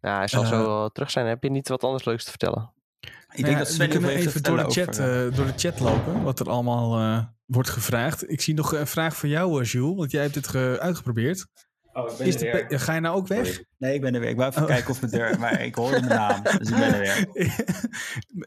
[0.00, 1.26] ja, hij zal Eh, zo wel terug zijn.
[1.26, 2.72] Heb je niet wat anders leuks te vertellen?
[3.00, 5.46] Ik Nou denk ja, dat we Sven kunnen even door de, chat, over, eh, door
[5.46, 6.22] de chat lopen.
[6.22, 8.30] Wat er allemaal eh, wordt gevraagd.
[8.30, 9.96] Ik zie nog een vraag voor jou, eh, Jules.
[9.96, 11.46] Want jij hebt dit ge- uitgeprobeerd.
[11.92, 12.80] Oh, ik ben Is er weer.
[12.80, 13.62] Ga je nou ook weg?
[13.78, 14.28] Nee, ik ben er weer.
[14.30, 14.68] Ik wou even Oh.
[14.68, 15.38] kijken of mijn deur...
[15.38, 17.26] Maar ik hoorde mijn naam, dus ik ben er weer.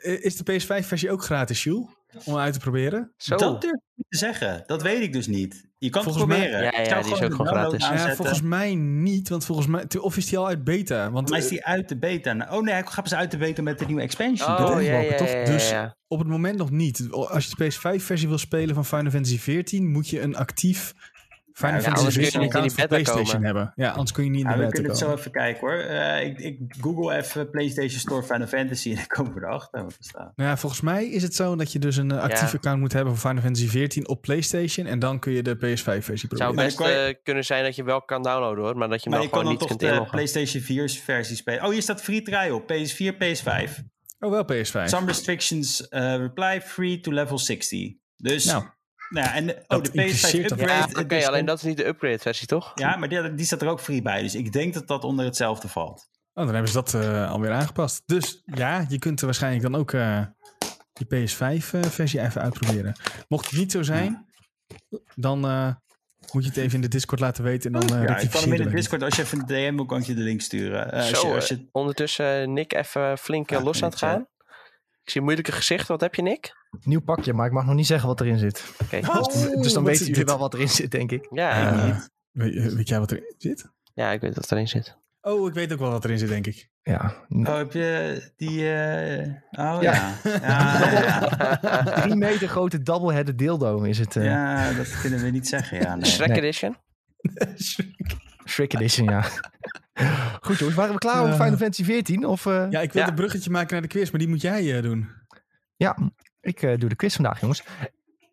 [0.26, 1.86] Is de PS5-versie ook gratis, Jules?
[2.26, 3.12] Om uit te proberen?
[3.18, 3.36] Zo.
[3.36, 4.64] Dat durf ik niet te zeggen.
[4.68, 5.70] Dat weet ik dus niet.
[5.78, 6.64] Je kan het mij- proberen.
[6.64, 7.88] Ja, Ik ja, die is ook gewoon gratis.
[7.88, 9.30] Ja, volgens mij niet.
[9.30, 9.86] Want volgens mij...
[10.00, 11.12] Of is die al uit beta?
[11.12, 12.34] Want Maar is eh, die uit de beta?
[12.34, 14.82] Nou, Oh nee, hij gaat pas uit de beta met de nieuwe expansion, Oh, toch?
[14.82, 15.30] ja, ja, ja, toch?
[15.30, 15.96] ja, Dus- ja.
[16.08, 17.08] op het moment nog niet.
[17.12, 19.80] Als je de PS5-versie wil spelen van Final Fantasy XIV...
[19.80, 20.94] moet je een actief
[21.62, 23.44] Final Ja, Fantasy anders kun je niet in die beta PlayStation komen.
[23.46, 23.72] hebben.
[23.76, 25.60] Ja, anders kun je niet in de Ja, we beta kunnen het zo even kijken
[25.60, 25.78] hoor.
[25.80, 29.92] Eh, ik, ik google even PlayStation Store Final Fantasy en dan komen we erachter wat
[29.92, 30.32] er staat.
[30.36, 32.58] Nou ja, volgens mij is het zo dat je dus een eh, actief Ja.
[32.58, 34.86] account moet hebben voor Final Fantasy XIV op PlayStation.
[34.86, 36.56] En dan kun je de PS5-versie Het zou proberen.
[36.66, 38.78] Best dan kan je- eh, kunnen zijn dat je wel kan downloaden hoor.
[38.78, 40.12] Maar dat je hem Maar dan je kan gewoon dan niet toch kunt de inloggen.
[40.12, 41.64] PlayStation 4 versie spelen.
[41.64, 42.62] Oh, hier staat free trial.
[42.62, 43.84] PS4, PS5.
[44.20, 44.90] Oh, wel PS5.
[44.90, 47.94] Some restrictions uh, reply free to level 60.
[48.18, 48.64] Dus, Nou,
[49.12, 50.80] nou ja, en de, oh, de PS5 impliceert dat- upgrade.
[50.82, 52.72] Ja, het oké, is alleen dat is niet de upgrade versie, toch?
[52.76, 54.22] Ja, maar die, die staat er ook free bij.
[54.22, 56.10] Dus ik denk dat dat onder hetzelfde valt.
[56.34, 58.04] Oh, dan hebben ze dat eh, alweer aangepast.
[58.06, 60.22] Dus ja, je kunt er waarschijnlijk dan ook eh
[60.94, 62.96] die PS5-versie even uitproberen.
[63.28, 64.26] Mocht het niet zo zijn,
[65.16, 65.68] dan eh,
[66.32, 67.74] moet je het even in de Discord laten weten.
[67.74, 68.70] En dan eh ja, ik kan hem in de.
[68.70, 70.92] Discord, als je even een DM kan ik je de link sturen.
[70.92, 73.84] Eh, als Zo, je, als eh, je, ondertussen eh, Nick even flink eh, Ja, los
[73.84, 74.28] aan het gaan.
[75.04, 75.88] Ik zie een moeilijke gezicht.
[75.88, 76.54] Wat heb je, Nick?
[76.84, 78.74] Nieuw pakje, maar ik mag nog niet zeggen wat erin zit.
[78.84, 79.00] Oké.
[79.02, 79.48] Wat?
[79.62, 81.28] dus dan weten jullie wel wat erin zit, denk ik.
[81.32, 83.70] Ja, ik- weet, weet jij wat erin zit?
[83.94, 85.00] ja, ik weet wat erin zit.
[85.22, 86.70] Oh, ik weet ook wel wat erin zit, denk ik.
[86.84, 88.74] Ja, oh, heb je die...
[88.74, 89.82] eh, oh Ja.
[89.82, 90.14] ja.
[90.24, 91.20] Ja, ja,
[91.62, 91.84] ja.
[92.02, 94.16] drie meter grote double-headed dildo is het.
[94.16, 95.80] eh Ja, dat kunnen we niet zeggen.
[95.82, 96.06] Ja, nee.
[96.06, 96.38] Shrek Nee.
[96.38, 96.78] Edition?
[98.52, 99.24] Shrek Edition, ja.
[100.42, 101.40] Goed jongens, waren we klaar over Eh.
[101.42, 102.26] Final Fantasy 14?
[102.26, 103.08] Of, eh, Ja, ik wil Ja.
[103.08, 105.10] een bruggetje maken naar de quiz, maar die moet jij eh, doen.
[105.76, 105.98] Ja,
[106.42, 107.64] ik eh, doe de quiz vandaag, jongens.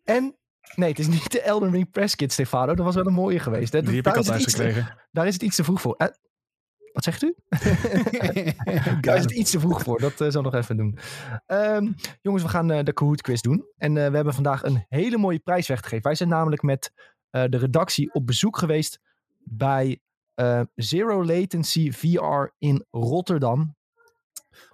[0.03, 0.35] En,
[0.75, 2.75] nee, het is niet de Elden Ring Press Kit, Stefano.
[2.75, 3.73] Dat was wel een mooie geweest.
[3.73, 3.81] Hè?
[3.81, 5.07] Die heb ik daar, al is het thuis iets te, gekregen.
[5.11, 5.95] daar is het iets te vroeg voor.
[5.97, 6.07] Eh,
[6.93, 7.35] wat zegt u?
[9.01, 9.99] Daar is het iets te vroeg voor.
[9.99, 10.97] Dat eh, zal ik nog even doen.
[11.45, 11.91] Ehm,
[12.21, 13.65] jongens, we gaan eh, de Kahoot quiz doen.
[13.77, 16.03] En eh, we hebben vandaag een hele mooie prijs weggegeven.
[16.03, 16.91] Wij zijn namelijk met
[17.29, 18.99] eh, de redactie op bezoek geweest
[19.43, 19.99] bij
[20.39, 23.75] eh, Zero Latency VR in Rotterdam.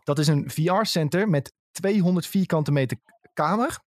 [0.03, 2.97] Dat is een VR-center met 200 vierkante meter
[3.33, 3.79] kamer.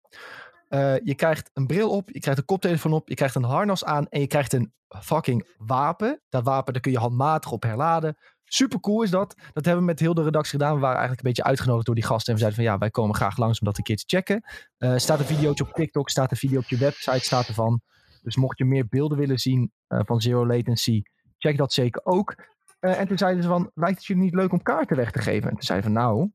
[0.67, 3.85] Eh, je krijgt een bril op, je krijgt een koptelefoon op, je krijgt een harnas
[3.85, 6.21] aan en je krijgt een fucking wapen.
[6.29, 8.17] Dat wapen, daar kun je handmatig op herladen.
[8.43, 9.35] Super cool is dat.
[9.53, 10.73] Dat hebben we met heel de redactie gedaan.
[10.73, 12.27] We waren eigenlijk een beetje uitgenodigd door die gasten.
[12.27, 14.43] En we zeiden van ja, wij komen graag langs om dat een keer te checken.
[14.77, 17.81] Eh staat een videootje op TikTok, staat een video op je website, staat ervan.
[18.21, 21.01] Dus mocht je meer beelden willen zien van Zero Latency,
[21.39, 22.35] check dat zeker ook.
[22.79, 25.19] Eh, en toen zeiden ze van, lijkt het jullie niet leuk om kaarten weg te
[25.19, 25.49] geven?
[25.49, 26.31] En toen zeiden van, nou,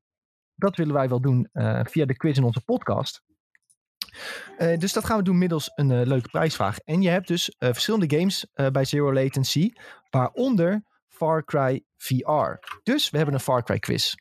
[0.55, 3.23] dat willen wij wel doen eh, via de quiz in onze podcast.
[4.57, 6.79] Eh, dus dat gaan we doen middels een leuke prijsvraag.
[6.79, 9.73] En je hebt dus verschillende games bij Zero Latency,
[10.11, 12.81] waaronder Far Cry VR.
[12.83, 14.15] Dus we hebben een Far Cry quiz.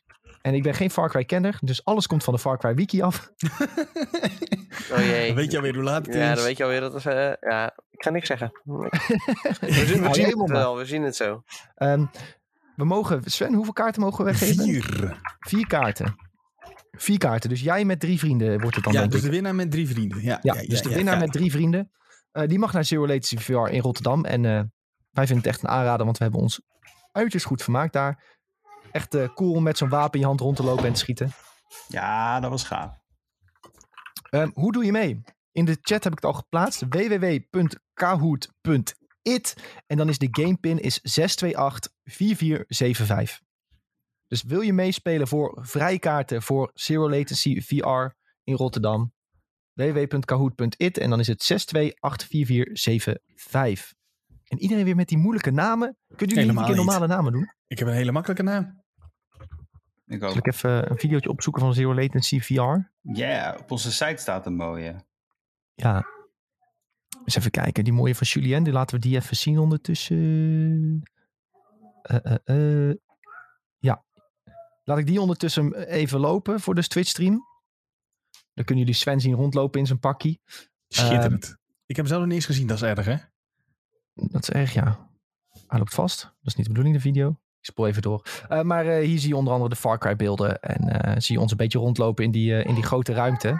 [0.44, 3.02] En ik ben geen Far Cry kenner, dus alles komt van de Far Cry wiki
[3.02, 3.30] af.
[4.92, 5.26] Oh jee.
[5.26, 6.36] Dan weet je alweer hoe laat het Ja, is.
[6.36, 7.06] dan weet je alweer dat het...
[7.06, 8.50] eh, ja, ik ga niks zeggen.
[8.64, 10.46] We zien, we zien het maar.
[10.48, 11.42] wel, we zien het zo.
[11.74, 12.04] Ehm,
[12.76, 14.64] we mogen, Sven, hoeveel kaarten mogen we weggeven?
[14.64, 15.20] Vier.
[15.38, 16.14] Vier kaarten.
[16.90, 17.48] Vier kaarten.
[17.50, 19.22] Dus jij met drie vrienden wordt het dan, Ja, dus ik.
[19.24, 20.22] de winnaar met drie vrienden.
[20.22, 21.90] Ja, Ja, dus de winnaar met drie vrienden.
[22.32, 24.24] eh, die mag naar Zero Latency VR in Rotterdam.
[24.24, 24.60] En eh,
[25.10, 26.60] wij vinden het echt een aanrader, want we hebben ons
[27.12, 28.33] uiterst goed vermaakt daar.
[28.94, 30.98] Echt eh, cool om met zo'n wapen in je hand rond te lopen en te
[30.98, 31.30] schieten.
[31.88, 32.92] ja, dat was gaaf.
[34.30, 35.22] Ehm, hoe doe je mee?
[35.52, 36.84] In de chat heb ik het al geplaatst.
[36.88, 43.40] www.kahoot.it En dan is de gamepin is 6284475.
[44.28, 48.06] Dus wil je meespelen voor vrijkaarten voor Zero Latency VR
[48.44, 49.12] in Rotterdam?
[49.72, 51.46] www.kahoot.it en dan is het 6284475.
[54.44, 55.96] En iedereen weer met die moeilijke namen.
[56.16, 57.52] Kunnen jullie een keer normale namen doen?
[57.66, 58.83] Ik heb een hele makkelijke naam.
[60.14, 60.36] Ik Zal ook.
[60.36, 62.90] ik even een videootje opzoeken van Zero Latency VR?
[63.00, 65.04] Ja, op onze site staat een mooie.
[65.74, 66.06] Ja.
[67.24, 67.84] Eens even kijken.
[67.84, 68.64] Die mooie van Julien.
[68.64, 71.02] Die laten we die even zien ondertussen.
[72.02, 72.96] Eh, eh, eh.
[73.78, 74.04] Ja.
[74.84, 77.46] Laat ik die ondertussen even lopen voor de Twitch stream.
[78.54, 80.40] Dan kunnen jullie Sven zien rondlopen in zijn pakkie.
[80.88, 81.44] Schitterend.
[81.44, 81.54] Ehm.
[81.86, 83.16] ik heb hem zelf nog niet eens gezien, dat is erg hè?
[84.14, 85.08] Dat is erg, ja.
[85.66, 86.22] Hij loopt vast.
[86.22, 87.38] Dat is niet de bedoeling, de video.
[87.64, 88.26] Ik spoel even door.
[88.48, 90.60] Eh, maar eh, hier zie je onder andere de Far Cry beelden.
[90.60, 93.56] En eh, zie je ons een beetje rondlopen in die, in die grote ruimte.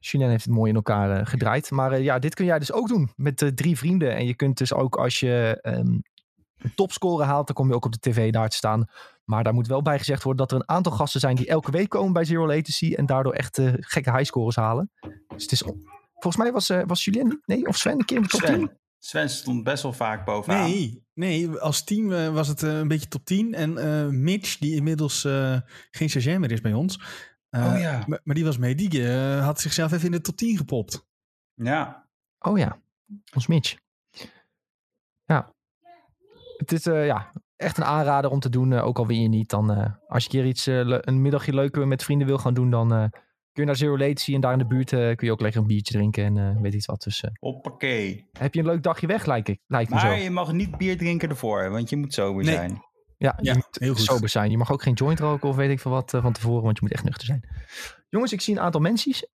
[0.00, 1.70] Julien heeft het mooi in elkaar gedraaid.
[1.70, 4.16] Maar ja, dit kun jij dus ook doen met drie vrienden.
[4.16, 5.98] En je kunt dus ook als je ehm,
[6.58, 8.86] een topscore haalt, dan kom je ook op de tv daar te staan.
[9.24, 11.70] Maar daar moet wel bij gezegd worden dat er een aantal gasten zijn die elke
[11.70, 12.94] week komen bij Zero Latency.
[12.94, 14.90] En daardoor echt gekke highscores halen.
[15.28, 15.62] Dus het is...
[16.12, 18.77] Volgens mij was, was Julien, nee, of Sven een keer in de top 10?
[18.98, 19.30] Sven.
[19.30, 20.62] Stond best wel vaak bovenaan.
[20.70, 23.54] Nee, nee, als team eh, was het eh, een beetje top 10.
[23.54, 25.56] En eh, Mitch, die inmiddels eh,
[25.90, 27.00] geen stagiair meer is bij ons.
[27.50, 28.04] eh, Oh ja.
[28.06, 28.74] maar, maar die was mee.
[28.74, 31.06] Die eh, had zichzelf even in de top 10 gepopt.
[31.54, 32.08] Ja.
[32.38, 32.80] Oh ja,
[33.34, 33.76] ons Mitch.
[35.24, 35.54] Ja.
[36.56, 38.72] Het is eh, ja, echt een aanrader om te doen.
[38.72, 39.50] eh, ook al win je niet.
[39.50, 40.66] Dan, eh, als je een keer iets,
[41.06, 43.04] een middagje leuk met vrienden wil gaan doen, dan eh,
[43.58, 44.34] kun je naar Zero Latency.
[44.34, 46.62] En daar in de buurt eh, kun je ook lekker een biertje drinken en eh,
[46.62, 47.02] weet iets wat.
[47.02, 48.28] Dus eh, Hoppakee.
[48.38, 50.22] heb je een leuk dagje weg, lijkt, ik, lijkt me Maar zo.
[50.22, 52.54] je mag niet bier drinken ervoor, want je moet sober Nee.
[52.54, 52.82] zijn.
[53.16, 54.04] Ja, je Ja, moet heel goed.
[54.04, 54.50] sober zijn.
[54.50, 56.82] Je mag ook geen joint roken of weet ik veel wat van tevoren, want je
[56.82, 57.48] moet echt nuchter zijn.
[58.08, 59.28] Jongens, ik zie een aantal mensen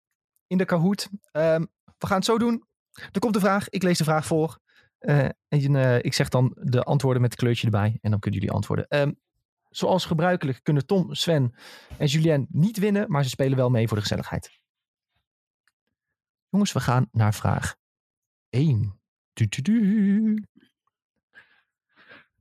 [0.46, 1.08] in de Kahoot.
[1.32, 1.64] Ehm,
[1.98, 2.64] we gaan het zo doen.
[3.12, 3.68] Er komt een vraag.
[3.68, 4.58] Ik lees de vraag voor.
[4.98, 7.98] Eh, en eh, ik zeg dan de antwoorden met het kleurtje erbij.
[8.00, 8.88] En dan kunnen jullie antwoorden.
[8.88, 9.12] Ehm,
[9.70, 11.54] zoals gebruikelijk kunnen Tom, Sven
[11.98, 14.58] en Julien niet winnen, maar ze spelen wel mee voor de gezelligheid.
[16.48, 17.76] Jongens, we gaan naar vraag
[18.48, 19.00] 1.
[19.32, 20.44] Du, du, du.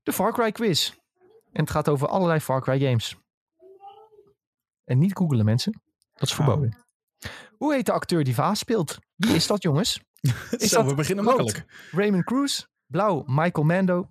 [0.04, 0.94] De Far Cry quiz.
[1.52, 3.16] En het gaat over allerlei Far Cry games.
[4.84, 5.82] En niet googelen mensen.
[6.14, 6.36] Dat is Oh.
[6.46, 6.78] verboden.
[7.58, 8.98] Hoe heet de acteur die Vaas speelt?
[9.16, 10.00] Wie is dat jongens?
[10.58, 11.38] Is Zo, dat we beginnen rood?
[11.38, 11.90] makkelijk.
[11.92, 14.08] Raymond Cruz, blauw Michael Mando,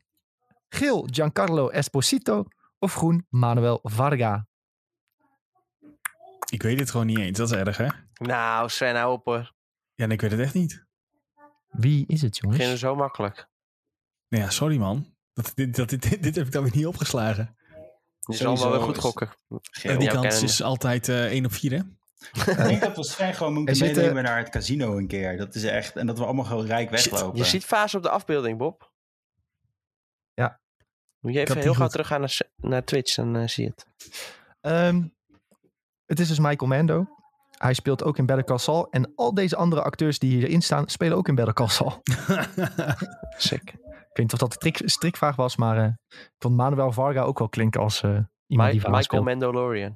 [0.68, 2.44] geel Giancarlo Esposito
[2.78, 4.46] of groen Manuel Varga.
[6.50, 7.38] Ik weet het gewoon niet eens.
[7.38, 7.86] Dat is erg, hè?
[8.14, 9.52] Nou, Sven, hou op hoor.
[9.94, 10.86] Ja, en ik weet het echt niet.
[11.68, 12.56] Wie is het jongens?
[12.58, 13.48] Beginnen zo makkelijk.
[14.28, 15.16] Nou ja, sorry man.
[15.32, 17.56] Dat, dit, dat, dit, dit heb ik dan weer niet opgeslagen.
[18.20, 19.30] Je zal wel weer goed is- gokken.
[19.60, 19.92] Geel.
[19.92, 20.46] En die kans kennende.
[20.46, 21.78] is altijd eh 1 op 4, hè?
[22.52, 25.36] Ik denk dat we Sven gewoon moeten zitten- meenemen naar het casino een keer.
[25.36, 25.96] Dat is echt...
[25.96, 27.38] En dat we allemaal gewoon rijk weglopen.
[27.38, 28.92] Je ziet fase op de afbeelding, Bob.
[31.20, 31.28] Ja.
[31.28, 33.86] Moet je even die heel gauw teruggaan naar, naar Twitch, dan eh, zie je het.
[34.60, 35.02] Ehm,
[36.06, 37.06] het is dus Michael Mando.
[37.50, 38.90] Hij speelt ook in Better Call Saul.
[38.90, 42.02] En al deze andere acteurs die hierin staan, spelen ook in Better Call Saul.
[43.36, 43.62] Sick.
[43.62, 47.38] Ik weet niet of dat trik, strikvraag was, maar eh, ik vond Manuel Varga ook
[47.38, 49.24] wel klinken als eh, iemand die Vaas Michael speelt.
[49.24, 49.94] Mandalorian.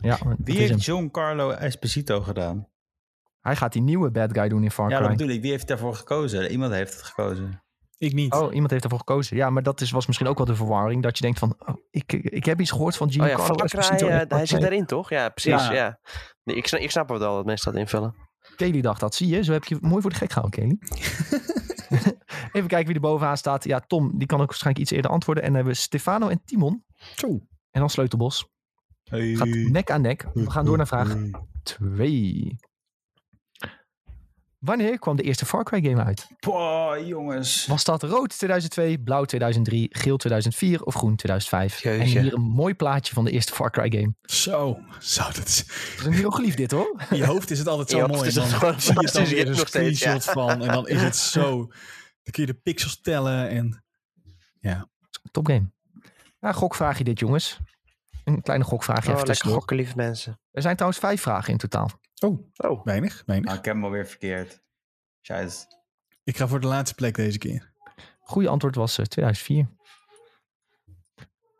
[0.00, 2.68] Ja, Wie heeft Giancarlo Esposito gedaan?
[3.40, 5.08] Hij gaat die nieuwe bad guy doen in Far Ja, Cry.
[5.08, 5.42] dat bedoel ik.
[5.42, 6.50] Wie heeft daarvoor gekozen?
[6.50, 7.62] Iemand heeft het gekozen.
[7.98, 8.34] Ik niet.
[8.34, 9.36] Oh, iemand heeft ervoor gekozen.
[9.36, 11.02] Ja, maar dat is, was misschien ook wel de verwarring.
[11.02, 14.08] Dat je denkt van, oh, ik, ik heb iets gehoord van Oh ja, Esposito.
[14.08, 15.10] hij zit daarin toch?
[15.10, 15.66] Ja, precies.
[15.66, 15.72] Ja.
[15.72, 15.98] Ja.
[16.44, 18.14] Nee, ik, snap, ik snap het wel dat mensen dat invullen.
[18.56, 19.14] Kelly dacht dat.
[19.14, 20.78] Zie je, zo heb je mooi voor de gek gehouden, Kelly.
[22.52, 23.64] Even kijken wie er bovenaan staat.
[23.64, 25.42] Ja, Tom, die kan ook waarschijnlijk iets eerder antwoorden.
[25.42, 26.84] En dan hebben we Stefano en Timon.
[27.14, 27.28] Zo.
[27.70, 28.48] En dan Sleutelbos.
[29.10, 30.26] Gaat nek aan nek.
[30.32, 31.16] We gaan door naar vraag
[31.62, 32.56] 2.
[34.68, 36.26] Wanneer kwam de eerste Far Cry game uit?
[36.40, 37.66] Boah, jongens.
[37.66, 41.84] Was dat rood 2002, blauw 2003, geel 2004 of groen 2005?
[41.84, 44.14] En hier een mooi plaatje van de eerste Far Cry game.
[44.22, 44.78] Zo.
[44.98, 45.66] Zo, dat is...
[45.66, 47.02] Dat is een hieroglyf dit hoor.
[47.10, 48.28] In je hoofd is het altijd zo mooi.
[48.28, 50.18] is dan gewoon zie je dan fantastisch, weer je een hebt nog steeds, ja.
[50.18, 50.62] screenshot van.
[50.62, 51.56] En dan is het zo...
[52.22, 53.84] Dan kun je de pixels tellen en...
[55.30, 55.70] Top game.
[56.40, 57.58] Ja, gokvraagje dit jongens.
[58.24, 60.40] Een kleine gokvraagje Oh, even lekker gokken, lieve mensen.
[60.50, 61.90] Er zijn trouwens vijf vragen in totaal.
[62.20, 63.46] Oh, Oh, weinig, weinig.
[63.48, 64.62] Nou, ik heb hem alweer verkeerd.
[65.20, 65.66] Scheiße.
[66.24, 67.72] Ik ga voor de laatste plek deze keer.
[68.20, 69.68] Goede antwoord was eh, 2004.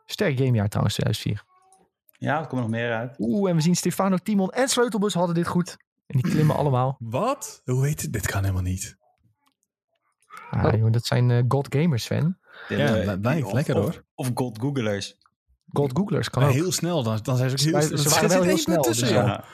[0.07, 1.45] Sterk gamejaar trouwens, 2004.
[2.19, 3.15] Ja, er komt nog meer uit.
[3.19, 5.77] Oeh, en we zien Stefano, Timon en Sleutelbus hadden dit goed.
[6.07, 6.97] En die klimmen allemaal.
[6.99, 7.61] Wat?
[7.65, 8.13] Hoe heet het?
[8.13, 8.97] Dit kan helemaal niet.
[10.51, 12.39] Ah, joh, dat zijn eh, God Gamers, Sven.
[12.69, 14.05] Ja, Eh, of- lekker, of- hoor.
[14.15, 15.19] Of God Googlers.
[15.73, 16.57] God Googlers kan Maar ook.
[16.57, 19.07] heel snel, dan, dan zijn ze ook heel ze Er waren wel heel snel, tussen,
[19.09, 19.17] dus.
[19.17, 19.45] Ja.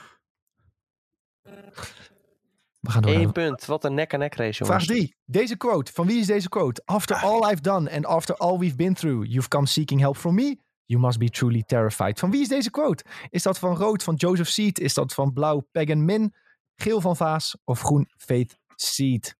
[2.80, 3.64] We gaan door naar punt.
[3.64, 4.86] Wat een nek-en-nek race, vraag jongens.
[4.86, 5.16] 3.
[5.24, 5.92] Deze quote.
[5.92, 6.82] Van wie is deze quote?
[6.84, 10.34] After all I've done and after all we've been through, you've come seeking help from
[10.34, 10.56] me.
[10.84, 12.18] You must be truly terrified.
[12.18, 13.04] Van wie is deze quote?
[13.30, 14.78] Is dat van rood van Joseph Seed?
[14.80, 16.34] Is dat van blauw Pagan Min?
[16.74, 17.56] Geel van Vaas?
[17.64, 19.36] Of groen Faith Seed?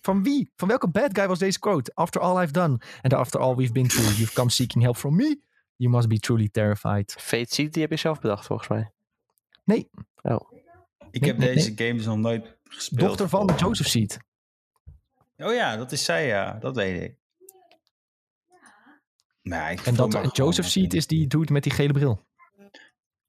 [0.00, 0.50] Van wie?
[0.56, 1.90] Van welke bad guy was deze quote?
[1.94, 5.16] After all I've done and after all we've been through, you've come seeking help from
[5.16, 5.40] me.
[5.76, 7.14] You must be truly terrified.
[7.18, 8.90] Fate Seed, die heb je zelf bedacht, volgens mij.
[9.64, 9.90] Nee,
[10.22, 10.50] Oh.
[11.16, 13.00] Ik Nee, heb nee, deze games nog nooit gespeeld.
[13.08, 14.18] dochter van Joseph Seed.
[15.36, 16.52] Oh ja, dat is zij, ja.
[16.60, 17.16] Dat weet ik.
[19.42, 22.24] Nee, ik En, dat, en Joseph Seed is die dude met die gele bril.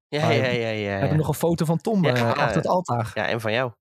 [0.08, 0.76] Ja, Ah, ja, ja, ja.
[0.84, 2.32] We hebben Ja, nog een foto van Tom Ja, eh, ja.
[2.32, 3.12] achter het altaar.
[3.14, 3.72] ja en van jou.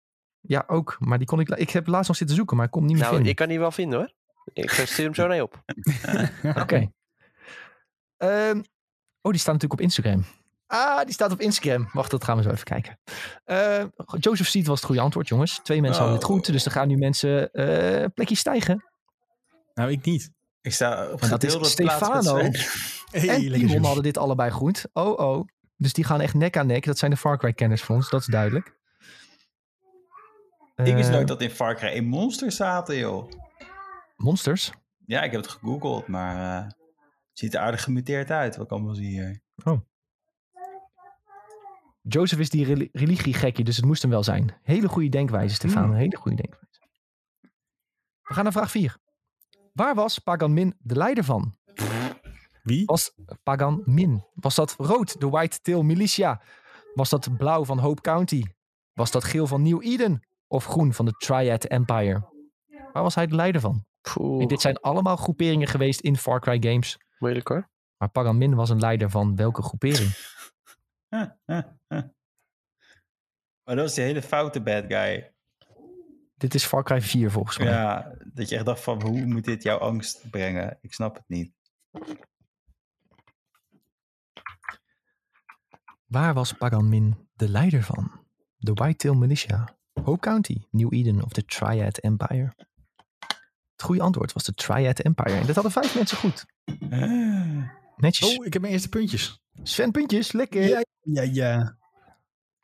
[0.40, 0.96] Ja, ook.
[1.00, 1.48] Maar die kon ik...
[1.48, 3.32] Ik heb laatst nog zitten zoeken, maar ik kon hem niet meer Nou, vinden.
[3.32, 4.12] ik kan die wel vinden, hoor.
[4.52, 5.62] Ik eh, stuur hem zo naar je op.
[6.62, 6.90] Oké.
[8.16, 8.62] Ehm,
[9.20, 10.24] oh, die staat natuurlijk op Instagram.
[10.66, 11.88] Ah, die staat op Instagram.
[11.92, 12.98] Wacht, dat gaan we zo even kijken.
[13.44, 13.84] Eh,
[14.18, 15.60] Joseph Seed was het goede antwoord, jongens.
[15.62, 16.34] Twee mensen hadden het Oh.
[16.34, 18.84] goed, dus er gaan nu mensen eh plekjes stijgen.
[19.74, 20.30] Nou, ik niet.
[20.60, 22.36] Ik sta op dat is Stefano.
[23.10, 24.86] Hey, en Timon hadden dit allebei goed.
[24.92, 25.48] Oh, oh.
[25.76, 26.84] Dus die gaan echt nek aan nek.
[26.84, 28.74] Dat zijn de Far Cry kenners voor ons, dat is duidelijk.
[30.76, 33.30] Ik wist Eh, nooit dat in Far Cry in monsters zaten, joh.
[34.16, 34.72] Monsters?
[35.06, 36.74] Ja, ik heb het gegoogeld, maar het
[37.32, 38.56] ziet er aardig gemuteerd uit.
[38.56, 39.40] Wat kan wel zien hier.
[42.08, 44.54] Joseph is die reli- religiegekje, dus het moest hem wel zijn.
[44.62, 45.82] Hele goede denkwijze, Stefan.
[45.90, 46.64] Een hele goede denkwijze.
[48.22, 48.96] We gaan naar vraag 4.
[49.72, 51.54] Waar was Pagan Min de leider van?
[52.62, 52.84] Wie?
[52.84, 53.12] Was
[53.42, 54.24] Pagan Min?
[54.34, 56.42] Was dat rood, de White Tail Militia?
[56.94, 58.42] Was dat blauw van Hope County?
[58.92, 60.20] Was dat geel van New Eden?
[60.46, 62.34] Of groen van de Triad Empire?
[62.92, 63.84] Waar was hij de leider van?
[64.40, 66.98] En dit zijn allemaal groeperingen geweest in Far Cry games.
[67.18, 67.68] moeilijk hoor.
[67.96, 70.10] Maar Pagan Min was een leider van welke groepering?
[73.64, 75.34] Maar dat was die hele foute bad guy.
[76.34, 77.66] Dit is Far Cry 4 volgens mij.
[77.66, 80.78] Ja, dat je echt dacht van, hoe moet dit jouw angst brengen?
[80.80, 81.52] Ik snap het niet.
[86.06, 88.24] Waar was Pagan Min de leider van?
[88.56, 92.54] De Whitetail Militia, Hope County, New Eden of de Triad Empire?
[93.72, 95.38] Het goede antwoord was de Triad Empire.
[95.38, 96.46] En dat hadden vijf mensen goed.
[97.96, 98.38] Netjes.
[98.38, 99.40] Oh, ik heb mijn eerste puntjes.
[99.62, 100.62] Sven puntjes, lekker.
[100.62, 101.76] Ja, ja, ja.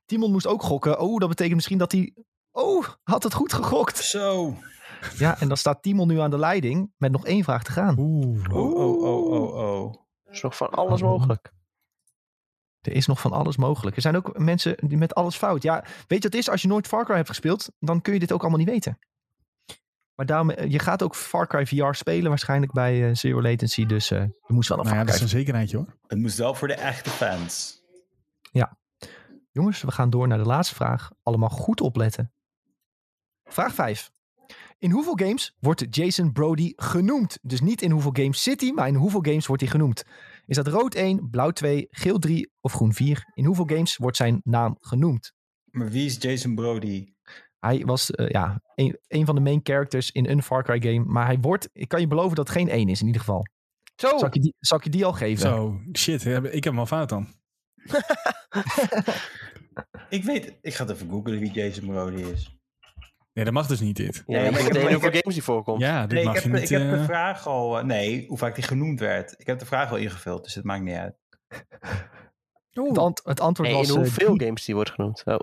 [0.06, 1.00] Timon moest ook gokken.
[1.00, 2.14] Oh, dat betekent misschien dat hij...
[2.50, 3.96] Oh, had het goed gegokt.
[3.96, 4.54] Zo.
[5.18, 7.98] Ja, en dan staat Timon nu aan de leiding met nog één vraag te gaan.
[7.98, 8.54] Oeh.
[8.54, 9.94] Oh, oh, oh, oh, oh.
[10.24, 11.52] Er is nog van alles mogelijk.
[12.80, 13.96] Er is nog van alles mogelijk.
[13.96, 15.62] Er zijn ook mensen die met alles fout.
[15.62, 16.50] Ja, weet je wat het is?
[16.50, 18.98] Als je nooit Far Cry hebt gespeeld, dan kun je dit ook allemaal niet weten.
[20.22, 23.86] Maar daarom, eh, je gaat ook Far Cry VR spelen waarschijnlijk bij eh, Zero Latency.
[23.86, 25.96] Dus eh, je moest wel een Nou ja, dat is een zekerheidje hoor.
[26.06, 27.80] Het moest wel voor de echte fans.
[29.50, 31.10] Jongens, we gaan door naar de laatste vraag.
[31.22, 32.32] Allemaal goed opletten.
[33.44, 34.10] Vraag 5.
[34.78, 37.38] In hoeveel games wordt Jason Brody genoemd?
[37.42, 40.04] Dus niet in hoeveel games zit hij, maar in hoeveel games wordt hij genoemd?
[40.46, 43.30] Is dat rood 1, blauw 2, geel 3 of groen 4?
[43.34, 45.32] In hoeveel games wordt zijn naam genoemd?
[45.70, 47.12] Maar wie is Jason Brody?
[47.62, 51.04] Hij was eh, ja, een, een van de main characters in een Far Cry game.
[51.04, 53.46] Maar hij wordt, ik kan je beloven dat het geen 1 is in ieder geval.
[53.96, 54.08] Zo!
[54.18, 55.38] Zal ik je die, zal ik je die al geven?
[55.48, 56.24] Zo, shit.
[56.26, 57.26] Ik heb hem al fout dan.
[60.08, 62.56] Ik weet, ik ga het even googlen wie Jason Brody is.
[63.32, 64.22] Nee, dat mag dus niet dit.
[64.26, 65.80] Ja, Nee, je maar ik heb- meteen ik hoeveel heb- games die voorkomt.
[65.80, 66.70] Ja, dit Nee, ik mag heb, je de- niet...
[66.70, 69.34] ik heb de eh, vraag al, eh, nee, hoe vaak die genoemd werd.
[69.40, 71.14] Ik heb de vraag al ingevuld, dus het maakt niet uit.
[72.70, 73.88] Het, ant- het antwoord Nee, was...
[73.88, 75.22] in hoeveel games die wordt genoemd.
[75.24, 75.38] Oh.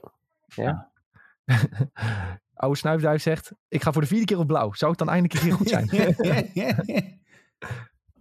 [2.53, 4.73] Oude snuifduif zegt, ik ga voor de vierde keer op blauw.
[4.73, 5.89] Zou het dan eindelijk een keer goed zijn?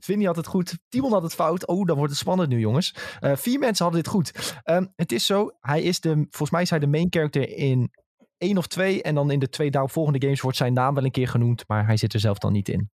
[0.01, 0.79] Vinnie had het goed.
[0.89, 1.67] Timon had het fout.
[1.67, 2.95] Oh, dan wordt het spannend nu, jongens.
[3.21, 4.61] Eh, vier mensen hadden dit goed.
[4.63, 7.91] Ehm, het is zo, hij is de, volgens mij is hij de main character in
[8.39, 9.03] één of twee.
[9.03, 11.65] En dan in de twee daaropvolgende games wordt zijn naam wel een keer genoemd.
[11.67, 12.91] Maar hij zit er zelf dan niet in.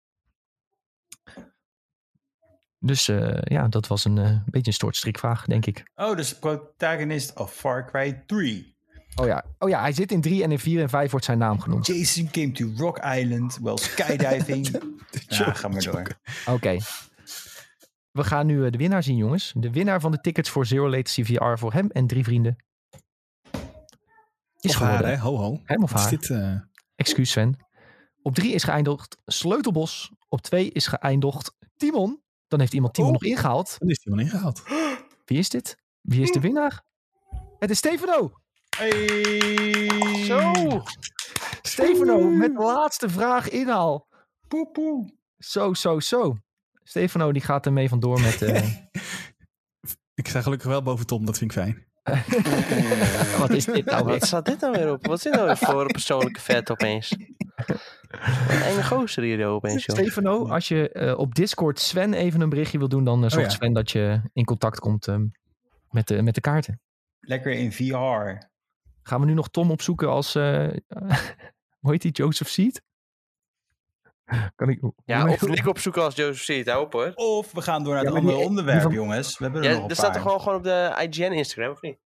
[2.78, 5.90] Dus eh, ja, dat was een eh, beetje een soort strikvraag, denk ik.
[5.94, 8.73] Oh, dus protagonist of Far Cry 3.
[9.16, 11.38] Oh ja, oh ja hij zit in drie en in vier en vijf wordt zijn
[11.38, 11.86] naam genoemd.
[11.86, 14.68] Jason came to Rock Island while skydiving.
[15.28, 16.06] ja, ga maar door.
[16.46, 16.76] Oké.
[18.10, 19.52] We gaan nu eh, de winnaar zien, jongens.
[19.56, 22.56] De winnaar van de tickets voor Zero Latency VR voor hem en drie vrienden.
[24.60, 25.10] Is Of haar, geworden.
[25.10, 25.18] hè?
[25.22, 25.60] Ho, ho.
[25.64, 26.18] Hem of Wat is haar?
[26.18, 26.30] dit?
[26.30, 26.54] eh,
[26.96, 27.56] Excuus Sven.
[28.22, 30.12] Op drie is geëindigd Sleutelbos.
[30.28, 32.22] Op twee is geëindigd Timon.
[32.48, 33.20] Dan heeft iemand Timon Oh.
[33.20, 33.76] nog ingehaald.
[33.78, 34.62] Dan is wel ingehaald.
[35.24, 35.76] Wie is dit?
[36.00, 36.82] Wie is de winnaar?
[37.58, 38.32] Het is Stefano.
[38.76, 40.24] Hey.
[40.24, 40.52] Zo!
[41.62, 44.06] Stefano met de laatste vraag inhaal.
[44.48, 45.12] Poe, poe.
[45.38, 46.36] Zo, zo, zo.
[46.82, 48.42] Stefano die gaat ermee vandoor met...
[48.42, 48.64] eh,
[50.14, 51.86] Ik sta gelukkig wel boven Tom, dat vind ik fijn.
[53.40, 54.18] wat is dit nou weer?
[54.18, 55.06] Wat staat dit nou weer op?
[55.06, 57.16] Wat is dit nou weer voor een persoonlijke vet opeens?
[58.48, 59.96] Een enge gozer hier opeens, joh.
[59.96, 63.50] Stefano, als je eh, op Discord Sven even een berichtje wil doen, dan eh, zorgt
[63.50, 63.56] ja.
[63.56, 65.26] Sven dat je in contact komt ehm,
[65.90, 66.80] met, de, met de kaarten.
[67.20, 68.52] Lekker in VR.
[69.06, 70.68] Gaan we nu nog Tom opzoeken als, eh
[71.80, 72.82] hoe heet die, Joseph Seed?
[74.54, 74.80] Kan ik...
[75.04, 76.68] Ja, of ik opzoeken als Joseph Seed.
[76.68, 77.12] Hou op hoor.
[77.14, 79.38] Of we gaan door naar Ja, het andere onderwerp, van- jongens.
[79.38, 80.22] We hebben er Ja, nog een dat staat paar.
[80.22, 81.98] toch wel gewoon op de IGN Instagram, of niet?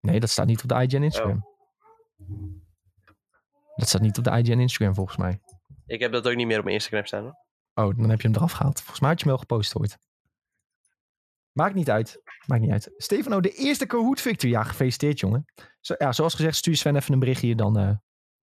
[0.00, 1.46] Nee, dat staat niet op de IGN Instagram.
[3.76, 5.40] Dat staat niet op de IGN Instagram volgens mij.
[5.86, 7.22] Ik heb dat ook niet meer op mijn Instagram staan.
[7.22, 7.36] Hoor.
[7.86, 8.78] Oh, dan heb je hem eraf gehaald.
[8.78, 9.98] Volgens mij had je hem wel gepost ooit.
[11.54, 12.22] Maakt niet uit.
[12.46, 12.90] Maakt niet uit.
[12.96, 14.52] Stefano, de eerste Kahoot Victory.
[14.52, 15.44] Ja, gefeliciteerd jongen.
[15.80, 17.54] Zo, ja, zoals gezegd, stuur Sven even een berichtje.
[17.54, 17.90] Dan eh,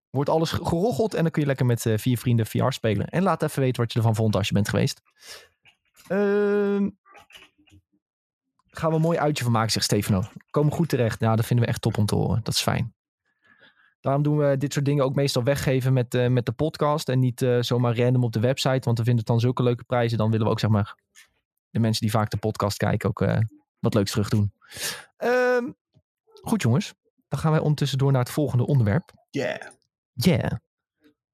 [0.09, 1.13] wordt alles ge- geroggeld.
[1.13, 3.07] En dan kun je lekker met eh, vier vrienden VR spelen.
[3.07, 5.01] En laat even weten wat je ervan vond als je bent geweest.
[6.07, 6.89] Ehm
[8.73, 10.23] gaan we een mooi uitje van maken, zegt Stefano.
[10.51, 11.19] Komen goed terecht.
[11.19, 12.39] Ja, dat vinden we echt top om te horen.
[12.43, 12.93] Dat is fijn.
[13.99, 17.09] Daarom doen we dit soort dingen ook meestal weggeven met, eh, met de podcast.
[17.09, 18.85] En niet zomaar random op de website.
[18.85, 20.17] Want we vinden het dan zulke leuke prijzen.
[20.17, 20.95] Dan willen we ook zeg maar
[21.72, 23.38] de mensen die vaak de podcast kijken ook eh,
[23.80, 24.53] wat leuks terug doen.
[25.18, 25.72] Ehm,
[26.41, 26.93] goed jongens.
[27.27, 29.11] Dan gaan wij ondertussen door naar het volgende onderwerp.
[29.30, 29.61] Yeah.
[30.14, 30.52] Yeah.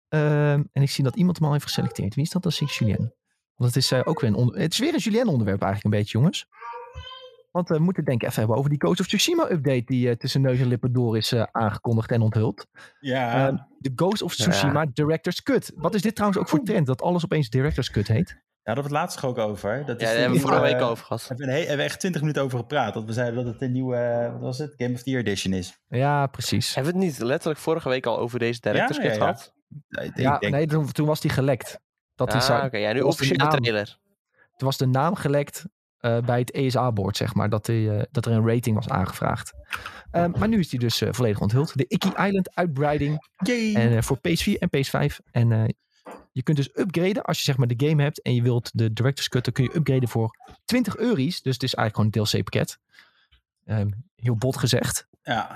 [0.07, 2.15] Ehm, en ik zie dat iemand hem al heeft geselecteerd.
[2.15, 2.43] Wie is dat?
[2.43, 3.14] Dat is ik, Julien.
[3.55, 4.59] Want het is eh, ook weer een onder...
[4.59, 6.47] Het is weer een Julien onderwerp eigenlijk een beetje jongens.
[7.51, 10.09] Want we moeten het denk ik even hebben over die Ghost of Tsushima update die
[10.09, 12.68] eh, tussen neus en lippen door is aangekondigd en onthuld.
[12.99, 13.47] Ja.
[13.47, 15.72] Ehm, de Ghost of Tsushima Director's Cut.
[15.76, 16.88] Wat is dit trouwens ook voor trend?
[16.88, 18.45] Dat alles opeens Director's Cut heet?
[18.68, 19.85] Daar hadden we het laatst ook over.
[19.85, 21.27] Dat Ja, is daar de hebben we vorige week over gehad.
[21.27, 22.94] Hebben we, hebben we echt 20 minuten over gepraat.
[22.94, 24.73] Dat we zeiden dat het een nieuwe, eh, wat was het?
[24.77, 25.80] Game of the Year edition is.
[25.89, 26.76] Ja, precies.
[26.76, 29.34] Hebben we het niet letterlijk vorige week al over deze director's Ja, cut ja, ja.
[29.34, 29.53] gehad?
[29.89, 31.80] Ik denk- Ja, denk- nee, toen, toen was die gelekt.
[32.15, 32.77] Dat is, ah, oké.
[32.77, 33.98] Ja, nu was de trailer.
[34.57, 35.65] Toen was de naam gelekt
[35.98, 37.49] eh, bij het ESA-board, zeg maar.
[37.49, 39.53] Dat, die, eh, dat er een rating was aangevraagd.
[40.11, 41.77] Ehm, maar nu is die dus eh, volledig onthuld.
[41.77, 43.27] De Icky Island uitbreiding.
[43.38, 43.73] Yay.
[43.76, 45.19] En eh, voor PS4 en PS5.
[45.31, 45.64] En eh,
[46.31, 48.21] je kunt dus upgraden als je zeg maar de game hebt.
[48.21, 49.43] En je wilt de Director's Cut.
[49.43, 50.35] Dan kun je upgraden voor
[50.65, 51.41] 20 euro's.
[51.41, 52.79] Dus het is eigenlijk gewoon een DLC-pakket.
[53.65, 55.07] Ehm, heel bot gezegd.
[55.23, 55.55] Ja,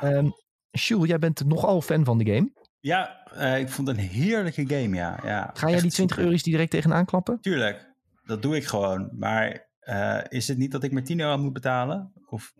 [0.72, 2.52] Jules, jij bent nogal fan van de game.
[2.80, 5.20] ja eh, ik vond het een heerlijke game, ja.
[5.24, 6.24] ja Ga jij die 20 super.
[6.24, 7.40] euro's direct tegenaan klappen?
[7.42, 9.10] Tuurlijk, dat doe ik gewoon.
[9.12, 12.14] Maar eh, is het niet dat ik maar 10 euro moet betalen?
[12.26, 12.54] Of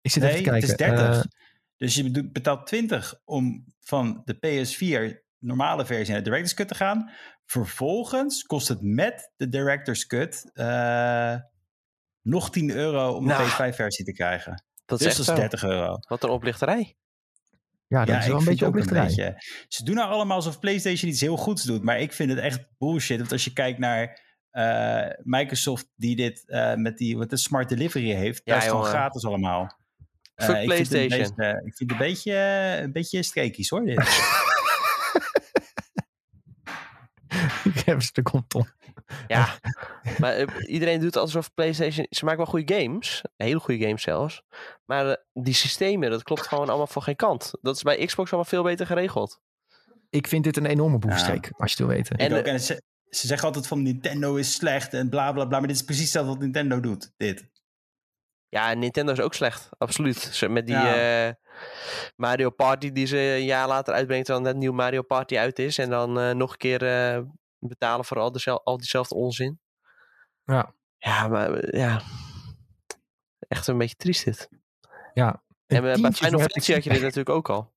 [0.00, 0.68] Ik zit nee, even te kijken.
[0.68, 1.16] het is 30.
[1.16, 1.30] Eh,
[1.76, 6.74] dus je betaalt 20 om van de PS4 normale versie naar de Director's Cut te
[6.74, 7.10] gaan.
[7.44, 11.34] Vervolgens kost het met de Director's Cut eh,
[12.22, 14.64] nog 10 euro om Nou, de PS5 versie te krijgen.
[14.84, 15.48] Dat is dus echt dat is zo.
[15.48, 15.96] 30 euro.
[16.08, 16.96] Wat een oplichterij.
[17.86, 19.04] ja, dat is wel een beetje oplichterij.
[19.06, 21.82] beetje- Ze doen nou allemaal alsof PlayStation iets heel goeds doet.
[21.82, 23.18] Maar ik vind het echt bullshit.
[23.18, 27.68] Want als je kijkt naar eh, Microsoft die dit eh, met die wat de smart
[27.68, 28.40] delivery heeft.
[28.44, 29.76] Ja, dat is gewoon gratis allemaal.
[30.34, 31.36] Eh, Fuck ik vind het een PlayStation.
[31.36, 32.32] beetje- ik vind het een beetje,
[32.82, 33.84] een beetje streekies hoor.
[33.84, 33.96] Dit.
[37.74, 38.66] Ik heb een stuk om Tom.
[39.28, 39.58] Ja,
[40.18, 42.06] maar eh, iedereen doet alsof PlayStation...
[42.10, 43.22] Ze maken wel goede games.
[43.36, 44.42] Hele goede games zelfs.
[44.84, 47.52] Maar eh, die systemen, dat klopt gewoon allemaal voor geen kant.
[47.62, 49.40] Dat is bij Xbox allemaal veel beter geregeld.
[50.10, 52.16] Ik vind dit een enorme boefstreek, als je het wil weten.
[52.16, 55.58] En, En ze, ze zeggen altijd van Nintendo is slecht en bla bla bla.
[55.58, 57.12] Maar dit is precies hetzelfde wat Nintendo doet.
[57.16, 57.46] Dit.
[58.48, 59.68] Ja, Nintendo is ook slecht.
[59.78, 60.16] Absoluut.
[60.18, 61.26] Ze- Met die Ja.
[61.28, 61.32] eh,
[62.16, 64.26] Mario Party die ze een jaar later uitbrengt...
[64.26, 65.78] terwijl net nieuw Mario Party uit is.
[65.78, 67.22] En dan eh, nog een keer eh,
[67.58, 69.60] betalen voor al, al diezelfde onzin.
[70.44, 70.74] Ja.
[70.98, 72.00] Ja, maar ja...
[73.48, 74.48] Echt een beetje triest dit.
[75.14, 75.42] Ja.
[75.66, 77.72] En bij Final Fantasy had je dit natuurlijk ook al.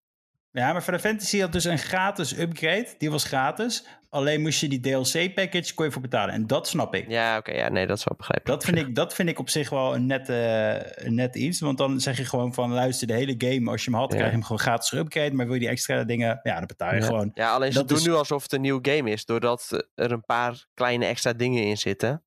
[0.51, 2.95] Ja, maar Final Fantasy had dus een gratis upgrade.
[2.97, 3.87] Die was gratis.
[4.13, 6.33] Alleen moest je die DLC-package kon je voor betalen.
[6.33, 7.09] En dat snap ik.
[7.09, 7.51] Ja, oké.
[7.51, 8.59] ja, nee, dat is wel begrijpelijk.
[8.61, 11.59] Dat vind, ik, dat vind ik op zich wel een net, een net iets.
[11.59, 14.15] Want dan zeg je gewoon van luister, de hele game, als je hem had, Ja.
[14.15, 15.33] krijg je hem gewoon gratis upgrade.
[15.33, 17.05] Maar wil je die extra dingen, ja, dan betaal je Ja.
[17.05, 17.31] gewoon.
[17.33, 19.25] Ja, alleen ze Dat doen is- nu alsof het een nieuw game is.
[19.25, 22.23] Doordat er een paar kleine extra dingen in zitten.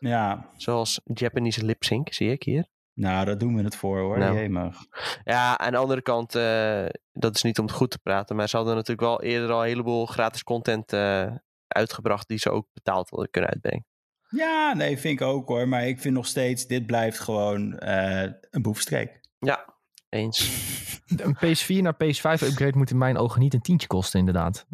[0.00, 2.66] Ja, Zoals Japanese lip sync, zie ik hier.
[2.94, 4.18] Nou, daar doen we het voor hoor.
[4.18, 4.38] Nou.
[4.38, 4.76] Jemig.
[5.24, 8.36] Ja, aan de andere kant, eh, dat is niet om het goed te praten.
[8.36, 11.34] Maar ze hadden natuurlijk wel eerder al een heleboel gratis content eh,
[11.68, 12.28] uitgebracht.
[12.28, 13.86] Die ze ook betaald hadden kunnen uitbrengen.
[14.28, 15.68] Ja, nee, vind ik ook hoor.
[15.68, 19.20] Maar ik vind nog steeds, dit blijft gewoon eh, een boefstreek.
[19.38, 19.74] Ja,
[20.08, 20.38] eens.
[21.16, 24.66] Een PS4 naar PS5 upgrade moet in mijn ogen niet een tientje kosten, inderdaad.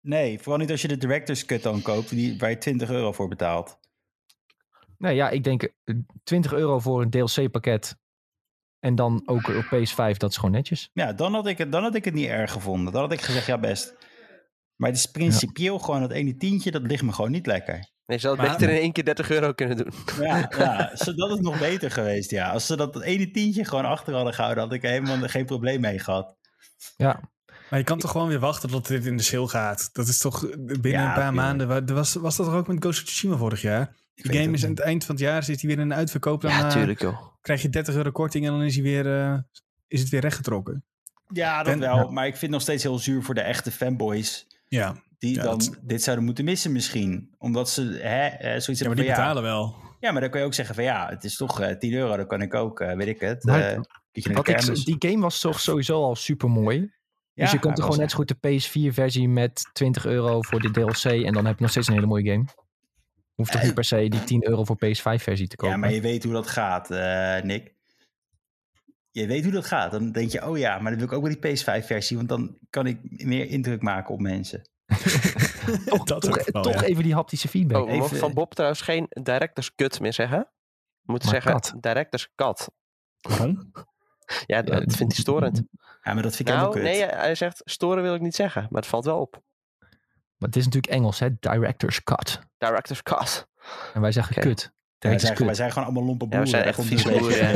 [0.00, 3.12] Nee, vooral niet als je de Director's Cut dan koopt, die, waar je 20 euro
[3.12, 3.78] voor betaalt.
[5.04, 7.96] Nee, ja, ik denk eh, 20 euro voor een DLC-pakket.
[8.80, 10.90] En dan ook op PS5, dat is gewoon netjes.
[10.92, 12.92] Ja, dan had, ik het, dan had ik het niet erg gevonden.
[12.92, 13.94] Dan had ik gezegd, ja best.
[14.76, 17.88] Maar het is principieel gewoon dat ene tientje, dat ligt me gewoon niet lekker.
[18.06, 19.92] Nee, ze hadden beter in één keer 30 euro kunnen doen.
[20.20, 20.76] Ja, ja
[21.16, 22.50] dat is nog beter geweest, ja.
[22.50, 25.80] Als ze dat ene tientje gewoon achter hadden gehouden, had ik er helemaal geen probleem
[25.80, 26.36] mee gehad.
[26.96, 27.20] Ja,
[27.70, 29.90] Maar je kan toch gewoon weer wachten tot dit in de sale gaat.
[29.92, 31.32] Dat is toch binnen Ja, een paar tuurlijk.
[31.34, 31.68] maanden.
[31.68, 33.94] wa- er Was, was dat toch ook met Ghost of Tsushima vorig jaar?
[34.14, 35.96] Weet game het is aan het eind van het jaar, zit hij weer in een
[35.96, 36.40] uitverkoop.
[36.40, 37.18] Dan Ja, eh, tuurlijk joh.
[37.40, 39.38] krijg je 30 euro korting en dan is, hij weer, eh,
[39.88, 40.84] is het weer rechtgetrokken.
[41.32, 41.96] Ja, dat En- wel.
[41.96, 42.10] ja.
[42.10, 44.46] Maar ik vind het nog steeds heel zuur voor de echte fanboys.
[44.68, 47.34] Ja, Die Ja, dan dat- dit zouden moeten missen misschien.
[47.38, 49.76] Omdat ze hè, eh, zoiets ja maar hebben die van, ja, betalen wel.
[50.00, 52.16] ja, maar dan kun je ook zeggen van ja, het is toch eh 10 euro.
[52.16, 53.46] Dan kan ik ook, eh, weet ik het.
[53.46, 53.54] Eh,
[54.32, 56.76] wat ik, die game was toch sowieso al super mooi.
[57.32, 60.42] Ja, dus je kunt hij er gewoon net zo goed de PS4-versie met 20 euro
[60.42, 61.04] voor de DLC.
[61.04, 62.44] En dan heb je nog steeds een hele mooie game.
[63.34, 65.74] Hoeft toch Eh, niet per se die 10 euro voor PS5-versie te kopen.
[65.74, 67.74] Ja, maar je weet hoe dat gaat, eh, Nick.
[69.10, 69.90] Je weet hoe dat gaat.
[69.90, 72.16] Dan denk je, oh ja, maar dan wil ik ook wel die PS5-versie.
[72.16, 74.62] Want dan kan ik meer indruk maken op mensen.
[75.86, 76.82] toch dat toch, wel, toch ja.
[76.82, 77.82] even die haptische feedback.
[77.82, 80.38] Oh, we mogen even- van Bob trouwens geen director's cut meer zeggen.
[80.38, 81.82] We moeten Maar zeggen kat.
[81.82, 82.28] director's.
[83.20, 83.72] Waarom?
[84.46, 85.62] Ja, dat vindt hij storend.
[86.02, 86.94] Ja, maar dat vind ik helemaal Nou, kut.
[86.98, 88.66] nee, hij zegt storen wil ik niet zeggen.
[88.70, 89.42] Maar het valt wel op.
[90.44, 91.28] Maar het is natuurlijk Engels, hè?
[91.40, 92.40] Director's cut.
[92.58, 93.48] Director's cut.
[93.94, 94.46] En wij zeggen Oké.
[94.46, 94.72] kut.
[94.98, 95.46] Ja, wij, zijn, kut.
[95.46, 96.50] wij zijn gewoon allemaal lompe Ja, we boeren.
[96.50, 96.76] zijn echt
[97.18, 97.48] boeren.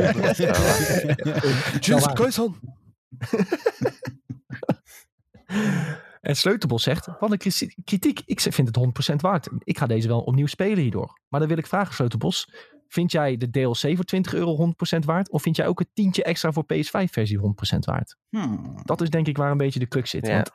[6.21, 8.21] En Sleutelbos zegt, wat een kriti- kritiek.
[8.25, 8.77] Ik vind het
[9.11, 9.49] 100% waard.
[9.63, 11.19] Ik ga deze wel opnieuw spelen hierdoor.
[11.27, 12.49] Maar dan wil ik vragen, Sleutelbos.
[12.87, 15.29] Vind jij de DLC voor 20 euro 100% waard?
[15.29, 18.15] Of vind jij ook het tientje extra voor PS5-versie 100% waard?
[18.29, 18.81] Hmm.
[18.83, 20.27] Dat is denk ik waar een beetje de crux zit.
[20.27, 20.33] Ja.
[20.33, 20.51] Want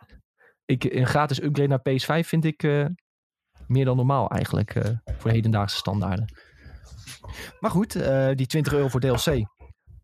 [0.64, 1.80] ik, een gratis upgrade naar
[2.22, 2.84] PS5 vind ik eh,
[3.66, 4.74] meer dan normaal eigenlijk.
[4.74, 6.34] eh, voor hedendaagse standaarden.
[7.60, 9.44] Maar goed, eh, die 20 euro voor DLC.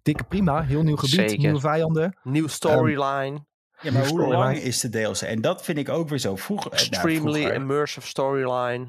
[0.03, 0.63] Dikke prima.
[0.63, 1.39] Heel nieuw gebied, Zeker.
[1.39, 2.19] nieuwe vijanden.
[2.23, 3.45] Nieuw storyline.
[3.83, 4.37] Ja, maar hoe storyline.
[4.39, 5.21] lang is de DLC?
[5.21, 6.73] En dat vind ik ook weer zo vroeger.
[6.73, 8.87] eh, nou, extremely immersive storyline.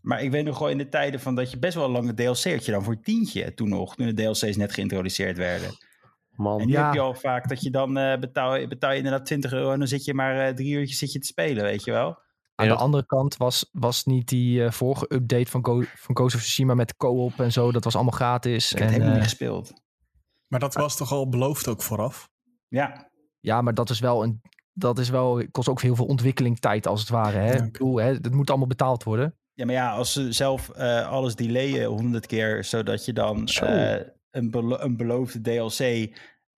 [0.00, 2.14] Maar ik weet nog wel in de tijden van dat je best wel een lange
[2.14, 3.94] DLC had je dan voor tientje toen nog.
[3.94, 5.70] Toen de DLC's net geïntroduceerd werden.
[6.42, 6.60] Man.
[6.60, 6.84] En nu Ja.
[6.84, 9.78] heb je al vaak dat je dan eh, betaal, betaal je inderdaad 20 euro en
[9.78, 12.18] dan zit je maar eh, drie uurtjes zit je te spelen, weet je wel.
[12.54, 16.34] Aan de andere kant was, was niet die eh, vorige update van, Go, van Ghost
[16.34, 17.72] of Tsushima met co-op en zo.
[17.72, 18.72] Dat was allemaal gratis.
[18.72, 19.72] Ik heb en, het helemaal niet gespeeld.
[20.48, 22.28] Maar dat was toch al beloofd ook vooraf?
[22.68, 23.10] Ja,
[23.40, 24.40] Ja, maar dat is wel een.
[24.72, 27.38] Dat is wel, kost ook heel veel ontwikkelingstijd als het ware.
[27.38, 27.52] Hè?
[27.52, 27.62] Ja.
[27.64, 29.36] Ik bedoel, hè, het moet allemaal betaald worden.
[29.54, 33.94] Ja, maar ja, als ze zelf eh, alles delayen honderd keer, zodat je dan eh,
[34.30, 36.10] een, belo- een beloofde DLC,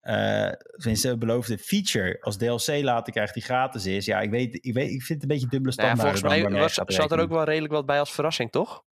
[0.05, 4.05] eh tenminste een beloofde feature als DLC later krijgt die gratis is.
[4.05, 6.19] Ja, ik weet, ik weet, ik vind het een beetje dubbele Nou ja, standaard.
[6.19, 8.83] volgens mij was, zat er ook wel redelijk wat bij als verrassing, toch?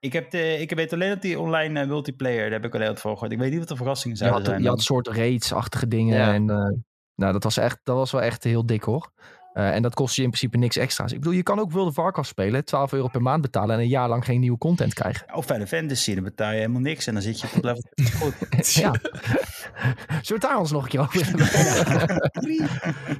[0.00, 2.88] Ik, heb de, ik weet alleen dat die online eh, multiplayer, daar heb ik alleen
[2.88, 3.32] wat voor gehoord.
[3.32, 4.62] Ik weet niet wat de verrassingen Je zouden had, zijn.
[4.62, 4.76] je dan.
[4.76, 6.16] had soort raids-achtige dingen.
[6.16, 6.32] Ja.
[6.34, 6.78] En, eh,
[7.14, 9.12] nou, dat was, echt, dat was wel echt heel dik hoor.
[9.52, 11.12] Eh, en dat kost je in principe niks extra's.
[11.12, 13.80] Ik bedoel, je kan ook World of Warcraft spelen, 12 euro per maand betalen en
[13.80, 15.34] een jaar lang geen nieuwe content krijgen.
[15.34, 17.82] Of Final Fantasy, dan betaal je helemaal niks en dan zit je op level
[18.18, 18.34] goed.
[18.74, 18.92] ja.
[18.92, 22.30] Zullen we het daar ons nog een keer over hebben?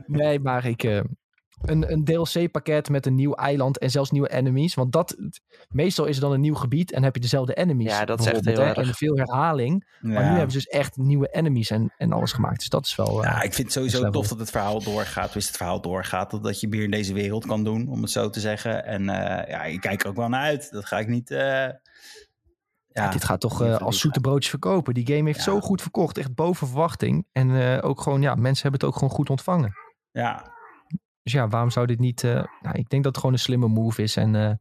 [0.21, 0.83] nee, maar ik...
[0.83, 1.01] eh,
[1.64, 4.74] een, een DLC-pakket met een nieuw eiland en zelfs nieuwe enemies.
[4.74, 5.16] Want dat,
[5.68, 7.90] meestal is er dan een nieuw gebied en heb je dezelfde enemies.
[7.90, 8.76] Ja, dat is echt heel hè, erg.
[8.76, 9.97] En veel herhaling.
[10.01, 12.59] Maar nu hebben ze dus echt nieuwe enemies en, en alles gemaakt.
[12.59, 13.24] Dus dat is wel...
[13.24, 15.34] eh, Ja, ik vind het sowieso tof dat het verhaal doorgaat.
[15.34, 16.30] Wist het verhaal doorgaat.
[16.30, 18.84] Dat, dat je meer in deze wereld kan doen, om het zo te zeggen.
[18.84, 20.70] En eh, ja, ik kijk er ook wel naar uit.
[20.70, 21.30] Dat ga ik niet.
[21.30, 21.78] eh, ja,
[23.05, 24.94] Ja, dit gaat toch eh, van als zoete broodjes verkopen.
[24.94, 25.44] Die game heeft Ja.
[25.44, 26.18] zo goed verkocht.
[26.18, 27.26] Echt boven verwachting.
[27.32, 29.72] En eh, ook gewoon, ja, mensen hebben het ook gewoon goed ontvangen.
[30.10, 30.51] Ja,
[31.23, 32.24] Dus ja, waarom zou dit niet...
[32.24, 34.16] eh, nou, ik denk dat het gewoon een slimme move is.
[34.16, 34.53] En eh,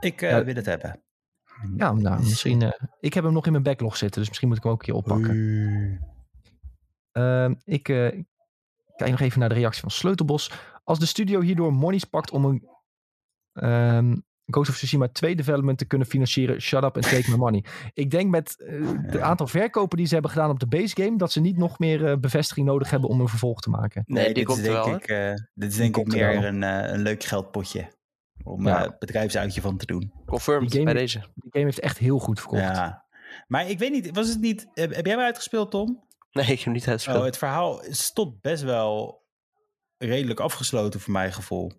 [0.00, 0.44] ik eh, Ja.
[0.44, 1.02] wil het hebben.
[1.76, 2.72] ja, nou, misschien...
[3.00, 4.18] ik heb hem nog in mijn backlog zitten.
[4.18, 5.36] Dus misschien moet ik hem ook een keer oppakken.
[7.12, 7.82] Ehm, ik
[8.96, 10.52] kijk nog even naar de reactie van Sleutelbos.
[10.84, 12.68] Als de studio hierdoor monies pakt om een
[13.52, 14.16] ehm,
[14.50, 17.64] Ghost of Tsushima 2 development te kunnen financieren, shut up and take my money.
[17.94, 21.16] Ik denk met eh, het aantal verkopen die ze hebben gedaan op de base game,
[21.18, 24.02] dat ze niet nog meer eh, bevestiging nodig hebben om een vervolg te maken.
[24.06, 26.28] Nee, die dit komt is denk wel, ik, eh, dit is denk ik komt er
[26.34, 27.96] meer een, eh, een leuk geldpotje.
[28.44, 28.84] Om Ja.
[28.84, 30.12] eh, bedrijfsuitje van te doen.
[30.26, 31.18] Confirmed game- bij deze.
[31.34, 32.62] Die game heeft echt heel goed verkocht.
[32.62, 33.06] Ja.
[33.46, 34.68] Maar ik weet niet, was het niet.
[34.74, 36.06] Heb, heb jij hem uitgespeeld, Tom?
[36.32, 37.18] Nee, ik heb hem niet uitgespeeld.
[37.18, 39.26] Oh, het verhaal is tot best wel
[39.98, 41.72] redelijk afgesloten voor mijn gevoel.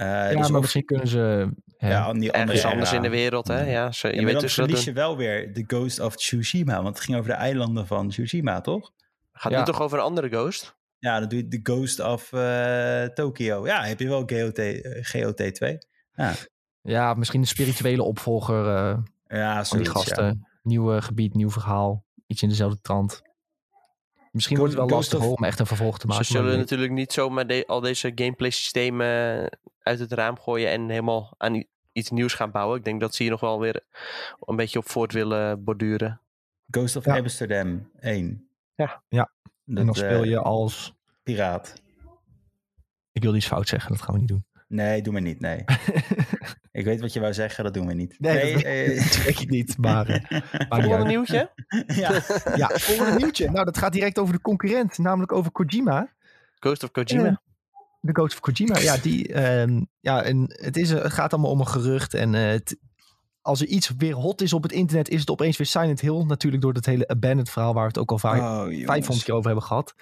[0.00, 1.48] Eh, ja, dus maar of- misschien kunnen ze...
[1.76, 2.96] hè, ja, die andere Ergens anders era.
[2.96, 3.70] in de wereld, hè?
[3.70, 6.16] Ja, zo, je Ja, maar weet dan dus verlies je wel weer de Ghost of
[6.16, 6.82] Tsushima.
[6.82, 8.90] Want het ging over de eilanden van Tsushima, toch?
[9.32, 9.58] Gaat Ja.
[9.58, 10.78] nu toch over een andere ghost?
[10.98, 13.66] Ja, dan doe je de Ghost of eh Tokyo.
[13.66, 15.78] Ja, heb je wel GOT, eh, GOT 2.
[16.82, 20.14] ja, misschien een spirituele opvolger eh, Ja, van die zoiets, ja.
[20.16, 20.48] gasten.
[20.62, 22.04] Nieuw gebied, nieuw verhaal.
[22.26, 23.22] Iets in dezelfde trant.
[24.30, 26.24] Misschien wordt het wel Ghost lastig of- om echt een vervolg te maken.
[26.24, 29.06] Ze zullen natuurlijk niet zomaar de- al deze gameplay systemen
[29.82, 32.78] uit het raam gooien en helemaal aan iets nieuws gaan bouwen.
[32.78, 33.80] Ik denk dat ze hier nog wel weer
[34.40, 36.20] een beetje op voort willen borduren.
[36.70, 37.16] Ghost of Ja.
[37.18, 38.48] Amsterdam 1.
[38.74, 39.02] Ja.
[39.08, 39.30] Ja.
[39.64, 40.94] Dat, en dan speel eh, je als...
[41.22, 41.74] Piraat.
[43.12, 44.44] Ik wil iets fout zeggen, dat gaan we niet doen.
[44.70, 45.64] Nee, doen we niet, nee.
[46.72, 48.14] ik weet wat je wou zeggen, dat doen we niet.
[48.18, 50.08] Nee, dat- eh, Dat denk ik niet, maar...
[50.08, 51.50] eh, niet Volgende nieuwtje?
[51.86, 52.10] ja.
[52.56, 53.50] Ja, volgende nieuwtje.
[53.50, 56.12] Nou, dat gaat direct over de concurrent, namelijk over Kojima.
[56.58, 57.26] Ghost of Kojima.
[57.28, 57.34] Eh,
[58.00, 59.32] De Ghost of Kojima, ja, die...
[59.32, 62.14] ehm, ja, en het, is, een- het gaat allemaal om een gerucht.
[62.14, 62.76] En eh, het,
[63.40, 66.24] als er iets weer hot is op het internet, is het opeens weer Silent Hill.
[66.24, 68.84] Natuurlijk door dat hele Abandoned verhaal, waar we het ook al vaak Oh, jongens.
[68.84, 69.94] 500 keer over hebben gehad.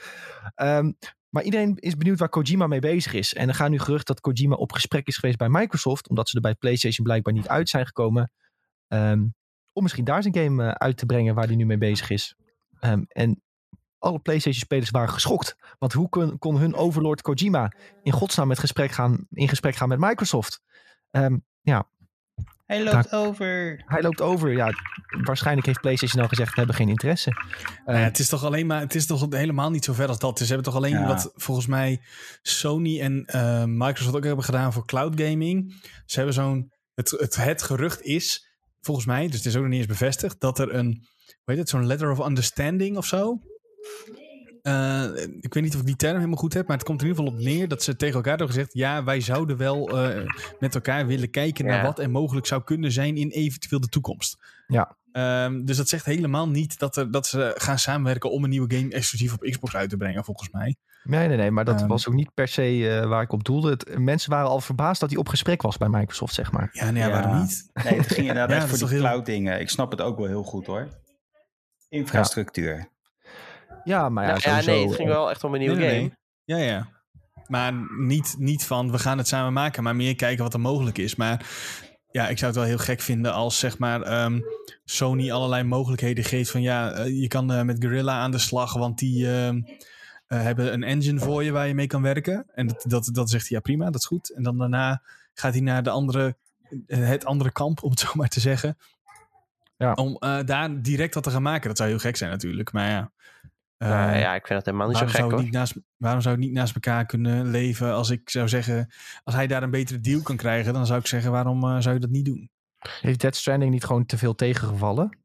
[0.54, 0.92] Ehm,
[1.30, 3.34] maar iedereen is benieuwd waar Kojima mee bezig is.
[3.34, 6.08] En er gaan nu gerucht dat Kojima op gesprek is geweest bij Microsoft.
[6.08, 8.32] Omdat ze er bij PlayStation blijkbaar niet uit zijn gekomen.
[8.88, 9.26] ehm,
[9.72, 12.34] om misschien daar zijn game eh, uit te brengen waar hij nu mee bezig is.
[12.80, 13.42] Ehm, en
[13.98, 15.56] alle PlayStation-spelers waren geschokt.
[15.78, 17.72] Want hoe kon, kon hun overlord Kojima
[18.02, 20.60] in godsnaam met gesprek gaan, in gesprek gaan met Microsoft?
[21.10, 21.36] Ehm,
[22.68, 23.82] Hij loopt over.
[23.86, 24.52] hij loopt over.
[24.52, 24.72] Ja,
[25.24, 27.30] waarschijnlijk heeft PlayStation al gezegd, we hebben geen interesse.
[27.84, 30.18] Nou ja, het is toch alleen maar, het is toch helemaal niet zo ver als
[30.18, 30.38] dat.
[30.38, 31.06] Ze hebben toch alleen Ja.
[31.06, 32.00] wat volgens mij
[32.42, 35.74] Sony en eh, Microsoft ook hebben gedaan voor cloud gaming.
[36.06, 38.48] Ze hebben zo'n, het, het, het gerucht is,
[38.80, 40.86] volgens mij, dus het is ook nog niet eens bevestigd, dat er een,
[41.26, 43.38] hoe heet het, zo'n letter of understanding of zo.
[44.68, 47.06] Eh, ik weet niet of ik die term helemaal goed heb, maar het komt er
[47.06, 49.98] in ieder geval op neer dat ze tegen elkaar hebben gezegd: ja, wij zouden wel
[49.98, 50.26] eh,
[50.58, 54.36] met elkaar willen kijken naar wat er mogelijk zou kunnen zijn in eventueel de toekomst.
[54.66, 54.96] Ja.
[55.12, 58.74] Ehm, dus dat zegt helemaal niet dat, er, dat ze gaan samenwerken om een nieuwe
[58.76, 60.76] game exclusief op Xbox uit te brengen, volgens mij.
[61.04, 61.88] Nee, nee, nee, maar dat Ehm.
[61.88, 63.70] was ook niet per se eh, waar ik op doelde.
[63.70, 66.68] Het, mensen waren al verbaasd dat hij op gesprek was bij Microsoft, zeg maar.
[66.72, 67.70] Ja, nee, ja, waarom niet?
[67.84, 69.60] Nee, het ging inderdaad Ja, echt voor die heel- cloud dingen.
[69.60, 70.88] Ik snap het ook wel heel goed hoor.
[71.88, 72.88] Infrastructuur.
[73.88, 75.86] Ja, maar ja, Nou, ja, sowieso, nee, het ging wel echt om een nieuwe Nee,
[75.86, 76.14] nee, game.
[76.44, 76.58] nee.
[76.58, 76.88] Ja, ja.
[77.46, 80.98] Maar niet, niet van we gaan het samen maken, maar meer kijken wat er mogelijk
[80.98, 81.16] is.
[81.16, 81.46] Maar
[82.10, 84.40] ja, ik zou het wel heel gek vinden als zeg maar ehm,
[84.84, 88.74] Sony allerlei mogelijkheden geeft van ja, eh, je kan eh, met Guerrilla aan de slag,
[88.74, 89.60] want die ehm,
[90.26, 92.46] eh, hebben een engine voor je waar je mee kan werken.
[92.54, 94.30] En dat, dat, dat zegt hij ja prima, dat is goed.
[94.34, 95.02] En dan daarna
[95.34, 96.36] gaat hij naar de andere,
[96.86, 98.76] het andere kamp, om het zo maar te zeggen.
[99.78, 99.92] Ja.
[99.92, 101.68] Om eh, daar direct wat te gaan maken.
[101.68, 102.72] Dat zou heel gek zijn natuurlijk.
[102.72, 103.12] Maar ja.
[103.78, 105.42] Eh, Nou ja, ik vind dat helemaal niet zo waarom, gek zou hoor.
[105.42, 108.92] niet naast, waarom zou het niet naast elkaar kunnen leven als ik zou zeggen...
[109.24, 111.30] Als hij daar een betere deal kan krijgen, dan zou ik zeggen...
[111.30, 112.50] Waarom eh, zou je dat niet doen?
[113.00, 115.18] Heeft Dead Stranding niet gewoon te veel tegengevallen?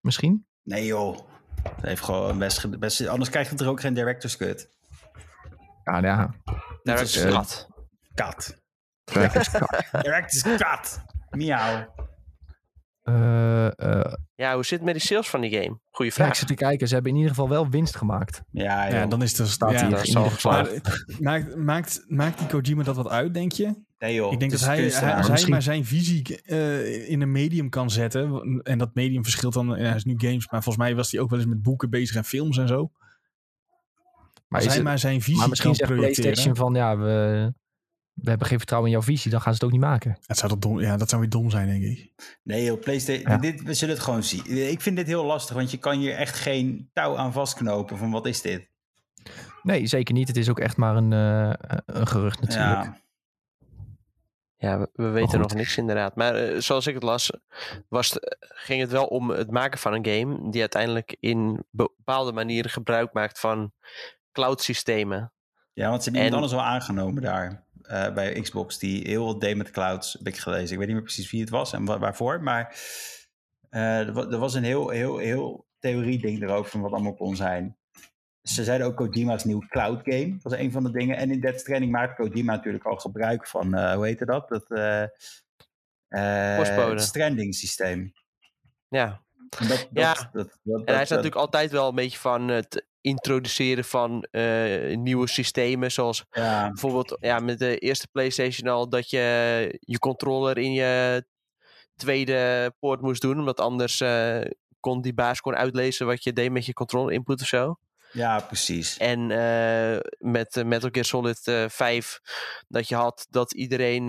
[0.00, 0.46] Misschien?
[0.62, 1.18] Nee joh.
[1.62, 3.06] Het heeft gewoon best, best...
[3.06, 4.68] Anders krijgt het er ook geen director's cut.
[5.84, 6.34] Ja, ja.
[6.82, 7.68] Is, is eh, kat.
[8.14, 8.56] Kat.
[9.04, 9.88] Director's cut.
[10.02, 11.00] Director's cut.
[11.30, 11.94] Miauw.
[13.06, 15.64] Eh, eh, Ja, hoe zit het met die sales van die game?
[15.68, 16.36] Goeie ja, ik vraag.
[16.36, 16.88] zit te kijken.
[16.88, 18.42] Ze hebben in ieder geval wel winst gemaakt.
[18.50, 18.86] Ja.
[18.88, 19.48] Ja, dan is het...
[19.48, 20.28] Staat ja, hier in ieder geval.
[20.30, 21.04] geslaagd.
[21.20, 23.84] Maar maakt, maakt, maakt die Kojima dat wat uit, denk je?
[23.98, 24.32] Nee joh.
[24.32, 27.90] ik denk dat hij, hij, als hij maar zijn visie eh, in een medium kan
[27.90, 28.60] zetten.
[28.62, 29.66] En dat medium verschilt dan...
[29.68, 31.90] Ja, hij is nu games, maar volgens mij was hij ook wel eens met boeken
[31.90, 32.90] bezig en films en zo.
[34.48, 36.00] Maar, Als is hij het- maar zijn visie maar misschien kan zegt.
[36.00, 37.52] PlayStation van ja, we,
[38.16, 39.30] we hebben geen vertrouwen in jouw visie.
[39.30, 40.18] Dan gaan ze het ook niet maken.
[40.26, 42.12] Het zou toch dom, ja, dat zou weer dom zijn, denk ik.
[42.42, 43.36] Nee joh, PlayStation, Ja.
[43.38, 44.46] dit, we zullen het gewoon zien.
[44.70, 48.10] Ik vind dit heel lastig, want je kan hier echt geen touw aan vastknopen van
[48.10, 48.68] wat is dit?
[49.62, 50.28] Nee, zeker niet.
[50.28, 51.52] Het is ook echt maar een, eh,
[51.86, 52.84] een gerucht natuurlijk.
[52.84, 53.00] Ja,
[54.58, 56.16] Ja, we, we weten nog niks inderdaad.
[56.16, 57.30] Maar eh, zoals ik het las,
[57.88, 62.70] was ging het wel om het maken van een game die uiteindelijk in bepaalde manieren
[62.70, 63.72] gebruik maakt van
[64.32, 65.32] cloud systemen.
[65.72, 69.24] ja want ze hebben iemand En- anders al aangenomen daar eh, bij Xbox, die heel
[69.24, 70.70] wat deed met clouds, heb ik gelezen.
[70.72, 72.76] Ik weet niet meer precies wie het was en wa- waarvoor, maar
[73.70, 77.36] eh, er, wa- was een heel, heel, heel theorie ding erover van wat allemaal kon
[77.36, 77.76] zijn.
[78.42, 80.30] Ze zeiden ook Kojima's nieuw cloud game.
[80.32, 81.16] Dat was een van de dingen.
[81.16, 84.48] En in Death Stranding maakt Kojima natuurlijk al gebruik van, eh, hoe heette dat?
[84.48, 84.70] Dat
[87.00, 88.12] stranding systeem.
[88.88, 89.24] Ja,
[89.68, 90.30] Dat, Ja.
[90.32, 95.28] dat, en hij is natuurlijk altijd wel een beetje van het introduceren van eh, nieuwe
[95.28, 95.92] systemen.
[95.92, 101.24] Zoals ja, bijvoorbeeld ja, met de eerste PlayStation al dat je je controller in je
[101.96, 103.38] tweede poort moest doen.
[103.38, 104.40] Omdat anders eh,
[104.80, 107.78] kon die baas kon uitlezen wat je deed met je controller input of zo.
[108.12, 108.96] ja, precies.
[108.96, 112.20] En eh, met Metal Gear Solid eh 5
[112.68, 114.08] dat je had dat iedereen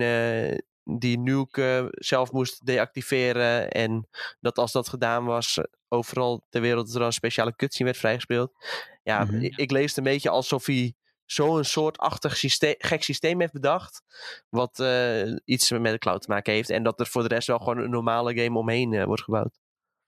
[0.96, 3.70] die nuke eh, zelf moest deactiveren.
[3.70, 4.08] En
[4.40, 8.00] dat als dat gedaan was, eh, overal ter wereld er dan een speciale cutscene werd
[8.00, 8.52] vrijgespeeld.
[9.02, 9.34] Ja, Mhm.
[9.40, 10.94] ik, ik lees het een beetje alsof hij
[11.24, 14.02] zo'n soortachtig systeem, gek systeem heeft bedacht.
[14.48, 16.70] Wat eh, iets met de cloud te maken heeft.
[16.70, 19.60] En dat er voor de rest wel gewoon een normale game omheen wordt gebouwd.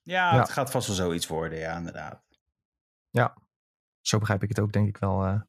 [0.03, 0.39] Ja, Ja.
[0.41, 2.23] het gaat vast wel zoiets worden, ja, inderdaad.
[4.01, 5.41] Zo begrijp ik het ook denk ik wel eh,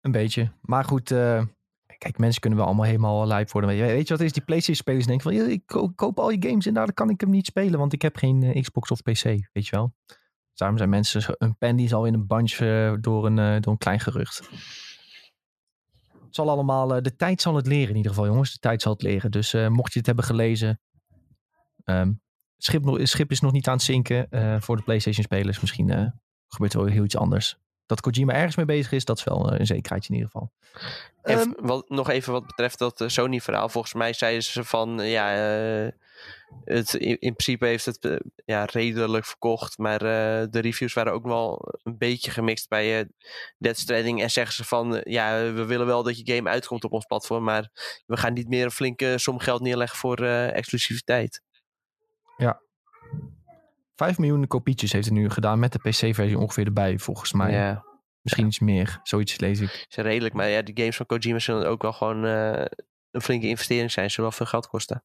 [0.00, 0.52] een beetje.
[0.60, 1.42] Maar goed, eh,
[2.04, 3.70] kijk, mensen kunnen wel allemaal helemaal lijp worden.
[3.70, 4.32] Weet je, weet je wat is?
[4.32, 7.10] Die PlayStation spelers denken van, "Ja, ik ko- koop al je games en daar kan
[7.10, 9.22] ik hem niet spelen, want ik heb geen eh, Xbox of PC,
[9.52, 9.94] weet je wel.
[10.54, 13.60] Daarom zijn mensen een pen die is al in een bunch eh, door, een, eh,
[13.60, 14.38] door een klein gerucht.
[16.24, 18.52] Het zal allemaal, de tijd zal het leren in ieder geval, jongens.
[18.52, 19.30] De tijd zal het leren.
[19.30, 20.80] Dus mocht je het hebben gelezen,
[21.84, 22.16] het
[22.56, 24.26] schip, schip is nog niet aan het zinken
[24.62, 25.60] voor de PlayStation spelers.
[25.60, 26.14] Misschien
[26.48, 27.58] gebeurt er wel heel iets anders.
[27.86, 30.52] Dat Kojima ergens mee bezig is, dat is wel eh, een zekerheidje in ieder geval.
[31.22, 33.68] En Ehm, wat, nog even wat betreft dat eh, Sony-verhaal.
[33.68, 35.26] Volgens mij zeiden ze van, eh, ja,
[36.64, 39.78] het, in, in principe heeft het ja, redelijk verkocht.
[39.78, 43.08] Maar de reviews waren ook wel een beetje gemixt bij
[43.58, 44.22] Dead Stranding.
[44.22, 47.44] En zeggen ze van, ja, we willen wel dat je game uitkomt op ons platform.
[47.44, 47.70] Maar
[48.06, 51.42] we gaan niet meer een flinke som geld neerleggen voor exclusiviteit.
[53.96, 57.52] 5 miljoen kopietjes heeft het nu gedaan met de PC-versie ongeveer erbij, volgens mij.
[57.52, 57.84] Ja,
[58.24, 59.86] Misschien iets meer, zoiets lees ik.
[59.88, 60.34] is redelijk.
[60.34, 62.64] Maar ja, die games van Kojima zullen ook wel gewoon eh,
[63.10, 64.10] een flinke investering zijn.
[64.10, 65.02] Zullen wel veel geld kosten.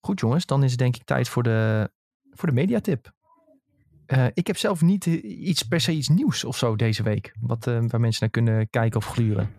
[0.00, 1.90] Goed jongens, dan is het denk ik tijd voor de,
[2.30, 3.12] voor de mediatip.
[4.06, 7.34] Eh, ik heb zelf niet eh, iets per se iets nieuws of zo deze week.
[7.40, 9.54] Wat, waar mensen naar kunnen kijken of gluren.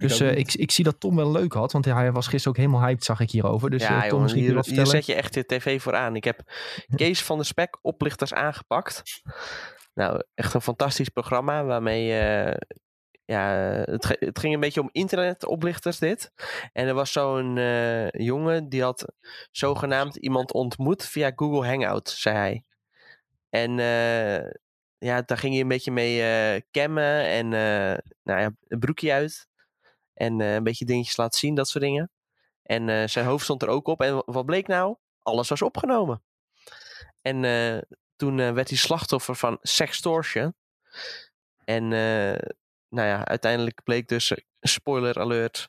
[0.00, 0.38] Dus niet.
[0.38, 1.72] ik, ik zie dat Tom wel leuk had.
[1.72, 3.70] Want hij was gisteren ook helemaal hyped, zag ik hierover.
[3.70, 6.16] Dus ja, eh, Tom, jongen, misschien hier, hier zet je echt de tv voor aan.
[6.16, 6.40] Ik heb
[6.96, 9.22] Kees van de Spek oplichters aangepakt.
[9.94, 12.18] Nou, echt een fantastisch programma waarmee...
[12.18, 12.56] eh,
[13.24, 13.48] ja,
[13.84, 16.32] het, het ging een beetje om internetoplichters dit.
[16.72, 17.54] En er was zo'n
[18.10, 19.12] jongen die had
[19.50, 22.64] zogenaamd iemand ontmoet via Google Hangout, zei hij.
[23.50, 23.72] En
[24.98, 27.48] ja, daar ging hij een beetje mee eh cammen en
[28.22, 29.49] nou ja, een broekje uit.
[30.20, 32.10] En eh, een beetje dingetjes laten zien, dat soort dingen.
[32.62, 34.00] En eh, zijn hoofd stond er ook op.
[34.00, 34.96] En wat bleek nou?
[35.22, 36.22] Alles was opgenomen.
[37.22, 37.78] En eh,
[38.16, 40.54] toen werd hij slachtoffer van sextortion.
[41.64, 41.88] En
[42.88, 45.68] nou ja, uiteindelijk bleek dus, spoiler alert,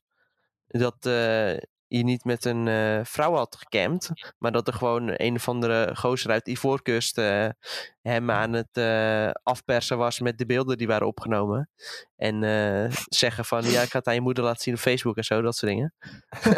[0.68, 1.06] dat
[1.98, 5.96] je niet met een eh, vrouw had gecampt, maar dat er gewoon een of andere
[5.96, 7.48] gozer uit Ivoorkust eh,
[8.02, 11.70] hem aan het eh, afpersen was met de beelden die waren opgenomen.
[12.16, 12.42] En
[13.24, 15.56] zeggen van, ja, ik had aan je moeder laten zien op Facebook en zo, dat
[15.56, 15.94] soort dingen.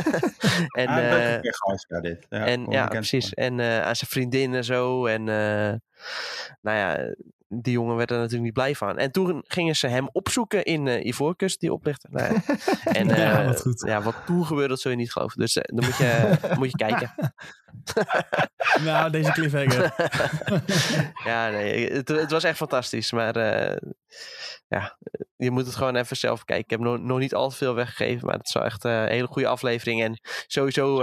[0.81, 1.41] en, ah,
[1.87, 2.25] ja, dit.
[2.29, 3.33] Ja, en ja, precies.
[3.33, 5.05] En aan zijn vriendin en zo.
[5.05, 5.23] En
[6.61, 7.13] nou ja,
[7.61, 8.97] die jongen werd er natuurlijk niet blij van.
[8.97, 12.09] En toen gingen ze hem opzoeken in eh Ivoorkust, die oplichter.
[12.11, 12.91] Nou ja.
[12.91, 13.83] En Ja, eh, wat goed.
[13.87, 15.39] ja, wat toen gebeurde, dat zul je niet geloven.
[15.39, 17.13] Dus eh, dan moet je, moet je kijken.
[18.83, 19.93] Nou, deze cliffhanger.
[21.25, 23.11] ja, nee, het, het was echt fantastisch.
[23.11, 23.37] Maar
[24.67, 24.97] ja,
[25.35, 26.65] je moet het gewoon even zelf kijken.
[26.65, 29.07] Ik heb nog, nog niet al te veel weggegeven, maar het is wel echt een
[29.07, 30.01] hele goede aflevering.
[30.03, 30.97] En sowieso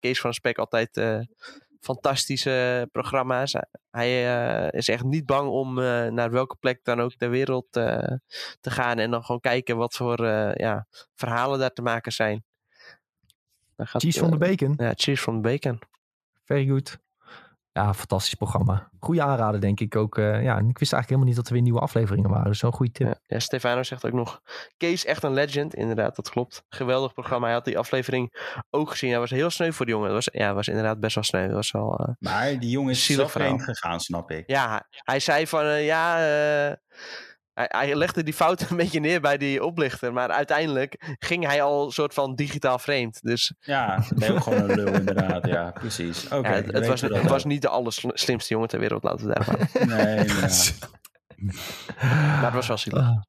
[0.00, 0.90] Kees van Spek altijd
[1.86, 3.54] fantastische programma's.
[3.90, 7.76] Hij eh, is echt niet bang om eh, naar welke plek dan ook ter wereld
[7.76, 8.12] eh,
[8.60, 8.98] te gaan.
[8.98, 10.26] En dan gewoon kijken wat voor
[10.56, 12.44] ja, verhalen daar te maken zijn.
[13.76, 14.74] Dan gaat, Cheese the eh, bacon.
[14.76, 15.78] Ja, Cheese from the Bacon.
[16.44, 16.98] Very good.
[17.76, 18.88] Ja, fantastisch programma.
[19.00, 20.18] Goeie aanrader, denk ik ook.
[20.18, 22.46] eh, ja, en ik wist eigenlijk helemaal niet dat er weer nieuwe afleveringen waren.
[22.46, 23.06] Dus zo'n goede tip.
[23.06, 24.40] Ja, ja, Stefano zegt ook nog.
[24.76, 25.74] Kees echt een legend.
[25.74, 26.64] Inderdaad, dat klopt.
[26.68, 27.44] Geweldig programma.
[27.46, 28.32] Hij had die aflevering
[28.70, 29.10] ook gezien.
[29.10, 30.10] Hij was heel sneu voor die jongen.
[30.12, 31.52] Dat was, ja, was inderdaad best wel sneu.
[31.52, 34.44] Was wel, eh, Maar die jongen is Zielig zelf heen gegaan, snap ik.
[34.46, 36.18] Ja, hij- hij zei van eh, ja.
[37.56, 40.12] Hij, hij legde die fout een beetje neer bij die oplichter.
[40.12, 43.22] Maar uiteindelijk ging hij al een soort van digitaal vreemd.
[43.22, 45.46] Dus Ja, ook gewoon een lul inderdaad.
[45.46, 46.24] Ja, precies.
[46.28, 49.46] Oké, ja, het, was, het was niet de allerslimste jongen ter wereld, laten we daar
[49.46, 49.70] maar.
[49.96, 50.78] Nee, inderdaad.
[52.00, 53.00] Maar het was wel zielig.
[53.00, 53.20] Ah.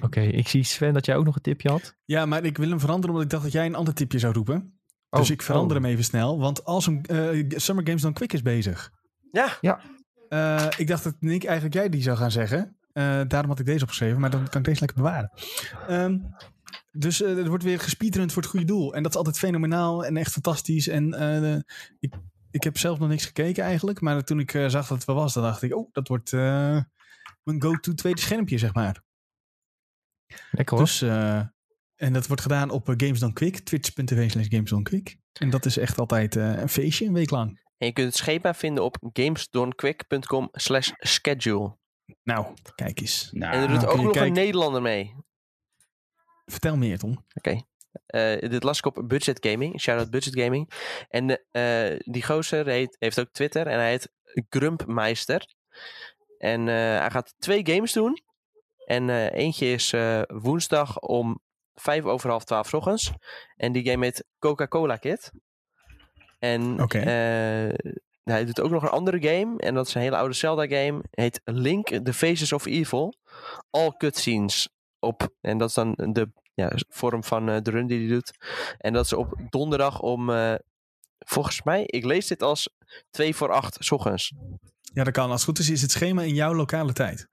[0.00, 1.94] Oké, ik zie Sven dat jij ook nog een tipje had.
[2.04, 4.32] Ja, maar ik wil hem veranderen omdat ik dacht dat jij een ander tipje zou
[4.32, 4.80] roepen.
[5.10, 5.82] Oh, dus ik verander oh.
[5.82, 6.38] hem even snel.
[6.38, 8.90] Want als een eh, Summer Games dan Quick is bezig.
[9.32, 9.56] Ja,
[10.28, 12.76] Eh, ik dacht dat Nick eigenlijk jij die zou gaan zeggen.
[12.92, 15.30] Eh, daarom had ik deze opgeschreven, maar dan kan ik deze lekker bewaren.
[15.88, 16.18] Ehm,
[16.92, 18.94] dus eh, er wordt weer gespeedrund voor het goede doel.
[18.94, 20.88] En dat is altijd fenomenaal en echt fantastisch.
[20.88, 21.60] En eh,
[22.00, 22.14] ik,
[22.50, 24.00] ik heb zelf nog niks gekeken eigenlijk.
[24.00, 25.76] Maar toen ik zag dat het wel was, dan dacht ik...
[25.76, 26.32] Oh, dat wordt
[27.42, 29.02] mijn go-to tweede schermpje, zeg maar.
[30.50, 30.86] Lekker hoor.
[30.86, 31.02] Dus,
[31.96, 33.58] en dat wordt gedaan op Games Done Quick.
[33.58, 35.18] Twitch.tv slash Games Done Quick.
[35.32, 37.60] En dat is echt altijd een feestje, een week lang.
[37.76, 41.80] en je kunt het schema vinden op gamesdonquick.com slash schedule.
[42.22, 43.28] Nou, kijk eens.
[43.32, 44.32] Nou, En er nou doet kun ook nog een.
[44.32, 45.14] Nederlander mee.
[46.44, 47.24] Vertel meer, Tom.
[48.06, 49.80] Eh, dit las ik op Budget Gaming.
[49.80, 50.70] Shout-out Budget Gaming.
[51.08, 53.66] En eh, die gozer heet, heeft ook Twitter.
[53.66, 54.12] En hij heet
[54.48, 55.46] Grumpmeister.
[56.38, 58.22] En eh, hij gaat twee games doen.
[58.84, 61.40] En eh, eentje is eh, woensdag om
[61.74, 63.12] vijf over half twaalf 's ochtends.
[63.56, 65.30] En die game heet Coca-Cola Kid.
[66.38, 66.98] En Oké.
[68.24, 69.58] Eh, hij doet ook nog een andere game.
[69.58, 71.02] En dat is een hele oude Zelda game.
[71.10, 73.14] Heet Link The Faces of Evil.
[73.70, 74.68] All cutscenes
[74.98, 75.28] op.
[75.40, 78.30] En dat is dan de ja, vorm van eh, de run die hij doet.
[78.78, 80.54] En dat is op donderdag om, eh,
[81.18, 82.68] volgens mij, ik lees dit als
[83.10, 84.32] 2 voor 8 's ochtends.
[84.94, 85.24] Ja, dat kan.
[85.30, 87.26] Als het goed is, is het schema in jouw lokale tijd.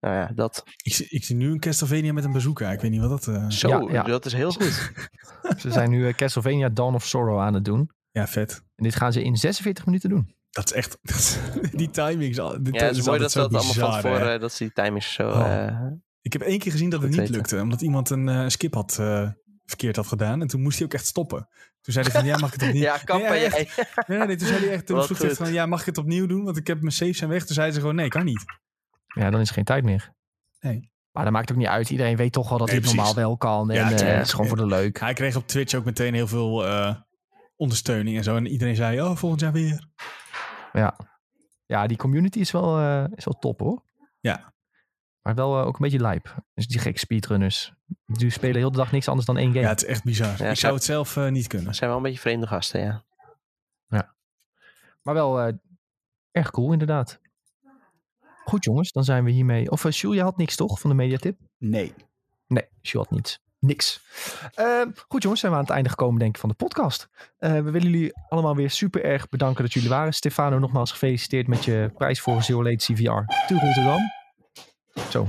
[0.00, 0.62] Nou ja, dat.
[0.82, 2.70] Ik, zie- ik zie nu een Castlevania met een bazooka.
[2.72, 3.26] Ik weet niet wat dat...
[3.36, 4.02] eh, Zo, Ja, ja.
[4.02, 4.92] dat is heel goed.
[5.60, 7.90] Ze zijn nu Castlevania Dawn of Sorrow aan het doen.
[8.12, 8.62] Ja, vet.
[8.76, 10.34] En dit gaan ze in 46 minuten doen.
[10.50, 10.98] Dat is echt...
[11.02, 11.38] dat is-
[11.72, 14.40] die timing is, die Ja, het is mooi dat ze dat zo allemaal van tevoren,
[14.40, 15.28] dat ze die timings zo...
[15.28, 15.66] Oh.
[15.66, 15.76] eh,
[16.20, 17.34] Ik heb één keer gezien dat het niet weten.
[17.34, 17.60] lukte.
[17.60, 19.28] Omdat iemand een eh, skip had eh,
[19.64, 20.40] verkeerd had gedaan.
[20.40, 21.48] En toen moest hij ook echt stoppen.
[21.80, 22.82] Toen zei hij van, ja, mag ik het opnieuw...
[22.92, 23.30] ja, kappen.
[23.30, 23.68] Nee, jij.
[24.06, 24.86] Nee, nee, nee, toen zei hij echt...
[24.86, 26.44] Toen vroeg hij van, ja, mag ik het opnieuw doen?
[26.44, 27.44] Want ik heb mijn saves zijn weg.
[27.44, 28.44] Toen zei ze gewoon, nee, kan niet.
[29.14, 30.12] Ja, dan is er geen tijd meer.
[30.60, 30.90] Nee.
[31.12, 31.90] Maar dat maakt ook niet uit.
[31.90, 33.70] Iedereen weet toch wel dat Nee, dit normaal wel kan.
[33.70, 35.00] En Ja, eh, het is gewoon voor de leuk.
[35.00, 36.94] Hij kreeg op Twitch ook meteen heel veel eh,
[37.62, 38.36] ondersteuning en zo.
[38.36, 39.86] En iedereen zei, oh, volgend jaar weer.
[40.72, 40.96] Ja,
[41.66, 43.82] ja die community is wel, eh, is wel top hoor.
[44.20, 44.52] Ja.
[45.22, 46.36] Maar wel eh, ook een beetje lijp.
[46.54, 47.72] Dus die gekke speedrunners.
[48.06, 49.60] Die spelen heel de dag niks anders dan één game.
[49.60, 50.42] Ja, het is echt bizar.
[50.42, 51.66] Ja, ik zou het zelf eh, niet kunnen.
[51.66, 53.04] Dat zijn wel een beetje vreemde gasten, ja.
[55.02, 55.54] Maar wel eh,
[56.30, 57.20] erg cool inderdaad.
[58.44, 59.70] Goed jongens, dan zijn we hiermee...
[59.70, 61.38] Of uh, je had niks toch van de mediatip?
[61.58, 61.94] Nee.
[62.46, 63.40] Nee, Jules had niets.
[63.64, 64.00] Niks.
[64.54, 67.08] Ehm, goed jongens, zijn we aan het einde gekomen denk ik van de podcast.
[67.38, 70.14] Eh, we willen jullie allemaal weer super erg bedanken dat jullie waren.
[70.14, 73.02] Stefano, nogmaals gefeliciteerd met je prijs voor Zero Latency VR
[73.46, 74.00] to Rotterdam.
[75.10, 75.28] Zo.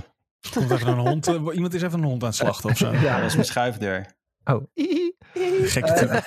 [0.53, 2.91] Komt er een hond, eh, iemand is even een hond aan het slachten of zo.
[2.91, 4.05] Ja, dat is mijn schuifdeur.
[4.43, 4.63] Oh.
[4.73, 5.11] Ja.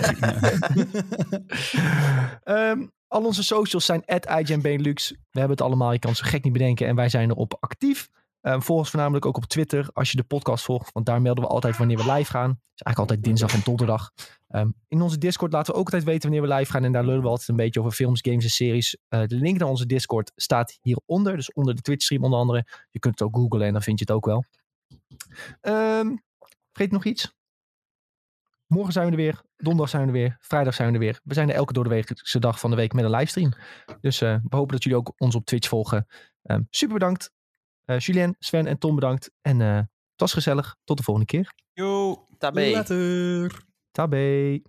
[2.45, 4.27] Ehm, al onze socials zijn at
[4.63, 5.11] Benelux.
[5.11, 6.87] We hebben het allemaal, je kan het zo gek niet bedenken.
[6.87, 8.09] En wij zijn erop actief.
[8.49, 11.45] Um, volg ons voornamelijk ook op Twitter als je de podcast volgt, want daar melden
[11.45, 12.51] we altijd wanneer we live gaan.
[12.51, 14.13] is eigenlijk altijd dinsdag en donderdag.
[14.49, 17.05] Ehm, in onze Discord laten we ook altijd weten wanneer we live gaan en daar
[17.05, 18.99] lullen we altijd een beetje over films, games en series.
[19.09, 22.67] Eh, de link naar onze Discord staat hieronder, dus onder de Twitch stream onder andere.
[22.91, 24.45] Je kunt het ook googlen en dan vind je het ook wel.
[25.61, 26.23] Um,
[26.73, 27.35] vergeet nog iets?
[28.67, 29.43] Morgen zijn we er weer.
[29.57, 30.37] Donderdag zijn we er weer.
[30.41, 31.21] Vrijdag zijn we er weer.
[31.25, 33.53] We zijn er elke doordeweekse dus dag van de week met een livestream.
[34.01, 36.07] Dus eh, we hopen dat jullie ook ons op Twitch volgen.
[36.71, 37.35] Super bedankt
[37.87, 39.31] eh, Julien, Sven en Tom bedankt.
[39.41, 40.77] En eh, het was gezellig.
[40.85, 41.53] Tot de volgende keer.
[41.73, 42.27] Yo.
[42.39, 42.71] Tabé.
[42.71, 43.65] Later.
[43.91, 44.61] Tabé.